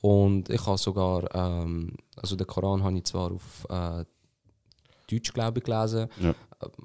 [0.02, 4.06] Und ich habe sogar, ähm, also den Koran habe ich zwar auf äh,
[5.10, 6.08] Deutsch, glaube ich, gelesen.
[6.20, 6.36] Ja.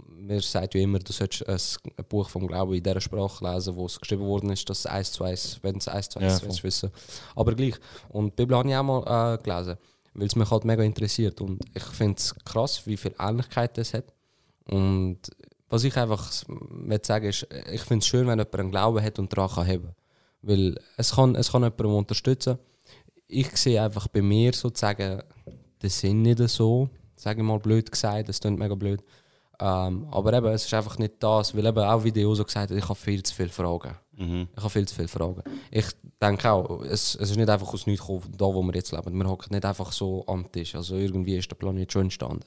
[0.08, 3.86] Mir sagt ja immer, du solltest ein, Buch vom Glauben in dieser Sprache lesen, wo
[3.86, 6.62] es geschrieben worden ist, dass es eins zu eins, wenn es eins zu eins Ja,
[6.62, 6.90] wissen.
[7.34, 7.74] Aber gleich.
[8.08, 9.76] Und die Bibel habe ich auch mal äh, gelesen,
[10.14, 11.40] weil es mich halt mega interessiert.
[11.40, 14.04] Und ich finde es krass, wie viel Ähnlichkeit das hat.
[14.68, 15.18] Und
[15.68, 19.18] was ich einfach möchte sagen ist, ich finde es schön, wenn jemand einen Glauben hat
[19.18, 19.94] und daran kann haben.
[20.42, 22.58] Weil es kann, es kann jemanden unterstützen.
[23.26, 25.22] Ich sehe einfach bei mir sozusagen
[25.82, 29.02] den Sinn nicht so, sage ich mal blöd gesagt, das klingt mega blöd.
[29.60, 32.70] Ähm, aber eben, es ist einfach nicht das, weil eben auch wie der so gesagt
[32.70, 33.94] hat, ich habe viel zu viele Fragen.
[34.56, 35.42] Ich habe viel zu viele Fragen.
[35.70, 35.86] Ich
[36.20, 39.16] denke auch, es, es ist nicht einfach aus nichts gekommen, da wo wir jetzt leben.
[39.16, 40.74] Wir hocken nicht einfach so am Tisch.
[40.74, 42.44] Also irgendwie ist der Planet schon entstanden.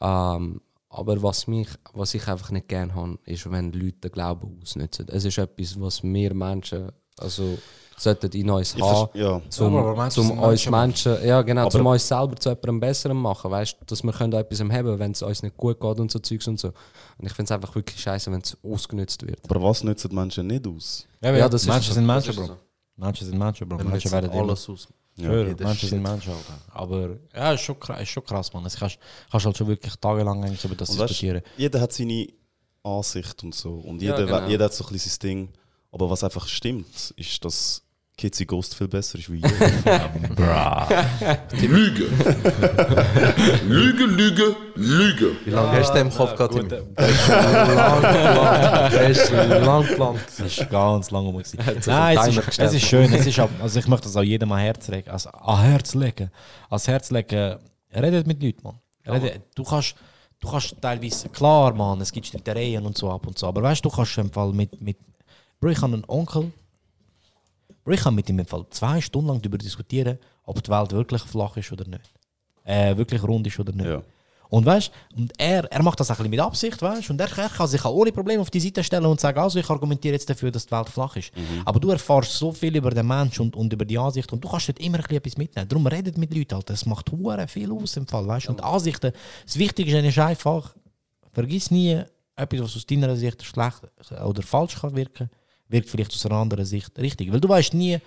[0.00, 0.60] Ähm,
[0.92, 5.06] aber was, mich, was ich einfach nicht gerne habe, ist, wenn Leute den Glauben ausnutzen.
[5.08, 7.58] Es ist etwas, was wir Menschen also,
[7.98, 9.40] sollten in uns Ich haben, ja.
[9.48, 10.72] zum, Aber Menschen zum sind uns Menschen,
[11.12, 14.32] Menschen, ja genau, Aber- zum uns selber zu jemandem Besseren machen, weißt dass wir können
[14.32, 16.68] etwas haben, wenn es uns nicht gut geht und so Zeugs und so.
[16.68, 19.38] Und ich finde es einfach wirklich scheiße, wenn es ausgenutzt wird.
[19.48, 21.06] Aber was nützen die Menschen nicht aus?
[21.22, 21.94] Ja, Ja, das ist Menschen so.
[21.94, 22.46] sind Menschen, ist Bro.
[22.46, 22.56] so.
[22.96, 23.76] Menschen sind Menschen, Bro.
[23.78, 24.88] Menschen nutzen werden alles aus.
[25.18, 26.02] Schwöre, Jeder Menschen sind.
[26.02, 26.58] Menschen, Alter.
[26.70, 28.64] Aber ja, ist schon, krass, ist schon krass, man.
[28.66, 28.98] Es kannst,
[29.30, 31.42] kannst halt schon wirklich tagelang eigentlich über das Und weißt, diskutieren.
[31.56, 32.28] jeder hat seine
[32.82, 33.74] Ansicht und so.
[33.74, 34.48] Und Ja, jeder, genau.
[34.48, 35.48] jeder hat so ein bisschen sein Ding.
[35.90, 37.82] Aber was einfach stimmt, ist, dass
[38.22, 39.50] Kids in Ghost viel besser ist wie jeder.
[41.60, 42.06] Lüge.
[43.66, 45.36] Lüge, Lüge, Lüge.
[45.44, 46.68] Wie lange hast du den im Kopf gehabt, Timmy?
[46.94, 48.92] Das ist lang geplant.
[48.92, 50.20] Das ist lang geplant.
[50.38, 51.42] Das ist ganz lange um.
[51.86, 53.12] Nein, es ist, es ist schön.
[53.12, 55.10] Es ist, also ich möchte das auch jedem an Herz legen.
[55.10, 56.30] Also an Herz legen.
[56.70, 57.56] Ans Herz legen.
[57.92, 58.78] Redet mit Leuten, man.
[59.04, 59.96] Redet, du kannst,
[60.38, 63.84] du kannst teilweise, klar, man, es gibt Streitereien und so ab und zu, aber weißt
[63.84, 64.96] du, du kannst im Fall mit, mit
[65.60, 66.52] Bro, ich habe einen Onkel,
[67.84, 70.92] Bro, ich kann mit ihm im Fall zwei Stunden lang darüber diskutieren, ob die Welt
[70.92, 72.12] wirklich flach ist oder nicht.
[72.64, 73.86] Äh, wirklich rund ist oder nicht.
[73.86, 74.02] Ja.
[74.52, 77.48] Und weißt und er, er macht das ein bisschen mit Absicht, weißt und er, er
[77.48, 80.28] kann sich auch ohne Probleme auf die Seite stellen und sagen, also ich argumentiere jetzt
[80.28, 81.32] dafür, dass die Welt flach ist.
[81.64, 84.48] Aber du erfährst so viel über den Menschen und, und über die Ansicht und du
[84.50, 85.68] kannst dort immer ein bisschen etwas mitnehmen.
[85.68, 86.74] Darum redet mit Leuten, Alter.
[86.74, 89.12] das macht hure viel aus im Fall, weißt Und Ansichten,
[89.46, 90.74] das Wichtigste ist einfach,
[91.32, 92.02] vergiss nie,
[92.36, 93.80] etwas, was aus deiner Sicht schlecht
[94.22, 95.30] oder falsch kann wirken,
[95.72, 97.32] wirkt vielleicht aus einer anderen Sicht richtig.
[97.32, 97.98] Weil du weißt nie,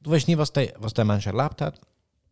[0.00, 1.80] du weißt nie, was der, was der Mensch erlebt hat.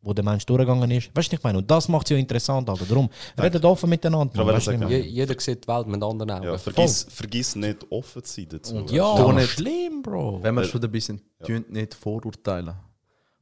[0.02, 1.10] wo der Mensch durchgegangen ist.
[1.16, 1.58] Weißt du, ich meine?
[1.58, 2.84] Und das macht es ja interessant, Alter.
[2.84, 3.10] Darum,
[3.42, 4.38] redet offen miteinander.
[4.38, 4.86] Wollte Weißt du?
[4.88, 6.44] Je, jeder sieht die Welt mit anderen Augen.
[6.44, 8.76] Ja, vergiss, vergiss nicht offen zu sein dazu.
[8.76, 9.50] Und ja, Du nicht.
[9.50, 10.44] schlimm, Bro.
[10.44, 12.74] Wenn wir schon dabei sind, tönt nicht vorurteilen.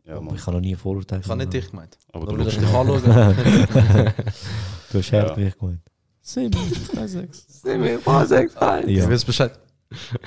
[0.07, 0.21] Ja.
[0.35, 1.21] Ich habe noch nie Vorurteile.
[1.23, 1.99] Ich habe nicht dich gemeint.
[2.13, 4.15] Aber du schaust- dich anschaue.
[4.93, 5.81] Du hast hart wie ich gemeint.
[6.23, 6.59] Sieben,
[6.95, 7.63] drei, sechs.
[7.65, 8.79] Ja.
[8.81, 9.11] Ich Ja.
[9.11, 9.59] weiß Bescheid.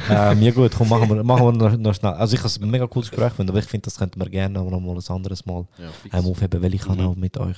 [0.09, 2.13] Ähm, ja gut, komm, machen wir, machen wir noch, noch schnell.
[2.13, 4.29] Also ich habe es ein mega cooles Gespräch gefunden, aber ich finde, das könnten wir
[4.29, 7.05] gerne noch mal ein anderes Mal Ja, ähm, aufheben, weil ich kann Mhm.
[7.07, 7.57] auch mit euch,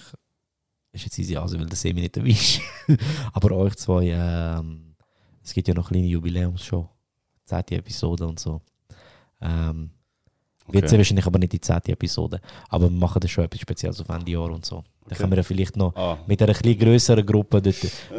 [0.91, 2.61] ist jetzt easy also, weil der Semi nicht dabei ist,
[3.33, 4.95] aber euch zwei, ähm,
[5.43, 6.89] es gibt ja noch kleine Jubiläumsshow,
[7.45, 7.59] 10.
[7.71, 8.61] Episode und so.
[9.41, 9.91] Ähm,
[10.71, 10.87] Wird Okay.
[10.89, 11.77] sehr wahrscheinlich aber nicht die 10.
[11.87, 12.39] Episode,
[12.69, 14.77] aber wir machen das schon etwas Spezielles auf Ende Jahr und so.
[14.77, 15.15] Dann Okay.
[15.17, 17.75] können wir ja vielleicht noch Ah, mit einer etwas größeren Gruppe dort,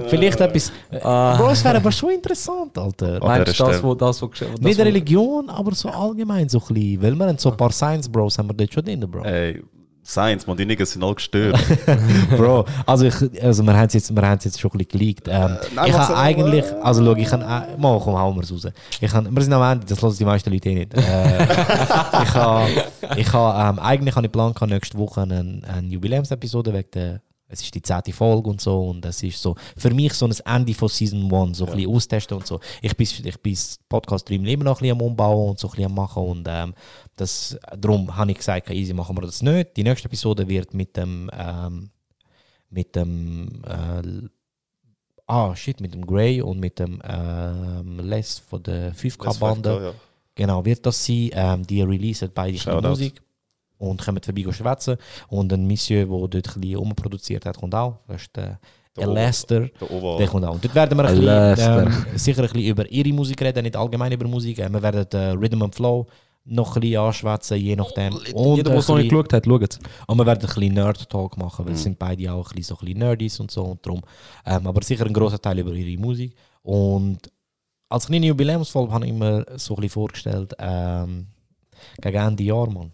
[0.08, 0.72] vielleicht etwas,
[1.02, 1.36] Ah.
[1.36, 3.20] Bro, es wäre aber schon interessant, Alter.
[3.20, 6.74] Meinst du das, wo das, wo das, Nicht wo- Religion, aber so allgemein so ein
[6.74, 7.02] bisschen.
[7.02, 9.22] Weil wir haben so ein paar Science Bros haben wir dort schon drin, Bro.
[9.22, 9.62] Ey,
[10.04, 11.58] Science, man, die Niggas sind all gestört.
[12.36, 15.28] Bro, also, ich, also wir haben es jetzt, wir jetzt schon ein bisschen geleakt.
[15.28, 18.52] Ähm, nein, ich habe eigentlich, also schau, ich kann, äh, mal komm, hauen wir es
[18.52, 18.72] raus.
[19.00, 20.94] Ich kann, wir sind am Ende, das hören die meisten Leute eh nicht.
[20.94, 22.68] Äh, ich habe,
[23.16, 27.20] ich habe, ähm, eigentlich habe ich geplant, nächste Woche eine, eine Jubiläumsepisode wegen der,
[27.50, 30.34] es ist die zehnte Folge und so und das ist so, für mich so ein
[30.44, 32.60] Ende von Season 1, so ein bisschen austesten und so.
[32.80, 35.70] Ich bin, ich bin das Podcast-Stream immer noch ein bisschen am Umbauen und so ein
[35.72, 36.74] bisschen am machen und ähm,
[37.16, 39.76] das, darum habe ich gesagt, easy, machen wir das nicht.
[39.76, 41.90] Die nächste Episode wird mit dem, ähm,
[42.70, 44.28] mit dem äh,
[45.26, 49.92] ah shit mit dem Grey und mit dem ähm, Les von der 5K-Bande Ja.
[50.34, 52.56] genau wird das sein ähm, die releasen beide.
[52.90, 53.20] Musik
[53.80, 54.96] und kommen vorbei gehen schwätzen
[55.28, 58.58] und ein Monsieur der dort ein bisschen umproduziert hat kommt auch das ist der
[58.96, 59.60] Lester
[60.18, 60.54] Der kommt auch.
[60.54, 63.76] Und dort werden wir ein bisschen, ähm, sicher ein bisschen über ihre Musik reden, nicht
[63.76, 64.58] allgemein über Musik.
[64.58, 66.06] Äh, wir werden äh, Rhythm and Flow
[66.44, 68.14] noch ein bisschen anschwätzen, je nachdem.
[68.34, 69.78] Und, Jeder, der es noch nicht geschaut hat, schaut es.
[70.06, 71.68] und wir werden ein bisschen Nerd-Talk machen, Mhm.
[71.68, 74.00] weil es sind beide auch ein bisschen, so ein bisschen Nerdys und so und drum.
[74.44, 76.34] Ähm, aber sicher ein grosser Teil über ihre Musik.
[76.62, 77.18] Und
[77.88, 81.26] als kleine Jubiläumsfolge habe ich mir so ein bisschen vorgestellt, ähm,
[82.02, 82.92] gegen Ende Jahr, Mann.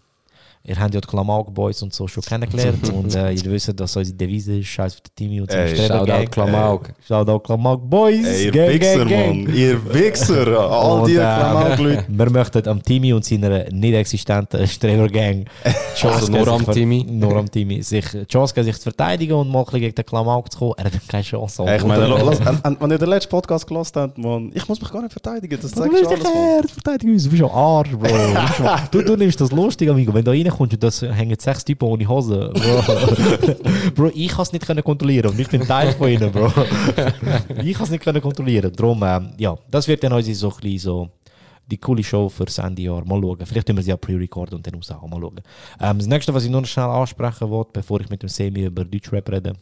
[0.67, 3.95] Ihr habt ja die Klamauk Boys und so schon kennengelernt und äh, ihr wisst, dass
[3.95, 6.29] unsere Devise ist, Scheiß auf den Timmy und Ey, seine Streber Shoutout.
[6.31, 6.89] Klamauk.
[7.07, 8.25] Shoutout Klamauk Boys!
[8.25, 9.43] Ey, ihr Gang, Wichser, gang.
[9.45, 9.55] Mann.
[9.55, 10.47] Ihr Wichser.
[10.69, 12.05] All die äh, Klamauk-Leute.
[12.09, 15.45] Wir möchten am Timmy und seiner nicht existenten Streber-Gang
[16.03, 17.05] Also nur am Timmy.
[17.09, 20.51] nur am Timmy sich die Chance geben, sich zu verteidigen und mal gegen den Klamauk
[20.51, 20.73] zu kommen.
[20.75, 21.63] Er hat keine Chance.
[21.65, 25.01] Ey, ich meine, wenn ihr den letzten Podcast gelost habt, man, ich muss mich gar
[25.01, 25.57] nicht verteidigen.
[25.61, 26.67] Das zeigt schon alles, Mann.
[26.67, 28.07] verteidige uns, du bist ein Arsch, Bro.
[28.91, 30.13] du, du nimmst das lustig, Amigo.
[30.13, 32.51] Wenn du reinkommst und das hängen sechs Typen ohne Hose.
[32.53, 36.47] Bro, Bro ich kann es nicht können kontrollieren und ich bin Teil von ihnen, Bro.
[37.63, 38.71] ich kann es nicht können kontrollieren.
[38.75, 41.09] Darum, ähm, ja, das wird dann unsere so ein bisschen so
[41.69, 43.05] die coole Show für das Ende Jahr.
[43.05, 43.45] Mal schauen.
[43.45, 45.09] Vielleicht tun wir sie ja pre-record und dann raushauen.
[45.09, 45.41] Mal schauen.
[45.81, 48.65] Ähm, das nächste, was ich nur noch schnell ansprechen wollte, bevor ich mit dem Semi
[48.65, 49.53] über Deutschrap rede,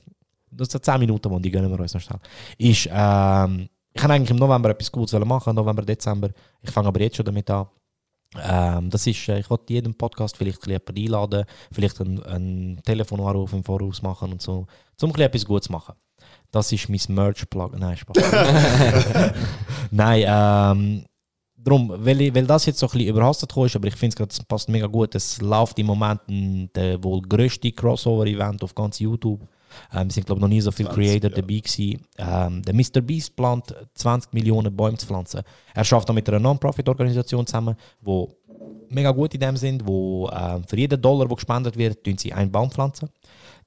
[0.52, 2.20] das sind 10 Minuten, Mann, die gönnen wir uns noch schnell,
[2.58, 6.30] ist, ähm, ich kann eigentlich im November etwas Gutes machen, November, Dezember.
[6.62, 7.68] Ich fange aber jetzt schon damit an.
[8.41, 12.23] Ähm, das ist, äh, ich wollte jedem Podcast vielleicht ein bisschen jemanden einladen, vielleicht einen,
[12.23, 14.65] einen Telefonanruf im Voraus machen und so,
[15.02, 15.95] um etwas Gutes zu machen.
[16.52, 17.72] Das ist mein Merch-Plug.
[17.77, 18.18] Nein, Spaß.
[19.91, 21.06] Nein, ähm,
[21.57, 24.43] Darum, weil, ich- weil das jetzt so ein bisschen überhastet ist, aber ich finde es
[24.43, 25.15] passt mega gut.
[25.15, 29.41] Es läuft im Moment ein, der wohl grösste Crossover-Event auf ganz YouTube.
[29.93, 31.35] Ähm, sind, glaube ich, noch nie so viele 20, Creator ja.
[31.35, 32.02] dabei gewesen.
[32.18, 33.02] Ähm, der Mr.
[33.02, 35.41] Beast plant 20 Millionen Bäume zu pflanzen.
[35.73, 38.35] Er schafft auch mit einer Non-Profit-Organisation zusammen, wo
[38.89, 42.34] mega gut in dem sind, wo ähm, für jeden Dollar, der gespendet wird, tun sie
[42.34, 43.10] einen Baum pflanzen.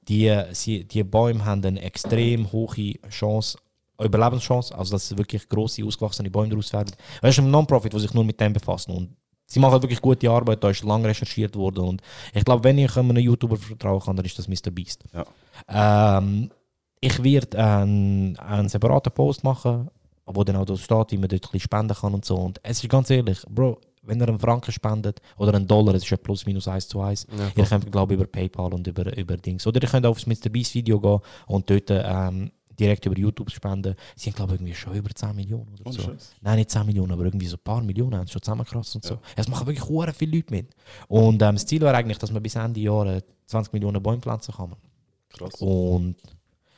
[0.07, 3.57] Die, sie, die Bäume haben eine extrem hohe Chance,
[4.01, 6.93] Überlebenschance, also dass wirklich grosse, ausgewachsene Bäume daraus werden.
[7.21, 8.89] Es ist ein Non-Profit, der sich nur mit dem befasst.
[8.89, 9.15] Und
[9.45, 11.83] sie machen wirklich gute Arbeit, da ist lange recherchiert worden.
[11.83, 12.01] Und
[12.33, 14.71] ich glaube, wenn ich einem YouTuber vertrauen kann, dann ist das Mr.
[14.71, 15.03] Beast.
[15.13, 15.25] Ja.
[15.67, 16.51] Ähm,
[17.01, 19.89] ich werde einen, einen separaten Post machen,
[20.25, 22.35] wo dann auch da steht, wie man dort ein bisschen spenden kann und so.
[22.35, 26.03] Und es ist ganz ehrlich, Bro, wenn ihr einen Franken spendet oder einen Dollar, es
[26.03, 27.27] ist ja plus minus 1 zu 1.
[27.37, 29.65] Ja, ihr könnt, glaube ich, über PayPal und über, über Dings.
[29.67, 30.49] Oder ihr könnt aufs Mr.
[30.49, 33.95] Beast Video gehen und dort ähm, direkt über YouTube spenden.
[34.15, 36.01] Sie sind, glaube ich, irgendwie schon über 10 Millionen oder so.
[36.41, 39.05] Nein, nicht 10 Millionen, aber irgendwie so ein paar Millionen haben sie schon zusammengekratzt und
[39.05, 39.19] so.
[39.35, 40.75] Es machen wirklich viele Leute mit.
[41.07, 44.53] Und ähm, das Ziel wäre eigentlich, dass man bis Ende Jahr 20 Millionen Bäume pflanzen
[44.55, 44.75] kann.
[45.37, 45.55] Krass.
[45.61, 46.15] Und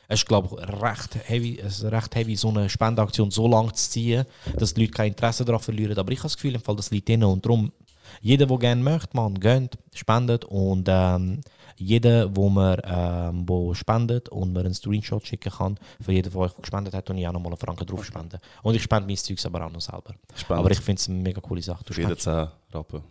[0.08, 3.72] es ist, glaube ich, recht heavy, es ist recht heavy, so eine Spendeaktion so lang
[3.74, 4.24] zu ziehen,
[4.58, 5.98] dass die Leute kein Interesse daran verlieren.
[5.98, 7.24] Aber ich habe das Gefühl, im Fall, das liegt drin.
[7.24, 7.72] Und darum,
[8.20, 10.44] jeder, der gerne möchte, man gönnt, spendet.
[10.44, 11.40] Und ähm,
[11.76, 16.42] jeder, wo man ähm, wo spendet und mir einen Screenshot schicken kann, für jeden von
[16.42, 18.38] euch, der gespendet hat, und ich auch nochmal einen Franken drauf spenden.
[18.62, 20.14] Und ich spende mein Zeugs aber auch noch selber.
[20.34, 20.60] Spannend.
[20.64, 21.82] Aber ich finde es eine mega coole Sache.
[21.84, 23.02] Du spendest- 10 Rappen.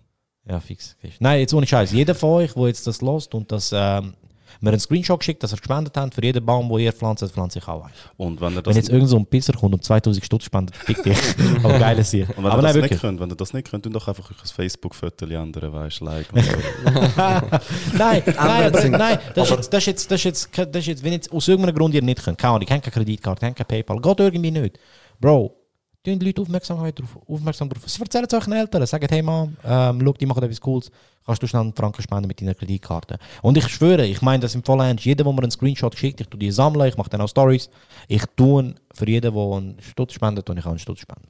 [0.47, 0.95] ja, fix.
[0.99, 1.15] fix.
[1.19, 1.91] Nein, jetzt ohne Scheiß.
[1.91, 4.13] Jeder von euch, der jetzt das lost und das ähm,
[4.59, 6.13] mir einen Screenshot geschickt, dass er gespendet hat.
[6.13, 7.93] Für jeden Baum, den ihr pflanzt, pflanze ich auch einen.
[8.17, 10.75] Und wenn ihr Wenn das, jetzt irgend so ein Pisser kommt und 2000 Stutz spendet,
[10.75, 11.17] fick dich.
[11.63, 12.27] Aber geil ist hier.
[12.29, 14.07] und wenn ihr Aber das nein, nicht könnt, wenn ihr das nicht könnt, dann doch
[14.07, 16.27] einfach euch ein Facebook-Foto ändern, weißt du, like.
[16.33, 16.43] nein,
[17.97, 21.03] nein, aber, nein, das ist, jetzt, das, ist jetzt, das, ist jetzt, das ist jetzt,
[21.03, 23.49] wenn jetzt aus irgendeinem Grund ihr nicht könnt, keine Ahnung, ihr habt keine Kreditkarte, ihr
[23.49, 24.79] habt kein PayPal, geht irgendwie nicht.
[25.19, 25.60] Bro,
[26.03, 27.83] tun die Leute Aufmerksamkeit drauf, aufmerksam drauf.
[27.85, 30.91] Sie erzählen es euren Eltern, sagen, hey Mom, ähm, schau, die machen etwas Cooles,
[31.25, 33.19] kannst du schnell einen Franken spenden mit deiner Kreditkarte.
[33.41, 36.27] Und ich schwöre, ich meine das im Ernst, jeder, der mir einen Screenshot schickt, ich
[36.27, 37.69] tue die sammeln, ich mache dann auch Stories,
[38.07, 41.27] ich tue für jeden, der einen Stutz spendet, tue ich auch einen Stutz spenden.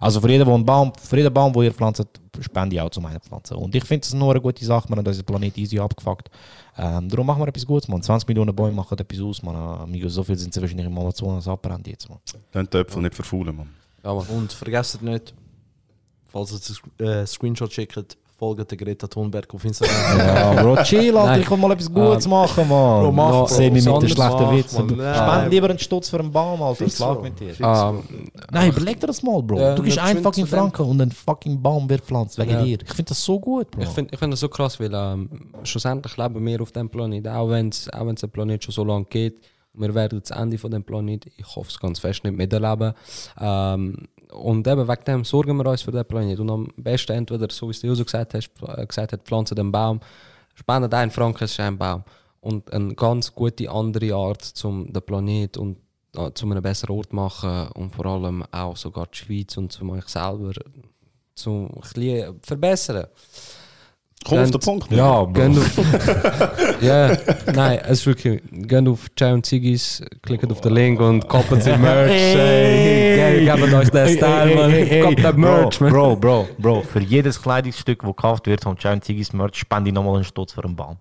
[0.00, 2.06] Also für jeden, der einen Baum, für jeden Baum, den ihr pflanzt,
[2.40, 3.56] spende ich auch zu meiner Pflanze.
[3.56, 6.30] Und ich finde es nur eine gute Sache, wir haben unseren Planet easy abgefuckt.
[6.76, 8.02] Ähm, darum machen wir etwas Gutes, man.
[8.02, 9.54] 20 Millionen Bäume machen etwas aus, man.
[9.54, 12.18] Amigo, so viel sind sie wahrscheinlich im Amazonas abbrennt jetzt, man.
[12.52, 13.83] Lasst die Äpfel nicht verfaulen, Mann.
[14.04, 14.26] Ja, Mann.
[14.28, 15.34] Und vergesst nicht,
[16.30, 20.18] falls ihr einen äh, Screenshot schickt, folgt der Greta Thunberg auf Instagram.
[20.18, 23.02] Ja, Bro, chill, Alter, ich will mal etwas Gutes machen, man.
[23.04, 23.46] Bro, mach, Bro.
[23.46, 24.96] Seh mich mit den schlechten Witzen.
[24.96, 25.14] Mann.
[25.14, 27.54] Spend lieber einen Stutz für einen Baum, Alter, Fix das mit dir.
[27.60, 28.02] Ähm,
[28.50, 29.58] Nein, überleg dir das mal, Bro.
[29.60, 30.46] Ja, du gibst das einen fucking.
[30.46, 32.62] Franken und ein fucking Baum wird pflanzt wegen Ja.
[32.62, 32.78] dir.
[32.84, 33.82] Ich finde das so gut, Bro.
[33.82, 35.30] Ich finde ich find das so krass, weil ähm,
[35.62, 38.84] schlussendlich leben wir auf dem Planet, auch wenn es auch wenn's der Planet schon so
[38.84, 39.36] lange geht.
[39.74, 42.94] Wir werden das Ende von dem Planet, ich hoffe es ganz fest, nicht miterleben.
[43.40, 46.40] Ähm, und eben wegen dem sorgen wir uns für den Planet.
[46.40, 49.72] Und am besten entweder, so wie es Josu gesagt, hast, äh, gesagt hat, pflanzen den
[49.72, 50.00] Baum,
[50.54, 52.04] spenden einen Franken, ist ein Baum.
[52.40, 55.78] Und eine ganz gute andere Art, um den Planet und
[56.14, 59.72] äh, zu einem besseren Ort zu machen und vor allem auch sogar die Schweiz und
[59.72, 60.52] zu euch selber
[61.34, 61.68] zu
[62.42, 63.06] verbessern.
[64.24, 64.90] Komm auf den Punkt.
[64.90, 65.32] ja, Bro.
[65.32, 65.78] Gehen auf,
[66.80, 67.16] ja,
[67.54, 68.42] nein, es ist wirklich.
[68.50, 72.10] Gehen auf Jay und Ziggy's, klickt auf den Link und kaufen sie Merch.
[72.10, 75.02] Hey, geben euch den Style, man.
[75.02, 75.92] Kauft den Merch, Bro, man.
[75.92, 79.94] Bro, Bro, Bro, für jedes Kleidungsstück, das gekauft wird von Giant Ziggy's Merch, spende ich
[79.94, 80.96] nochmal einen Stutz für einen Baum.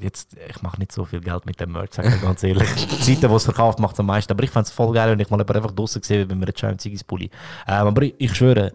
[0.00, 2.68] Jetzt, ich mache nicht so viel Geld mit dem Merch, sag ich ganz ehrlich.
[2.74, 4.32] Die Seite, die es verkauft, macht es am meisten.
[4.32, 6.54] Aber ich fände es voll geil, wenn ich mal einfach draußen sehe, wenn wir einen
[6.54, 7.30] Giant Ziggy's Pulli.
[7.68, 8.72] Ähm, aber ich, ich schwöre,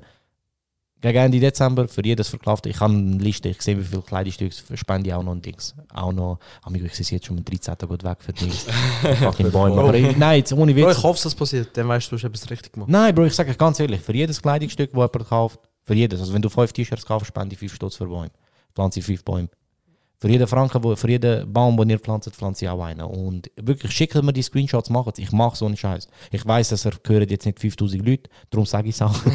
[1.02, 4.78] gegen Ende Dezember, für jedes verkauft, ich habe eine Liste, ich sehe, wie viele Kleidungsstücke
[4.78, 5.76] spende ich auch noch ein Dings.
[5.94, 7.76] Auch noch, amigo, ich sehe es jetzt schon am 13.
[7.88, 8.66] gut weg für Dings.
[9.20, 9.80] Fucking Bäume.
[9.80, 10.98] Aber ich, nein, jetzt ohne Bro, Witz.
[10.98, 12.90] ich hoffe, das passiert, dann weißt du, du hast etwas richtig gemacht.
[12.90, 16.20] Nein, Bro, ich sage euch ganz ehrlich, für jedes Kleidungsstück, das jemand kauft, für jedes,
[16.20, 18.32] also wenn du fünf T-Shirts kaufst, spende ich fünf Stutz für Bäume.
[18.74, 19.50] Pflanze ich fünf Bäume.
[20.20, 23.02] Für jeden Franken, wo, für jeden Baum, den ihr pflanzt, pflanze ich auch einen.
[23.02, 25.20] Und wirklich, schickt mir die Screenshots, macht es.
[25.20, 26.08] Ich mache so einen Scheiß.
[26.32, 26.94] Ich weiß, dass er
[27.30, 29.14] jetzt nicht 5000 Leute, darum sage ich es auch.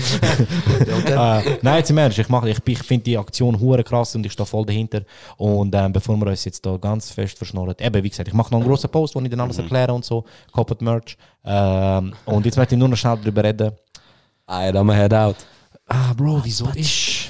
[0.80, 4.26] äh, nein, jetzt im Ernst, ich, mach- ich, ich finde die Aktion hure krass und
[4.26, 5.02] ich stehe voll dahinter.
[5.36, 8.50] Und ähm, bevor wir uns jetzt da ganz fest verschnorren, eben wie gesagt, ich mache
[8.52, 11.16] noch einen großen Post, wo ich dann alles erkläre und so, Copot Merch.
[11.44, 13.70] Ähm, und jetzt möchte ich nur noch schnell darüber reden.
[14.46, 15.36] Alright, I'm head out.
[15.86, 17.28] Ah, Bro, wieso ist,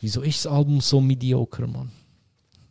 [0.00, 1.90] wieso ist das Album so mediocre, Mann?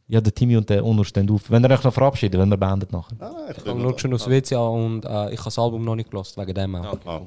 [0.09, 1.51] Ja, der Timmy und der Onur stehen auf.
[1.51, 3.17] Wenn ihr euch noch verabschiedet, wenn wir beendet nachher.
[3.19, 5.95] Ah, ich Ich habe nur schon aus WC und äh, ich habe das Album noch
[5.95, 6.97] nicht gelost, wegen dem auch.
[7.05, 7.21] Ah,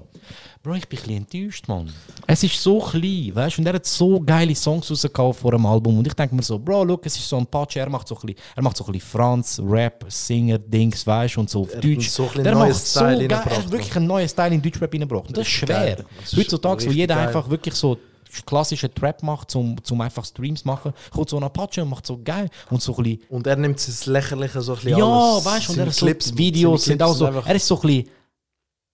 [0.62, 1.92] Bro, ich bin ein bisschen enttäuscht, Mann.
[2.26, 3.60] Es ist so klein, weißt du?
[3.62, 5.98] Und er hat so geile Songs rausgehauen vor dem Album.
[5.98, 8.14] Und ich denke mir so, Bro, look, es ist so ein Patch, er macht so
[8.14, 11.40] ein bisschen, er macht so ein bisschen Franz, Rap, Singer, Dings, weißt du?
[11.40, 12.08] Und so auf hat Deutsch.
[12.08, 14.90] so ein bisschen der macht so geil, er hat wirklich einen neuen Style in Deutschrap
[14.92, 15.28] reingebracht.
[15.28, 15.96] Und das ist schwer.
[15.96, 17.26] Das ist Heutzutage, wo jeder geil.
[17.26, 17.98] einfach wirklich so
[18.46, 22.18] klassischen Trap macht, zum, zum einfach Streams machen, kommt so ein Apache und macht so
[22.22, 22.48] geil.
[22.70, 25.44] Und so ein Und er nimmt das Lächerliche so ein bisschen ja, alles.
[25.44, 27.26] weißt du, und er ist so, Clips- Videos sind auch so.
[27.26, 28.08] Er ist so ein bisschen,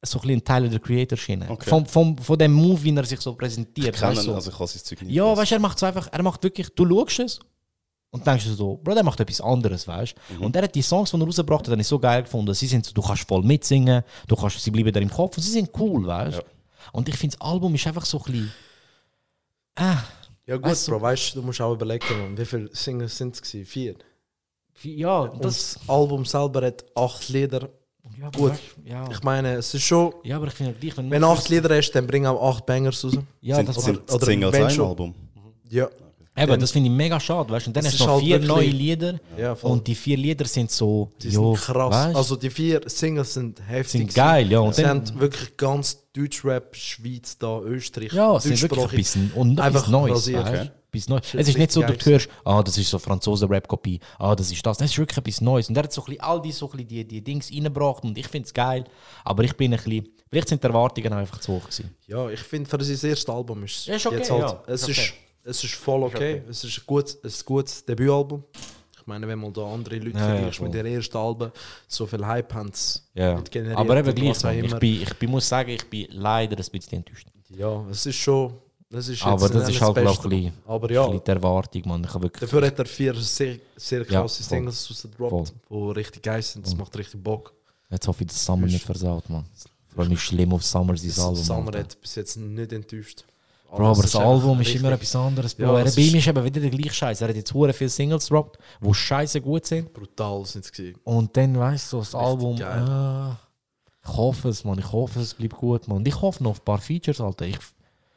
[0.04, 1.46] so ein, Teil der Creator-Schiene.
[1.50, 1.68] Okay.
[1.68, 3.94] Vom, vom, von dem Move, wie er sich so präsentiert.
[3.94, 4.34] Ich kenne weißt ihn, du, so.
[4.36, 5.14] also ich kann sein Zeug nicht.
[5.14, 7.40] ja, weißt du, er macht so einfach, er macht wirklich, du schaust es
[8.12, 10.38] und denkst so, Bro, der macht etwas anderes, weißt Mhm.
[10.38, 10.44] du.
[10.46, 12.54] Und er hat die Songs, die er rausgebracht hat, habe ich so geil gefunden.
[12.54, 15.42] Sie sind so, du kannst voll mitsingen, du kannst, sie bleiben da im Kopf und
[15.42, 16.40] sie sind cool, weißt du.
[16.42, 16.46] Ja.
[16.92, 18.52] Und ich finde, das Album ist einfach so ein bisschen.
[19.76, 19.98] Ah,
[20.46, 23.34] Ja gut, Weißt du- Bro, weißt du, du musst auch überlegen, wie viele Singles sind
[23.34, 23.42] es?
[23.42, 23.64] gewesen?
[23.66, 24.94] Vier.
[24.96, 25.74] ja, Und das.
[25.74, 27.68] das Album selber hat acht Lieder.
[28.20, 28.52] Ja, gut.
[28.84, 29.08] Ja.
[29.10, 30.14] Ich meine, es ist schon...
[30.22, 32.64] ja, aber ich finde gleich, wenn Wenn du- acht Lieder hast, dann bring auch acht
[32.64, 33.18] Bangers raus.
[33.40, 35.14] Ja, sind, das sind oder- oder Singles ein Album?
[35.68, 35.88] Ja.
[36.36, 37.70] Eben, das finde ich mega schade, weißt du?
[37.70, 40.70] Und dann Es hast du noch vier neue Lieder Ja, und die vier Lieder sind
[40.70, 41.94] so, Die jo, sind krass.
[41.94, 42.18] weißt du?
[42.18, 44.00] Also die vier Singles sind heftig.
[44.02, 48.12] Sind geil, ja, und Sie dann- haben wirklich ganz Deutschrap, Schweiz, da, Österreich.
[48.12, 50.38] ja, es sind wirklich ein bisschen und Einfach etwas Neues, du?
[50.38, 50.70] Okay.
[51.08, 51.34] Neues.
[51.34, 54.64] Es ist nicht so, du richtig hörst, ah, das ist so Franzosen-Rap-Kopie, ah, das ist
[54.64, 54.78] das.
[54.78, 55.68] Das ist wirklich etwas Neues.
[55.68, 58.02] Und er hat so ein bisschen all die, so ein bisschen die, die Dings reingebracht
[58.04, 58.84] und ich finde es geil.
[59.24, 61.94] Aber ich bin ein bisschen, vielleicht sind die Erwartungen einfach zu hoch gewesen.
[62.06, 64.62] Ja, ich finde, für sein erstes Album ist, Ist okay, jetzt halt, ja.
[64.68, 65.12] es, ist,
[65.46, 66.42] es ist voll okay.
[66.48, 68.42] Es ist ein gutes, ein gutes Debütalbum.
[68.98, 70.68] Ich meine, wenn man da andere Leute Ja, ja, vergleicht voll.
[70.68, 71.52] mit den ersten Alben,
[71.86, 73.40] so viel Hype haben sie Ja.
[73.40, 74.64] generiert Aber eben gleich, Mann.
[74.64, 77.28] ich, bin, ich bin, muss sagen, ich bin leider ein bisschen enttäuscht.
[77.50, 78.52] Ja, es ist schon
[78.90, 82.02] Das ist Aber das ist halt auch ein bisschen, Aber ja, die Erwartung, man.
[82.04, 82.40] Ich wirklich...
[82.40, 84.56] dafür hat er vier sehr, sehr Ja, krasse voll.
[84.58, 86.64] Singles rausgedroppt, die richtig geil sind.
[86.66, 86.80] Das Voll.
[86.80, 87.52] macht richtig Bock.
[87.90, 89.44] Jetzt hoffe ich, dass Summer nicht versaut, man.
[89.94, 91.36] Vor allem ist schlimm auf Summer sein Album.
[91.42, 93.24] Summer hat bis jetzt nicht enttäuscht.
[93.70, 95.64] Bro, aber das Album ist richtig- immer etwas anderes, Bro.
[95.64, 97.20] Ja, er, bei ihm ist- eben wieder der gleiche Scheiß.
[97.20, 99.92] Er hat jetzt hure viele Singles gedroppt, die scheiße gut sind.
[99.92, 100.98] Brutal sind gewesen.
[101.04, 102.56] Und dann, weißt du, das Album.
[102.56, 102.82] geil.
[102.88, 103.38] ah,
[104.02, 104.78] ich hoffe es, man.
[104.78, 105.98] Ich hoffe, es bleibt gut, man.
[105.98, 107.46] Und ich hoffe noch auf ein paar Features, Alter.
[107.46, 107.58] Ich,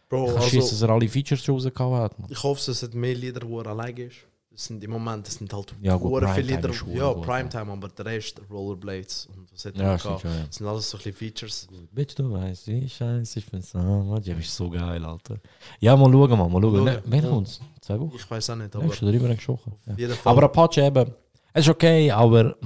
[0.07, 2.31] Bro, ich also, schieße, dass er alle Features rausgehauen hat, man.
[2.31, 4.17] ich hoffe, es hat mehr Lieder, wo er alleine ist.
[4.59, 6.69] Sind im Moment, das sind halt Ja, gut, viele Lieder.
[6.93, 10.43] Ja, Primetime, aber der Rest, Rollerblades und was er Ja, schon, ja.
[10.47, 11.67] Das sind alles so ein bisschen Features.
[11.93, 14.19] Bitch, du weißt, wie scheiße ich bin Summer.
[14.21, 15.37] Ja, ist so geil, Alter.
[15.79, 16.51] Ja, mal schauen, man.
[16.51, 16.83] Mal schauen.
[16.83, 17.29] Ne, Ja.
[17.29, 17.61] kommt's?
[17.79, 18.13] Zwei Wochen?
[18.17, 19.73] Ich weiß auch nicht, Ja, aber ist schon drüber gesprochen.
[19.97, 20.09] Ja.
[20.25, 21.09] Aber Apache eben,
[21.53, 22.57] es ist okay, aber.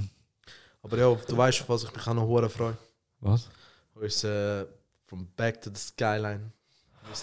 [0.81, 2.75] Aber ja, du weißt, auf was ich mich auch noch freue.
[3.19, 3.47] Was?
[4.01, 4.65] Ist äh,
[5.05, 6.51] From Back to the Skyline.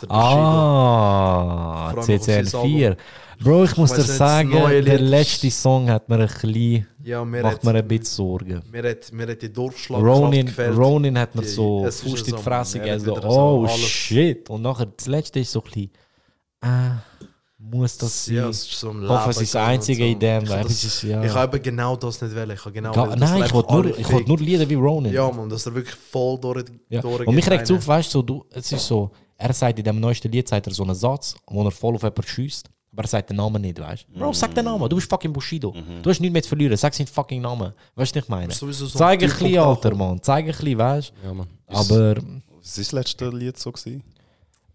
[0.08, 2.96] Ah, Ich freu mich auf sein CCL4.
[3.42, 7.54] Bro, ich muss dir sagen, der letzte Song hat mir ein bisschen, Ja, mir macht
[7.56, 8.62] hat, mir ein bisschen Sorgen.
[8.70, 10.76] mir hat, mir hat die Durchschlag Ronin, gefällt.
[10.76, 14.50] Ronin hat mir so Fuß in so, die Fresse gegeben, so, so oh alles- shit.
[14.50, 15.90] Und nachher, das letzte ist so ein bisschen,
[16.62, 16.68] äh,
[17.58, 18.34] muss das sein?
[18.36, 20.10] Ja, es ist so ein ich hoffe, es Leben ist das Einzige so.
[20.10, 20.42] in dem.
[20.42, 21.24] Ich das- ist, ja.
[21.24, 22.50] Ich habe genau das nicht wollen.
[22.50, 24.38] Ich habe genau Ga- wollen, Nein, ich wollte nur, ich wollte nur.
[24.38, 25.12] Lieder wie Ronin.
[25.14, 27.00] Ja, man, dass er wirklich voll durch, Ja.
[27.00, 27.26] durchgeht.
[27.26, 29.10] Und mich regt es auf, weißt du, so, du, es ist so,
[29.40, 32.02] er sagt in dem neuesten Lied sagt er so einen Satz, wo er voll auf
[32.02, 34.18] jemanden schießt, aber er sagt den Namen nicht, weißt du?
[34.18, 35.74] Bro, sag den Namen, du bist fucking Bushido.
[36.02, 37.72] Du hast nichts mehr zu verlieren, sag seinen fucking Namen.
[37.94, 38.52] Weißt du, was ich meine?
[38.52, 39.94] So Zeig ein bisschen, Alter.
[39.94, 40.20] Mann.
[40.22, 41.46] Zeig ein bisschen, weißt Ja, Mann.
[41.68, 41.76] du?
[41.76, 42.16] Aber.
[42.62, 44.02] Was ist das letzte Lied so gewesen?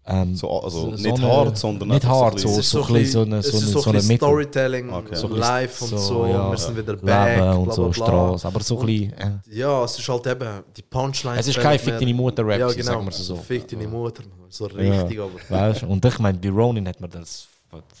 [0.08, 2.92] Ähm, So, also so- nicht so hart, sondern Nicht hart, so so, so, so ein
[2.94, 4.00] bisschen so eine, so eine, so so eine.
[4.02, 5.14] Storytelling, Okay.
[5.16, 7.90] so So live und so, ja, wir sind wieder back, Leben und bla, so, bla,
[7.90, 8.06] bla.
[8.06, 8.46] Straße.
[8.46, 9.12] Aber so ein bisschen.
[9.14, 9.30] Äh.
[9.50, 11.38] Ja, es ist halt eben, die Punchline.
[11.40, 13.36] Es ist kein Fick deine Mutter-Rap, ja, gewesen, genau, sagen wir so.
[13.36, 14.76] Fick deine Mutter, so Ja.
[15.02, 15.30] richtig, aber.
[15.48, 15.86] Weißt du?
[15.86, 17.48] Und ich meine, bei Ronin hat man das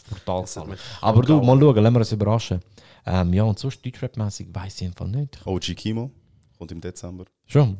[0.08, 0.78] brutal hat gefallen.
[1.00, 2.60] Aber du, mal schauen, lassen wir uns überraschen.
[3.04, 5.38] Ähm, ja, und sonst Deutschrap-mäßig weiß ich einfach nicht.
[5.44, 6.10] OG Kimo
[6.56, 7.24] kommt im Dezember.
[7.46, 7.78] Schon.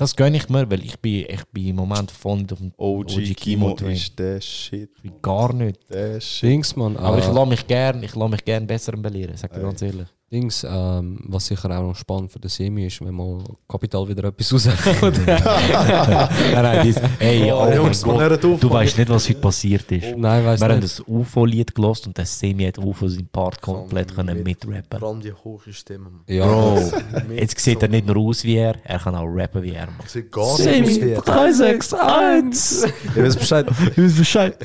[0.00, 2.72] Das gönne ich mir, weil ich bin, ich bin im Moment voll nicht auf dem
[2.78, 4.90] OG, Kimo ist der Shit.
[5.02, 5.90] bin gar nicht.
[5.90, 6.48] Der Shit.
[6.48, 6.96] Dings, Mann.
[6.96, 9.82] Aber ich äh, lasse mich gern, ich lasse mich gern besser belehren, sag dir ganz
[9.82, 10.06] ehrlich.
[10.32, 14.22] Dings, ähm, was sicher auch noch spannend für den Semi ist, wenn mal Kapital wieder
[14.28, 15.26] etwas rauskommt.
[15.26, 19.90] nein, nein, dies, ey, Oh, oh, Jungs, man Gott, du weißt nicht, was heute passiert
[19.90, 20.16] ist.
[20.16, 24.14] Nein, weißt Wir haben das UFO-Lied gelost und der Semi hat UFO seinen Part komplett
[24.14, 25.00] können mit- mitrappen.
[25.00, 26.04] Vor allem die hohe Stimme.
[26.10, 26.20] man.
[26.28, 26.78] Ja, Bro,
[27.34, 29.88] jetzt sieht er nicht nur aus wie er, er kann auch rappen wie er.
[30.06, 31.22] Sieht gar nicht aus wie er.
[31.22, 32.92] 361!
[33.16, 33.66] Ihr wisst Bescheid.
[33.68, 34.56] Du bist Bescheid.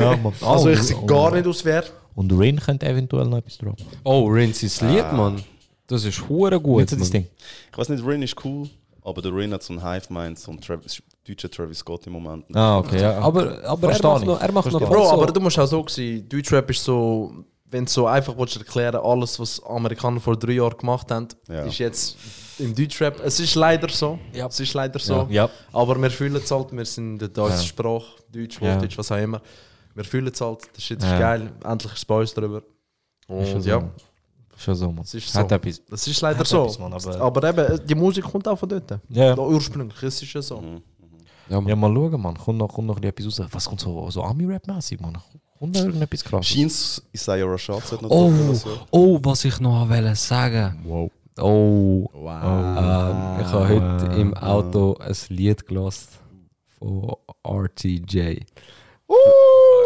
[0.00, 0.32] Ja, Mann.
[0.40, 1.82] Also ich sehe gar nicht aus wie er.
[2.14, 3.86] Und Rin könnte eventuell noch etwas droppen.
[4.04, 5.42] Oh, Rinzis Lied, Mann.
[5.86, 6.88] Das ist hure gut.
[6.88, 7.10] Gut, das.
[7.10, 7.26] Ding.
[7.72, 8.68] Ich weiß nicht, Rin ist cool,
[9.02, 12.12] aber der Rin hat so einen Hive Mind, so einen Travis, deutschen Travis Scott im
[12.14, 12.44] Moment.
[12.54, 13.18] Ah, okay, ja.
[13.18, 14.26] Aber, aber er macht ich.
[14.26, 15.12] noch, er macht noch Bro, so.
[15.12, 17.32] aber du musst auch so sehen, Deutschrap ist so,
[17.70, 21.62] wenn du so einfach willst erklären alles, was Amerikaner vor drei Jahren gemacht haben, Ja.
[21.64, 22.16] ist jetzt
[22.58, 24.46] im Deutschrap, es ist leider so, Ja.
[24.46, 25.48] es ist leider so, Ja.
[25.72, 27.62] aber wir fühlen es halt, wir sind in der deutschen Ja.
[27.64, 28.74] Sprache, Deutsch, Ja.
[28.76, 29.40] Hochdeutsch, was auch immer,
[29.94, 31.18] wir fühlen es halt, das Shit ist Ja.
[31.18, 32.58] geil, endlich ist es bei uns drüber.
[33.28, 33.68] Ist schon Und so.
[33.68, 33.90] ja,
[34.56, 35.04] Schon so, Mann.
[35.04, 35.54] es ist Hat so.
[35.54, 35.82] etwas.
[35.88, 36.62] Das ist leider Hat so.
[36.64, 38.98] etwas, Mann, aber- aber, eben, die Musik kommt auch von dort.
[39.08, 39.34] Ja.
[39.34, 40.62] Da ursprünglich, es ist ja so.
[41.48, 41.68] Ja, Mann.
[41.68, 42.36] Ja, mal schauen, Mann.
[42.36, 43.48] Kommt noch, kommt noch etwas raus.
[43.52, 45.16] Was kommt so, so Ami-Rap-mäßig, Mann?
[45.58, 46.48] Kommt da irgendetwas krasses?
[46.52, 48.78] Jeans Isaiah Rashad hat noch Oh, drauf, so.
[48.90, 50.78] oh, was ich noch wollte sagen.
[50.84, 51.10] Wow.
[51.38, 52.26] Oh, Wow.
[52.42, 56.18] ähm, ich habe heute im Auto ein Lied gelost
[56.78, 57.14] von
[57.44, 58.40] RTJ.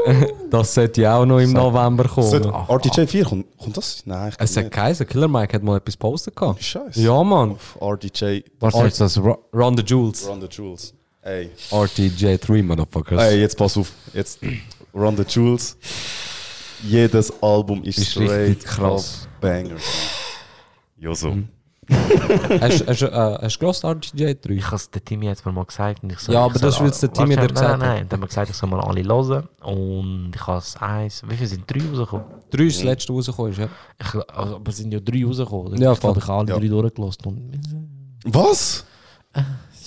[0.51, 2.45] das sollte ja auch noch im November kommen.
[2.69, 4.03] RTJ 4, kommt, kommt das?
[4.05, 4.71] Nein, ich Es hat.
[4.71, 6.63] Kaiser, Killer Mike hat mal etwas postet gehabt.
[6.63, 7.01] Scheiße.
[7.01, 7.53] Ja, Mann.
[7.53, 9.19] Auf RTJ, Was ist das?
[9.19, 10.27] Run the Jewels.
[10.29, 10.95] Run the Jewels.
[11.23, 13.23] Ey, RTJ 3, Motherfuckers.
[13.23, 13.91] ey, jetzt pass auf.
[14.13, 14.41] Jetzt
[14.95, 15.77] Run the Jewels.
[16.83, 19.27] Jedes Album ist, Ist straight krass.
[19.41, 19.77] Banger.
[20.99, 21.35] Ja, so.
[22.61, 24.51] Hast hast, äh, hast du gelost, RTJ 3?
[24.55, 26.03] Ich habe es der Timmy jetzt mal gesagt.
[26.03, 27.89] Und ich so, Ja, ich aber das will's der Timmy Warte, dir gesagt Nein, nein,
[28.01, 28.09] nein.
[28.09, 29.49] Dann hat mir gesagt, ich soll mal alle hören.
[29.63, 31.23] Und ich habe es eins.
[31.27, 32.27] Wie viele sind drei rausgekommen?
[32.51, 33.69] 3 ist das letzte rausgekommen, ja.
[34.01, 35.81] Ich, also, aber es sind ja drei rausgekommen.
[35.81, 36.23] Ja, ich glaube, voll.
[36.23, 36.59] ich habe alle Ja.
[36.59, 37.25] drei durchgelassen.
[37.27, 37.61] Und
[38.25, 38.85] Was?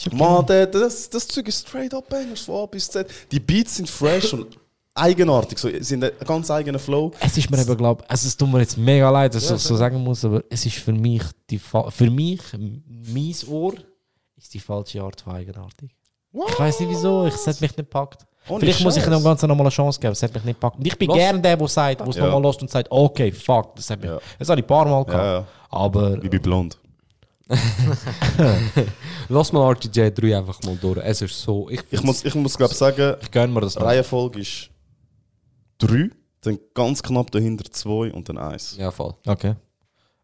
[0.05, 0.15] okay.
[0.15, 3.07] Mann, der, das, das Zeug ist straight up Bangers von A bis Z.
[3.31, 4.57] Die Beats sind fresh und
[4.97, 7.11] eigenartig, so, sind ein ganz eigener Flow.
[7.19, 9.63] Es ist mir eben, glaube also es tut mir jetzt mega leid, dass ich das
[9.63, 13.73] so sagen muss, aber es ist für mich, die Fa für mich, mein Ohr,
[14.35, 15.89] ist die falsche Art von eigenartig.
[16.49, 18.25] Ich weiß nicht wieso, ich, es hat mich nicht gepackt.
[18.49, 20.77] Ohne Vielleicht muss ich dem Ganzen nochmal eine Chance geben, es hat mich nicht gepackt.
[20.85, 21.17] Ich bin Los.
[21.17, 22.25] gern der, der sagt, wo es Ja.
[22.25, 24.19] nochmal lässt und sagt, okay, fuck, das hat mich, Ja.
[24.39, 25.23] das habe ich ein paar Mal gehabt.
[25.23, 25.45] Ja, ja.
[25.69, 26.77] Aber Wie bei Blond.
[29.29, 30.99] Lass mal RTJ 3 einfach mal durch.
[31.03, 31.69] Es ist so.
[31.69, 33.79] Ich, Ich muss, ich muss glaube sagen, Ich gönn mir das.
[33.79, 34.69] Reihenfolge ist
[35.79, 36.09] 3,
[36.41, 38.77] dann ganz knapp dahinter 2 und dann 1.
[38.77, 39.13] Ja, voll.
[39.25, 39.55] Okay.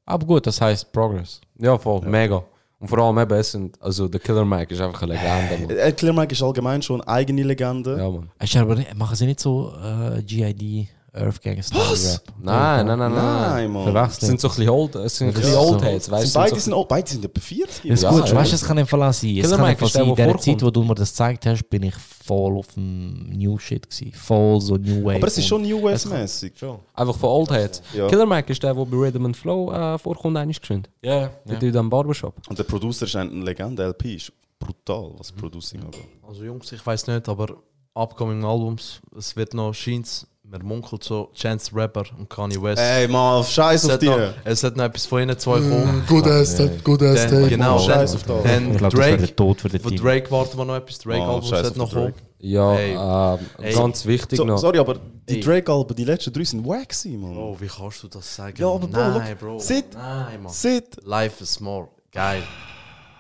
[0.06, 1.42] Aber gut, das heißt Progress.
[1.58, 2.02] Ja, voll.
[2.02, 2.44] Mega.
[2.80, 5.68] Und vor allem eben, es sind, also der Killer Mike ist einfach eine Legende.
[5.68, 5.78] Mann.
[5.78, 7.98] Äh, Killer Mike ist allgemein schon eine eigene Legende.
[7.98, 8.30] Ja, Mann.
[8.42, 12.16] Ist aber nicht, machen sie nicht so äh, GID, Earth Gang Style Was?
[12.16, 12.34] Rap?
[12.42, 13.70] Nein, nein, nein, nein.
[13.70, 13.96] Nein, Mann.
[14.08, 15.86] Es sind so ein bisschen old, es sind ein bisschen old so.
[15.86, 16.40] Heads, weißt Sind du?
[16.40, 17.68] beide, sind sind, auch, beide sind etwa 40.
[17.84, 18.36] Das ist Ja, gut, ja.
[18.36, 19.30] weißt du, es kann einfach sein.
[19.38, 20.08] Es Killer kann Mike einfach sein.
[20.10, 23.58] In der Zeit, wo du mir das gezeigt hast, bin ich voll auf dem New
[23.60, 24.12] Shit gewesen.
[24.14, 25.18] Voll so New Wave.
[25.18, 26.54] Aber es ist schon New West-mäßig.
[26.96, 27.82] Einfach von Old Heads.
[27.94, 28.08] Ja.
[28.08, 30.90] Killer Mike ist der, der bei Rhythm and Flow äh, vorkommt, eigentlich geschwind.
[31.04, 32.34] Ja, Der Dude am Barbershop.
[32.50, 33.84] Und der Producer ist eine Legende.
[33.88, 36.02] LP ist brutal, was Producing angeht.
[36.28, 37.56] Also Jungs, ich weiß nicht, aber
[37.94, 42.80] upcoming Albums, es wird noch Scheins, man munkelt so Chance Rapper und Kanye West.
[42.80, 44.36] Ey, mal, scheiß auf dir.
[44.44, 46.04] es hat noch etwas von ihnen zwei kommen.
[46.08, 48.44] Good ass, good ass Dann, genau, Scheiß auf das.
[48.44, 50.02] dann Drake, Tod für den von Team.
[50.04, 52.12] Drake warten wir noch etwas, Drake Oh, Albums scheiß hat noch Drake.
[52.12, 52.28] kommen.
[52.40, 52.92] Ja, Ey.
[53.40, 53.74] ähm, Ey.
[53.74, 54.58] ganz wichtig So, noch.
[54.60, 55.40] sorry, aber die Ey.
[55.40, 57.34] Drake-Alben, die letzten drei sind wack gewesen, Mann.
[57.34, 58.56] Bro, wie kannst du das sagen?
[58.60, 59.60] Ja, aber Bro, Nein, look, Bro.
[59.60, 59.86] sit.
[59.96, 60.52] Nein, Mann.
[60.54, 60.98] Sit.
[61.04, 61.88] Life is more.
[62.12, 62.44] Geil.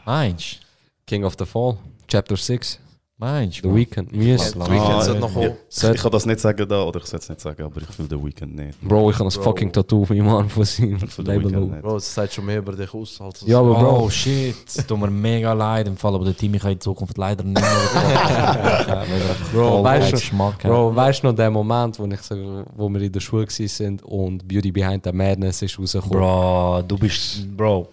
[0.05, 0.59] Meinst
[1.07, 1.77] King of the Fall,
[2.07, 2.79] Chapter 6,
[3.23, 4.11] Meinst The Weeknd.
[4.11, 5.53] Ja, Weekend Ah, sollte noch kommen.
[5.69, 8.09] Ich kann das nicht sagen da, oder ich soll es nicht sagen, aber ich fühle
[8.09, 8.81] den Weekend nicht.
[8.81, 11.51] Bro, ich habe ein fucking Tattoo auf meinem Arm von seinem Label.
[11.81, 14.85] Bro, es sagt schon mehr über dich aus als Ja, aber Bro, Oh shit, es
[14.85, 17.61] tut mir mega leid im Fall, aber der Team ich kann in Zukunft leider nicht
[17.61, 19.05] mehr.
[19.53, 23.01] Bro, weißt du- Geschmack Bro, weißt du noch den Moment, wo, ich so, wo wir
[23.03, 26.11] in der Schule waren und Beauty Behind the Madness ist rausgekommen?
[26.19, 27.47] Bro, du bist.
[27.55, 27.87] Bro,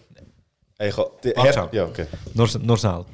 [0.78, 1.34] Ey, ich die,
[1.76, 2.06] ja, okay.
[2.34, 3.04] nur, nur schnell.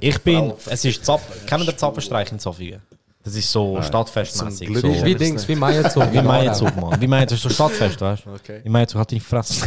[0.00, 0.52] Ich bin.
[0.68, 1.20] Es ist Zapp.
[1.46, 2.80] Kennen der Zapfenstreich in Zofingen?
[3.26, 4.68] Das ist so stadtfestmäßig.
[4.78, 4.86] So.
[4.86, 6.12] ist Wie Dings, wie Meierzug.
[6.12, 7.00] Wie Meienzug, Mann.
[7.00, 8.30] Wie Meienzug, so Stadtfest, weißt du?
[8.30, 8.60] Okay.
[8.62, 9.66] Wie Meienzug hat die Fresse.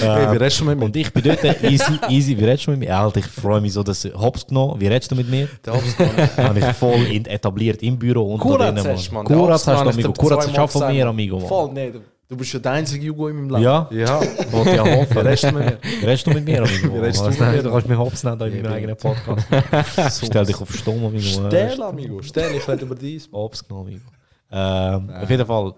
[0.00, 0.84] Hey, wie redest du mit mir?
[0.84, 2.38] Und ich bin dort easy, easy.
[2.38, 2.96] Wie redest du mit mir?
[2.96, 4.80] Alter, ich freue mich so, dass Hops genommen.
[4.80, 5.48] Wie redest du mit mir?
[5.66, 9.28] Der Hobbs kann- Habe ich voll in, etabliert im Büro und drinnen, hast du, Mann.
[9.28, 10.08] Hobbs hast du, Amigo.
[10.12, 11.06] dir Kuratz ist auch von mir.
[11.08, 11.48] Amigo, Mann.
[11.48, 11.92] Voll, nee,
[12.32, 13.62] du, bist ja der einzige Jugo in meinem Leben.
[13.62, 13.88] Ja?
[13.90, 14.20] Ja.
[14.50, 15.18] Wollte ich ja hoffen.
[15.18, 15.78] Redest du mit mir?
[16.02, 16.84] Redest du mit mir, redest
[17.20, 17.62] du mit mir?
[17.62, 20.26] Du kannst mich Hops nennen da in meinem eigenen Podcast.
[20.26, 21.46] Stell dich auf Stumm, Amigo.
[21.46, 22.22] Stell, amigo.
[22.22, 23.28] Stell, ich rede über dies.
[23.32, 24.04] Hops genommen, Amigo.
[24.50, 25.74] Ähm, Auf jeden Fall.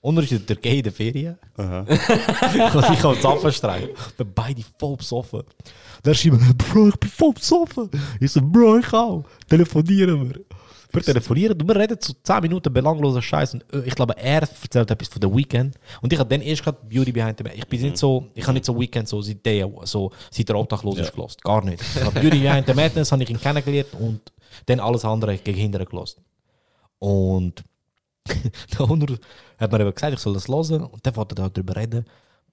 [0.00, 1.38] Unter ist in der Türkei in der Ferien.
[1.56, 3.88] Und ich habe Zapfenstreich.
[4.16, 5.42] Wir beide voll besoffen.
[6.02, 7.88] Dann schreiben wir, Bro, ich bin voll besoffen.
[8.18, 9.24] Ich so, Bro, ich auch.
[9.48, 10.40] Telefonieren wir.
[10.92, 13.54] Wir telefonieren und wir reden so 10 Minuten belangloser Scheiß.
[13.54, 15.76] Und ich glaube, er erzählt etwas von der Weekend.
[16.02, 17.56] Und ich habe dann erst gerade Beauty Behind the Band.
[17.56, 20.56] Ich bin nicht so, ich habe nicht so Weekend so seit der, so, seit der
[20.56, 21.42] Obdachlos ist gelost.
[21.42, 21.82] Gar nicht.
[21.82, 24.20] Ich habe Beauty Behind the Madness habe ich ihn kennengelernt und
[24.66, 26.20] dann alles andere gegen hinterher gelost.
[26.98, 27.64] Und
[28.78, 29.16] der Honor
[29.58, 30.84] hat mir eben gesagt, ich soll das hören.
[30.84, 32.04] Und dann wollte er darüber reden.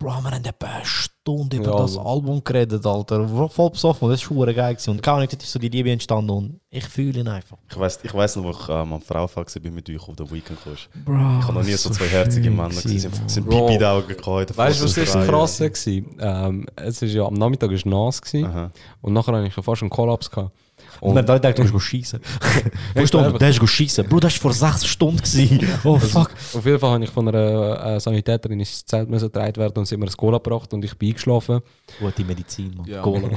[0.01, 2.07] Bro, wir haben etwa eine Stunde über Ja, das Mann.
[2.07, 3.49] Album geredet, Alter.
[3.49, 4.05] Voll besoffen.
[4.05, 4.73] und Das ist schon geil.
[4.73, 4.91] gewesen.
[4.91, 6.29] Und Ahnung, dort ist so die Liebe entstanden.
[6.29, 7.57] Und ich fühle ihn einfach.
[7.69, 10.31] Ich weiss, ich weiss noch, wo ich ähm, am Frauenfall war, mit euch auf der
[10.31, 10.87] Weekend kommst.
[11.03, 13.11] Bro, Ich habe noch nie so zwei herzige Männer gesehen.
[13.27, 13.49] Sie sind.
[13.49, 14.45] Pipi in die Augen gehauen.
[14.55, 16.47] Weißt du, was ist das Krasse war?
[16.47, 18.71] Ähm, es ist ja am Nachmittag ist nass gewesen,
[19.01, 20.31] und nachher hatte ich schon fast einen Kollaps.
[20.31, 20.55] Gehabt.
[21.01, 22.19] Und dann dachte ich, du musst schießen.
[22.95, 23.37] Wo Stunde?
[23.37, 24.07] Der ist schießen.
[24.07, 25.17] Bro, das war vor sechs Stunden.
[25.17, 25.67] gewesen.
[25.83, 26.31] Oh fuck.
[26.53, 29.85] Auf jeden Fall habe ich von einer äh, Sanitäterin ins Zelt müssen getragen werden und
[29.85, 31.61] sie hat mir ein Cola gebracht und ich bin eingeschlafen.
[31.99, 32.87] Gute Medizin, Mann.
[32.87, 33.01] Ja.
[33.01, 33.29] Cola.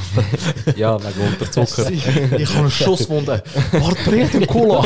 [0.76, 1.90] Ja, wegen Unterzucker.
[1.90, 3.42] Ich habe eine Schusswunde.
[3.72, 4.84] Warte, bring den Cola.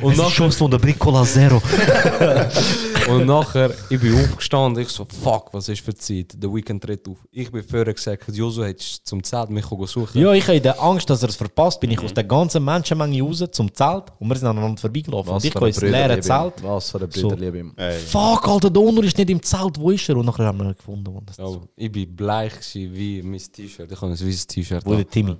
[0.00, 1.60] Und nach Schuss von der Brick Cola Zero.
[3.08, 6.32] und nachher, ich bin aufgestanden, ich so, fuck, was ist für Zeit?
[6.36, 7.18] Der Weekend tritt auf.
[7.30, 10.20] Ich bin vorher gesagt, Josu hättest zum Zelt mich suchen.
[10.20, 12.64] Ja, ich habe in der Angst, dass er es verpasst, bin ich aus der ganzen
[12.64, 15.32] Menschenmenge raus zum Zelt und wir sind aneinander vorbeigelaufen.
[15.32, 16.54] Und ich gehe ins leere Zelt.
[16.62, 17.28] Was für eine So.
[17.28, 17.58] Brüderliebe.
[17.58, 17.72] ihm.
[17.76, 17.98] Ey.
[17.98, 20.16] Fuck, Alter, der Onur ist nicht im Zelt, wo ist er?
[20.16, 21.12] Und nachher haben wir ihn gefunden.
[21.12, 21.24] Mann.
[21.26, 23.90] Das ist Oh, ich bin bleich wie mein T-Shirt.
[23.90, 24.84] Ich habe ein weißes T-Shirt.
[24.84, 25.08] Wo der.
[25.08, 25.36] Timmy.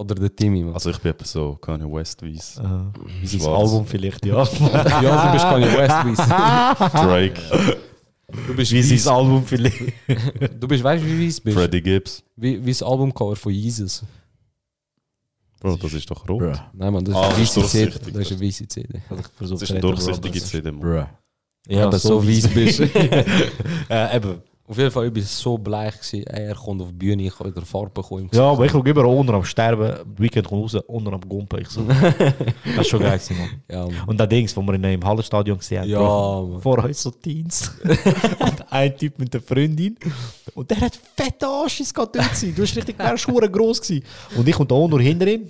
[0.00, 0.64] Oder der Timmy.
[0.72, 2.58] Also ich bin etwa so Kanye West weiss.
[3.20, 3.52] Wie sein.
[3.52, 4.42] Album vielleicht, ja.
[5.02, 6.92] ja, du bist Kanye West weiss.
[6.92, 7.40] Drake,
[8.46, 9.92] Du bist Wie sein Album vielleicht.
[10.58, 11.58] Du bist, weißt du, wie weiss bist?
[11.58, 12.22] Freddie Gibbs.
[12.36, 14.02] Wie, wie das Albumcover von Jesus.
[15.60, 16.58] Bro, das ist doch rot.
[16.72, 17.90] Nein, man, das ist Ah, eine das ist weiße CD.
[17.90, 19.02] Das ist eine weiße CD.
[19.38, 21.08] Das ist eine durchsichtige CD, Mann.
[21.68, 22.80] Ja, aber so weiss weiss bist.
[23.90, 24.42] äh, eben.
[24.70, 26.24] Auf jeden Fall, ich bin so bleich gewesen.
[26.28, 28.30] Er kommt auf die Bühne, ich habe wieder Farbe bekommen.
[28.32, 29.88] Ja, aber ich schaue immer unter am Sterben.
[29.88, 31.64] Das Weekend kommt raus, unter am Gumpen.
[31.68, 31.82] So.
[31.88, 33.48] das ist schon geil, gewesen, Mann.
[33.68, 34.06] Ja, Mann.
[34.06, 36.62] Und da Dings, wo wir in einem Hallenstadion gesehen haben, Ja, Mann.
[36.62, 37.72] vor uns so Teens.
[38.38, 39.96] und ein Typ mit der Freundin.
[40.54, 42.54] Und der hat fette Arsch, es geht dort sein.
[42.54, 44.04] Du bist richtig, der war verdammt gross gewesen.
[44.36, 45.48] Und ich und der Onur hinter ihm.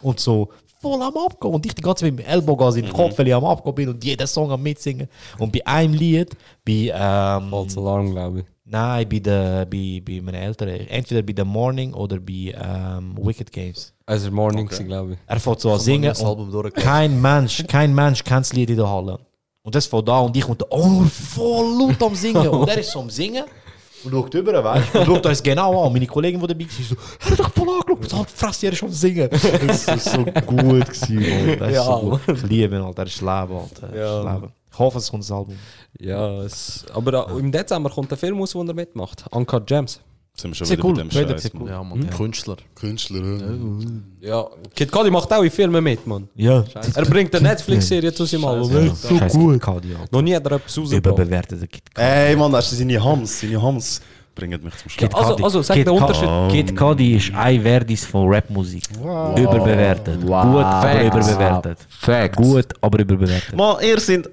[0.00, 0.48] Und so
[0.80, 1.52] voll am Abgehen.
[1.52, 3.74] Und ich die ganze Zeit mit dem Ellbogen in den Kopf, weil ich am Abgehen
[3.74, 5.08] bin und jeden Song am Mitsingen.
[5.38, 6.30] Und bei einem Lied,
[6.64, 8.53] bei, ähm, False Alarm, glaube ich.
[8.74, 13.50] Nein, bei, der, bei, bei meinen Eltern, entweder bei The Morning oder bei ähm, Wicked
[13.52, 13.92] Games.
[14.06, 14.84] Also Morning, okay.
[14.84, 15.18] glaube ich.
[15.26, 18.88] Er fängt so an singen und kein Mensch, kein Mensch kennt das Lied in der
[18.88, 19.18] Halle.
[19.62, 22.48] Und das von da und ich und der oh, voll laut am Singen.
[22.48, 23.44] Und er ist so am Singen
[24.04, 24.98] und schaut über, weißt du?
[24.98, 25.92] Und schaut uns genau an.
[25.92, 28.18] Meine Kollegin, die dabei war, so, er hat doch voll angeschaut.
[28.18, 29.28] Halt, fress, er ist schon am Singen.
[29.30, 30.86] Das war so gut.
[30.86, 31.58] Gewesen, Mann.
[31.58, 32.20] Das ist Ja, so gut.
[32.36, 33.04] Ich liebe ihn, Alter.
[33.04, 33.86] Das ist Leben, Alter.
[33.88, 34.18] Das Ja.
[34.18, 34.52] ist Leben.
[34.74, 35.56] Ich hoffe, es kommt ein Album.
[36.00, 39.24] Ja, es, aber im Dezember kommt ein Film aus, wo er mitmacht.
[39.30, 40.00] Uncut Gems.
[40.36, 40.94] Sind wir schon Sehr wieder cool.
[40.94, 41.68] bei dem Scheiß, sieht Mann.
[41.68, 42.56] Ja, Mann, Künstler.
[42.74, 43.20] Künstler,
[44.20, 44.28] ja.
[44.28, 46.28] Ja, Kid Cudi macht auch in Filmen mit, Mann.
[46.34, 46.64] Ja.
[46.96, 48.92] Er bringt eine Netflix-Serie zu seinem Album.
[48.96, 49.68] So gut.
[49.68, 49.88] Alter.
[50.10, 51.18] Noch nie hat er etwas rausgebracht.
[51.18, 53.40] Überbewerteter Kid Ey, Mann, hast du seine Hams?
[53.40, 54.00] Seine Hams
[54.34, 55.14] bringen mich zum Schlag.
[55.14, 56.28] Also, also sag Kid den Unterschied.
[56.50, 58.82] Kid Cudi ist ein Verdis von Rapmusik.
[58.98, 60.20] Überbewertet.
[60.20, 61.06] Gut, aber Facts.
[61.06, 61.78] überbewertet.
[61.88, 62.36] Facts.
[62.36, 63.54] Gut, aber überbewertet.
[63.54, 64.28] Mann, ihr sind.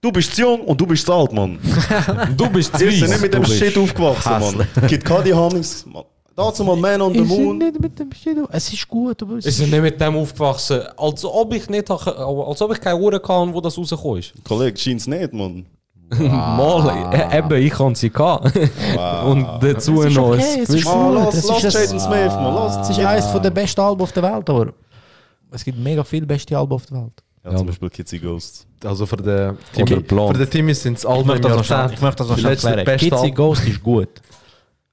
[0.00, 1.58] Du bist zu jung und du bist zu alt, Mann.
[2.36, 3.10] Du bist Ihr seid weiß.
[3.10, 4.66] nicht mit dem Du bist Shit aufgewachsen, Mann.
[4.86, 5.84] Kid Cudi Hammings.
[5.86, 6.04] Mann.
[6.36, 7.58] Dazu mal Man on the Moon.
[7.58, 8.38] nicht mit dem Shit.
[8.52, 10.82] Es ist gut, aber es Wir sind nicht mit dem aufgewachsen.
[10.96, 14.32] Als ob ich nicht als ob ich keine Uhr hatte, wo das rausgekommen ist.
[14.44, 15.66] Kollege, scheint's nicht, Mann.
[16.10, 18.56] Mal, äh, eben, ich kann sie gehabt.
[19.26, 21.14] Und dazu noch ein okay, es ist gut.
[21.14, 22.54] lass, lass ist Jaden Smith, Mann.
[22.54, 22.88] Lass.
[22.88, 24.72] Es ist eines der besten Alben auf der Welt, aber
[25.50, 27.22] es gibt mega viele beste Alben auf der Welt.
[27.52, 28.66] Ja, zum Beispiel Kitsy Ghosts.
[28.84, 30.36] Also für den Oder Timmy, Blond.
[30.36, 31.92] für den Timmy sind es Ich Alben möchte im Jahrzehnt.
[31.94, 32.84] ich möchte das noch Die schnell letzte klären.
[32.84, 33.30] beste Kitsy.
[33.32, 34.08] Ghost ist gut.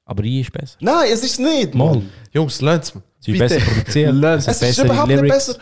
[0.05, 0.77] Aber I ist besser.
[0.79, 1.73] Nein, es ist nicht.
[1.75, 2.09] Mann.
[2.31, 3.01] Jungs, lernt's mir.
[3.19, 4.23] Sie ist besser produziert.
[4.47, 5.55] Es ist überhaupt nicht besser.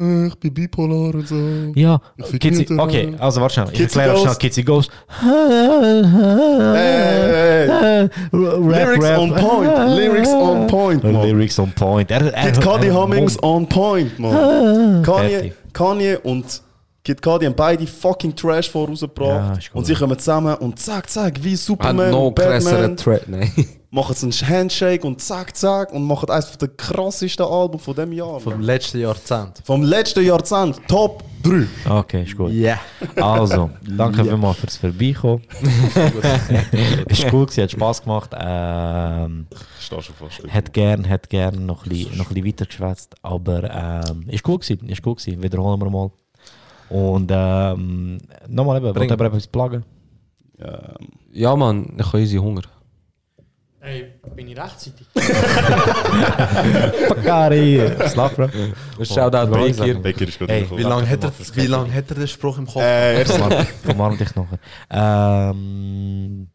[0.00, 1.34] Ich bin bipolar und so.
[1.74, 3.66] Ja, äh, okay, also warte schnell.
[3.72, 4.90] Ich erkläre schnell Kitsy Ghost.
[5.20, 5.28] Hey,
[7.68, 8.08] hey.
[8.32, 9.96] Lyrics on point.
[9.96, 11.22] Lyrics on point, Mann.
[11.22, 12.10] Lyrics on point.
[12.12, 15.02] Er, er, Kid Cudi Hummings on point, Mann.
[15.02, 15.52] Kanye.
[15.72, 16.62] Kanye und
[17.02, 19.72] Kid Cudi haben beide fucking Trash Ja, vorausgebracht.
[19.72, 19.74] gut.
[19.74, 22.52] und sie kommen zusammen und zack, zack, wie Superman noch und Batman.
[22.62, 23.50] krasseren Thread, nein.
[23.90, 28.12] Machen sie einen Handshake und zack, zack und machen eines der krassesten Alben von dem
[28.12, 28.38] Jahr.
[28.40, 29.62] Vom letzten Jahrzehnt.
[29.64, 30.80] Vom letzten Jahrzehnt.
[30.88, 31.66] Top 3.
[31.88, 32.52] Okay, ist gut.
[32.52, 32.78] Ja.
[33.16, 35.42] Also, danke vielmals fürs Vorbeikommen.
[37.08, 38.30] ist cool gewesen, hat Spaß gemacht.
[38.38, 39.46] Ähm,
[39.80, 40.42] Stehst schon fast.
[40.52, 44.42] hat gern, hat gern noch ein bisschen, noch ein bisschen weiter geschwätzt, aber ähm, ist
[44.42, 45.42] gut gewesen, ist gut gewesen.
[45.42, 46.10] Wiederholen wir mal.
[46.90, 49.84] Und ähm, nochmal eben, wollt ihr aber etwas plagen?
[50.58, 50.94] Ja,
[51.32, 52.62] Ja, Mann, ich habe easy Hunger.
[53.80, 55.06] Ey, bin ich rechtzeitig?
[57.08, 57.80] Pagari!
[58.08, 58.48] Slafra.
[59.02, 59.94] Shoutout Bekir.
[60.00, 60.80] Becker ist gut Hey, gekommen.
[60.80, 62.82] Wie lange hat, er, wie lang hat er den Spruch im Kopf?
[62.82, 63.66] Äh, erst mal.
[63.88, 64.58] Umarm dich nachher.
[64.90, 66.48] Ähm,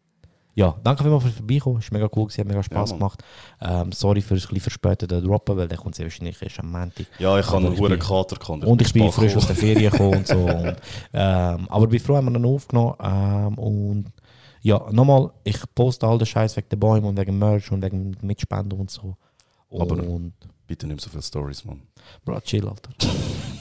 [0.54, 1.78] ja, danke vielmals fürs Vorbeikommen.
[1.80, 2.98] Ist mega cool gewesen, hat mega Spaß Mann.
[2.98, 3.24] gemacht.
[3.60, 6.70] Ähm, sorry für das ein bisschen verspätete Droppen, weil der kommt sehr wahrscheinlich erst am
[6.70, 7.06] Montag.
[7.18, 8.64] Ja, ich habe einen hohen bin- Kater gehabt.
[8.64, 10.36] Und ich bin frisch aus der Ferien gekommen und so.
[10.44, 10.76] Und,
[11.14, 12.94] ähm, aber ich bin froh, haben wir ihn aufgenommen.
[13.02, 14.04] Ähm, und
[14.64, 18.16] ja, nochmal, ich poste all den Scheiß wegen den Bäumen und wegen Merch und wegen
[18.22, 19.16] Mitspenden und so.
[19.70, 20.32] Aber- Und,
[20.66, 21.82] Bitte nimm so viele Stories, Mann.
[22.24, 22.90] Bro, chill, Alter.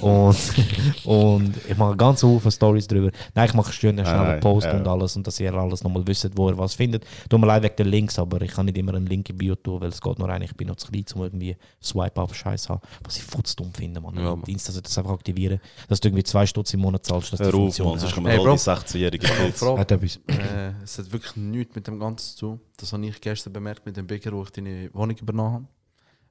[0.03, 3.11] Und, und ich mache ganz viele Stories drüber.
[3.33, 4.77] Nein, ich mache schön schnell Nein, einen Post ja.
[4.77, 7.05] und alles und dass ihr alles nochmal wisst, wo ihr was findet.
[7.29, 9.55] Tut mir leid wegen den Links, aber ich kann nicht immer einen Link im Bio
[9.55, 10.41] tun, weil es geht nur rein.
[10.41, 12.81] Ich bin noch zu klein, um irgendwie Swipe-Up-Scheiß haben.
[13.03, 14.15] Was ich futzdumm finde, man.
[14.15, 14.43] Ja, Ja, Mann.
[14.43, 15.59] Dienst, dass das einfach aktivieren.
[15.87, 18.13] Dass du irgendwie zwei Stutz im Monat zahlst, dass die Hör auf, Funktion Mann, sonst
[18.15, 18.53] kommen Hey, all Bro.
[18.53, 19.59] die 16-jährigen Kids.
[19.59, 19.79] Frage.
[19.79, 20.17] Hat etwas.
[20.27, 22.59] Äh, es hat wirklich nichts mit dem Ganzen zu tun.
[22.77, 25.65] Das habe ich gestern bemerkt mit dem Bäcker, wo ich deine Wohnung übernommen habe.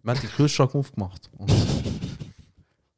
[0.02, 1.30] Wir haben den Kühlschrank aufgemacht.
[1.38, 1.50] Und,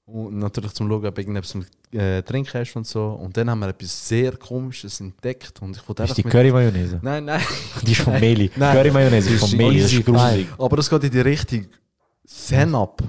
[0.07, 3.07] und natürlich zum Schauen, ob irgendetwas mit äh, Trinken hast und so.
[3.09, 5.63] Und dann haben wir etwas sehr Komisches entdeckt.
[5.63, 6.99] Und ich wollte Ist einfach die mit- Curry-Mayonnaise?
[7.03, 7.41] Nein, nein.
[7.87, 8.49] Die ist von Meli.
[8.51, 9.81] Curry-Mayonnaise ist von Meli.
[9.81, 10.47] Das ist gruselig.
[10.59, 11.67] Aber es geht in die Richtung
[12.25, 13.03] Senap.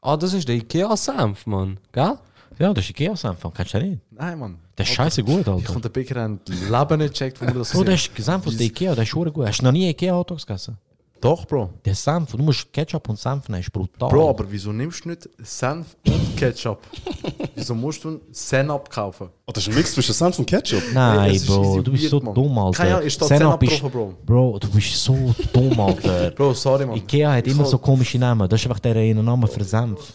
[0.00, 1.78] Ah, das ist der Ikea-Senf, Mann.
[1.92, 2.18] Gell?
[2.58, 3.38] Ja, das ist Ikea-Senf.
[3.54, 4.02] Kennst du den nicht?
[4.10, 4.58] Nein, Mann.
[4.76, 5.74] Der ist scheiße gut, Ich Alter.
[5.74, 8.46] und der Bäcker haben das Leben nicht gecheckt, wo das Bro, der gesehen ist Senf
[8.46, 8.94] aus der Ikea.
[8.94, 9.46] Der ist schon gut.
[9.46, 10.78] Hast du noch nie Ikea-Hotdogs gegessen?
[11.20, 11.70] Doch, Bro.
[11.84, 14.08] Der Senf, du musst Ketchup und Senf nehmen, ist brutal.
[14.08, 16.78] Bro, aber wieso nimmst du nicht Senf und Ketchup?
[17.56, 19.28] wieso musst du Senap kaufen?
[19.46, 20.82] Oh, das ist ein Mix zwischen Senf und Ketchup.
[20.94, 22.34] Nein, ist Bro, easy du bist weird, so Mann.
[22.34, 22.76] dumm, Alter.
[22.82, 24.14] Keine Ahnung, ist da Senap ist- drauf, Bro?
[24.24, 26.30] Bro, du bist so dumm, Alter.
[26.30, 26.96] Bro, sorry, Mann.
[26.96, 28.48] Ikea hat immer so komische Namen.
[28.48, 30.14] Das ist einfach der eine Name für Senf.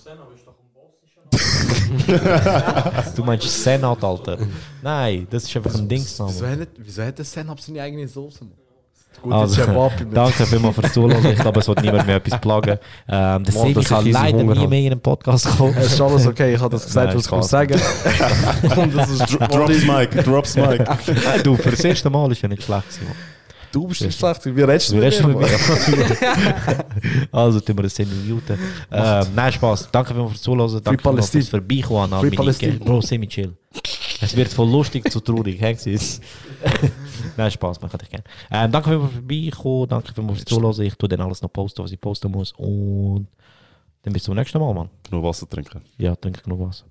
[3.15, 4.37] du meinst Senat, Alter.
[4.81, 5.87] Nein, das ist einfach ein Wieso
[6.27, 6.61] Dingsname.
[6.61, 8.53] hat, wieso hat der Senap seine eigene Soße, Mann?
[9.21, 9.61] Gut, Also,
[10.11, 11.25] danke vielmals fürs Zuhören.
[11.25, 12.77] Ich glaube, es wird niemand mehr etwas plagen.
[13.07, 15.75] Ähm, der Sebi kann leider Hunger nie mehr in den Podcast kommen.
[15.77, 17.73] Es ist alles okay, ich habe das gesagt, Nein, was ich muss sagen.
[18.77, 20.83] Und das ist Drops Mike, Drops Mike.
[20.85, 23.07] Nein, du, für das erste Mal ist ja nicht schlecht gewesen.
[23.71, 25.47] Du bist nicht schlecht, wie redest du du mit mir?
[27.31, 28.59] also, tun wir das in Minuten.
[28.91, 29.89] Ähm, nein, Spaß.
[29.91, 30.83] Danke vielmals fürs Zuhören.
[30.83, 32.71] Danke fürs Vorbeikommen an Free.
[32.77, 33.53] Bro, semi-chill.
[34.21, 35.59] Es wird voll lustig zu traurig.
[35.59, 36.21] Hängt es?
[37.37, 38.23] Nein, Spaß, man kann dich gerne.
[38.51, 39.89] Ähm, danke fürs Vorbeikommen.
[39.89, 40.81] Danke fürs Zuhören.
[40.81, 42.51] Ich tue dann alles noch posten, was ich posten muss.
[42.53, 43.27] Und
[44.03, 44.89] dann bis zum nächsten Mal, Mann.
[45.09, 45.81] Genug Wasser trinken.
[45.97, 46.85] Ja, trinke genug Wasser.